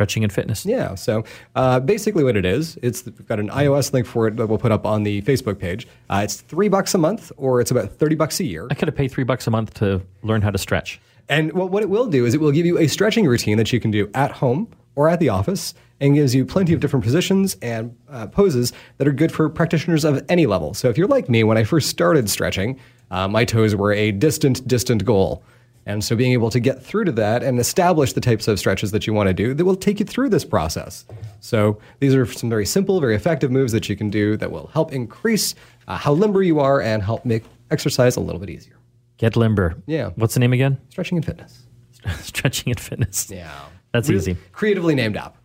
stretching 0.00 0.24
and 0.24 0.32
fitness. 0.32 0.64
Yeah. 0.64 0.94
So 0.94 1.24
uh, 1.54 1.78
basically, 1.78 2.24
what 2.24 2.34
it 2.34 2.46
is, 2.46 2.78
it's 2.82 3.04
we've 3.04 3.26
got 3.26 3.38
an 3.38 3.50
iOS 3.50 3.92
link 3.92 4.06
for 4.06 4.26
it 4.28 4.36
that 4.36 4.46
we'll 4.46 4.56
put 4.56 4.72
up 4.72 4.86
on 4.86 5.02
the 5.02 5.20
Facebook 5.22 5.58
page. 5.58 5.86
Uh, 6.08 6.22
it's 6.24 6.40
three 6.40 6.68
bucks 6.68 6.94
a 6.94 6.98
month, 6.98 7.30
or 7.36 7.60
it's 7.60 7.70
about 7.70 7.92
thirty 7.92 8.14
bucks 8.14 8.40
a 8.40 8.44
year. 8.44 8.66
I 8.70 8.74
could 8.74 8.88
have 8.88 8.96
paid 8.96 9.10
three 9.10 9.24
bucks 9.24 9.46
a 9.46 9.50
month 9.50 9.74
to 9.74 10.00
learn 10.22 10.40
how 10.40 10.50
to 10.50 10.56
stretch. 10.56 11.00
And 11.28 11.52
well, 11.52 11.68
what 11.68 11.82
it 11.82 11.90
will 11.90 12.06
do 12.06 12.24
is 12.24 12.32
it 12.32 12.40
will 12.40 12.50
give 12.50 12.64
you 12.64 12.78
a 12.78 12.86
stretching 12.86 13.26
routine 13.26 13.58
that 13.58 13.74
you 13.74 13.78
can 13.78 13.90
do 13.90 14.10
at 14.14 14.32
home 14.32 14.68
or 14.94 15.10
at 15.10 15.20
the 15.20 15.28
office, 15.28 15.74
and 16.00 16.14
gives 16.14 16.34
you 16.34 16.46
plenty 16.46 16.72
of 16.72 16.80
different 16.80 17.04
positions 17.04 17.58
and 17.60 17.94
uh, 18.08 18.26
poses 18.26 18.72
that 18.96 19.06
are 19.06 19.12
good 19.12 19.30
for 19.30 19.50
practitioners 19.50 20.04
of 20.04 20.24
any 20.30 20.46
level. 20.46 20.72
So 20.72 20.88
if 20.88 20.96
you're 20.96 21.08
like 21.08 21.28
me, 21.28 21.44
when 21.44 21.58
I 21.58 21.64
first 21.64 21.90
started 21.90 22.30
stretching, 22.30 22.80
uh, 23.10 23.28
my 23.28 23.44
toes 23.44 23.76
were 23.76 23.92
a 23.92 24.12
distant, 24.12 24.66
distant 24.66 25.04
goal. 25.04 25.42
And 25.90 26.04
so 26.04 26.14
being 26.14 26.32
able 26.32 26.50
to 26.50 26.60
get 26.60 26.80
through 26.80 27.06
to 27.06 27.12
that 27.12 27.42
and 27.42 27.58
establish 27.58 28.12
the 28.12 28.20
types 28.20 28.46
of 28.46 28.60
stretches 28.60 28.92
that 28.92 29.08
you 29.08 29.12
want 29.12 29.26
to 29.26 29.34
do 29.34 29.54
that 29.54 29.64
will 29.64 29.74
take 29.74 29.98
you 29.98 30.06
through 30.06 30.28
this 30.28 30.44
process. 30.44 31.04
So 31.40 31.80
these 31.98 32.14
are 32.14 32.24
some 32.26 32.48
very 32.48 32.64
simple, 32.64 33.00
very 33.00 33.16
effective 33.16 33.50
moves 33.50 33.72
that 33.72 33.88
you 33.88 33.96
can 33.96 34.08
do 34.08 34.36
that 34.36 34.52
will 34.52 34.68
help 34.68 34.92
increase 34.92 35.56
uh, 35.88 35.96
how 35.96 36.12
limber 36.12 36.44
you 36.44 36.60
are 36.60 36.80
and 36.80 37.02
help 37.02 37.24
make 37.24 37.42
exercise 37.72 38.14
a 38.14 38.20
little 38.20 38.38
bit 38.38 38.50
easier. 38.50 38.76
Get 39.18 39.34
limber. 39.34 39.82
Yeah. 39.86 40.10
What's 40.14 40.34
the 40.34 40.40
name 40.40 40.52
again? 40.52 40.78
Stretching 40.90 41.18
and 41.18 41.26
fitness. 41.26 41.66
Stretching 42.20 42.70
and 42.70 42.78
fitness. 42.78 43.28
Yeah. 43.28 43.50
That's 43.92 44.08
easy. 44.08 44.36
Creatively 44.52 44.94
named 44.94 45.16
app. 45.16 45.38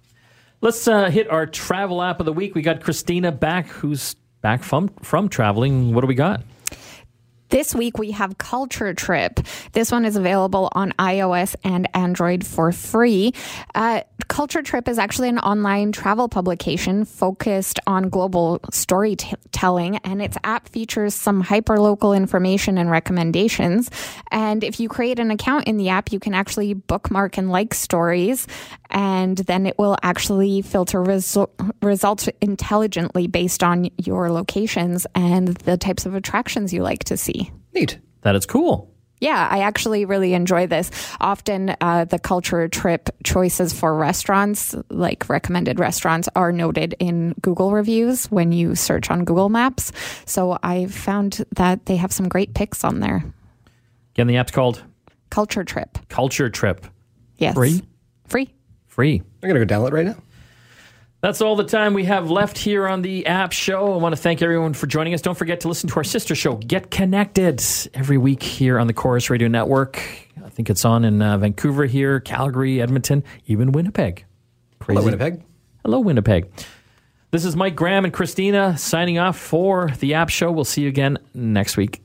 Let's 0.61 0.87
uh, 0.87 1.09
hit 1.09 1.27
our 1.27 1.47
travel 1.47 2.03
app 2.03 2.19
of 2.19 2.27
the 2.27 2.33
week. 2.33 2.53
We 2.53 2.61
got 2.61 2.83
Christina 2.83 3.31
back, 3.31 3.65
who's 3.65 4.15
back 4.41 4.61
from 4.61 4.89
from 5.01 5.27
traveling. 5.27 5.95
What 5.95 6.01
do 6.01 6.07
we 6.07 6.13
got? 6.13 6.43
This 7.55 7.73
week 7.73 7.97
we 7.97 8.11
have 8.11 8.37
Culture 8.37 8.93
Trip. 8.93 9.39
This 9.71 9.89
one 9.89 10.03
is 10.03 10.17
available 10.17 10.67
on 10.73 10.91
iOS 10.99 11.55
and 11.63 11.87
Android 11.95 12.45
for 12.45 12.73
free. 12.73 13.33
Uh, 13.73 14.01
Culture 14.27 14.61
Trip 14.61 14.89
is 14.89 14.99
actually 14.99 15.29
an 15.29 15.39
online 15.39 15.93
travel 15.93 16.27
publication 16.27 17.05
focused 17.05 17.79
on 17.87 18.09
global 18.09 18.59
storytelling, 18.71 19.97
and 19.97 20.21
its 20.21 20.37
app 20.43 20.67
features 20.67 21.13
some 21.13 21.41
hyperlocal 21.41 22.17
information 22.17 22.77
and 22.77 22.91
recommendations. 22.91 23.89
And 24.31 24.61
if 24.61 24.81
you 24.81 24.89
create 24.89 25.19
an 25.19 25.31
account 25.31 25.67
in 25.67 25.77
the 25.77 25.89
app, 25.89 26.11
you 26.11 26.19
can 26.19 26.33
actually 26.33 26.73
bookmark 26.73 27.37
and 27.37 27.51
like 27.51 27.73
stories, 27.73 28.47
and 28.89 29.37
then 29.37 29.65
it 29.65 29.77
will 29.77 29.95
actually 30.03 30.61
filter 30.61 31.01
resu- 31.01 31.49
results 31.81 32.27
intelligently 32.41 33.27
based 33.27 33.63
on 33.63 33.89
your 33.97 34.29
locations 34.29 35.07
and 35.15 35.49
the 35.49 35.77
types 35.77 36.05
of 36.05 36.15
attractions 36.15 36.73
you 36.73 36.81
like 36.81 37.05
to 37.05 37.15
see. 37.15 37.44
Neat. 37.75 37.99
That 38.21 38.35
is 38.35 38.45
cool. 38.45 38.91
Yeah, 39.21 39.47
I 39.49 39.59
actually 39.59 40.03
really 40.03 40.33
enjoy 40.33 40.67
this. 40.67 40.91
Often, 41.21 41.75
uh, 41.79 42.05
the 42.05 42.19
culture 42.19 42.67
trip 42.67 43.09
choices 43.23 43.71
for 43.71 43.95
restaurants, 43.95 44.75
like 44.89 45.29
recommended 45.29 45.79
restaurants, 45.79 46.27
are 46.35 46.51
noted 46.51 46.95
in 46.99 47.33
Google 47.41 47.71
reviews 47.71 48.25
when 48.25 48.51
you 48.51 48.75
search 48.75 49.09
on 49.09 49.23
Google 49.23 49.49
Maps. 49.49 49.93
So 50.25 50.57
I 50.63 50.87
found 50.87 51.45
that 51.55 51.85
they 51.85 51.95
have 51.95 52.11
some 52.11 52.27
great 52.27 52.53
picks 52.53 52.83
on 52.83 52.99
there. 52.99 53.23
Again, 54.15 54.27
the 54.27 54.37
app's 54.37 54.51
called 54.51 54.83
Culture 55.29 55.63
Trip. 55.63 55.97
Culture 56.09 56.49
Trip. 56.49 56.85
Yes. 57.37 57.55
Free? 57.55 57.83
Free. 58.27 58.53
Free. 58.87 59.21
I'm 59.41 59.49
going 59.49 59.59
to 59.59 59.65
go 59.65 59.75
download 59.75 59.91
right 59.91 60.05
now. 60.05 60.15
That's 61.21 61.41
all 61.41 61.55
the 61.55 61.63
time 61.63 61.93
we 61.93 62.05
have 62.05 62.29
left 62.29 62.57
here 62.57 62.87
on 62.87 63.01
the 63.01 63.25
app 63.25 63.51
show. 63.51 63.93
I 63.93 63.97
want 63.97 64.15
to 64.15 64.21
thank 64.21 64.41
everyone 64.41 64.73
for 64.73 64.85
joining 64.85 65.13
us. 65.13 65.21
Don't 65.21 65.37
forget 65.37 65.61
to 65.61 65.67
listen 65.67 65.89
to 65.89 65.95
our 65.95 66.03
sister 66.03 66.35
show, 66.35 66.55
Get 66.57 66.91
Connected, 66.91 67.63
every 67.95 68.17
week 68.17 68.43
here 68.43 68.77
on 68.77 68.85
the 68.85 68.93
Corus 68.93 69.29
Radio 69.29 69.47
Network. 69.47 69.97
I 70.45 70.49
think 70.49 70.69
it's 70.69 70.85
on 70.85 71.03
in 71.03 71.21
uh, 71.21 71.37
Vancouver 71.39 71.85
here, 71.85 72.19
Calgary, 72.19 72.79
Edmonton, 72.79 73.23
even 73.47 73.71
Winnipeg. 73.71 74.25
Crazy. 74.79 74.97
Hello, 74.97 75.05
Winnipeg. 75.05 75.43
Hello, 75.83 75.99
Winnipeg. 75.99 76.51
This 77.31 77.43
is 77.43 77.55
Mike 77.55 77.75
Graham 77.75 78.05
and 78.05 78.13
Christina 78.13 78.77
signing 78.77 79.17
off 79.17 79.37
for 79.37 79.91
the 79.99 80.13
app 80.13 80.29
show. 80.29 80.51
We'll 80.51 80.63
see 80.63 80.83
you 80.83 80.89
again 80.89 81.17
next 81.33 81.75
week. 81.75 82.04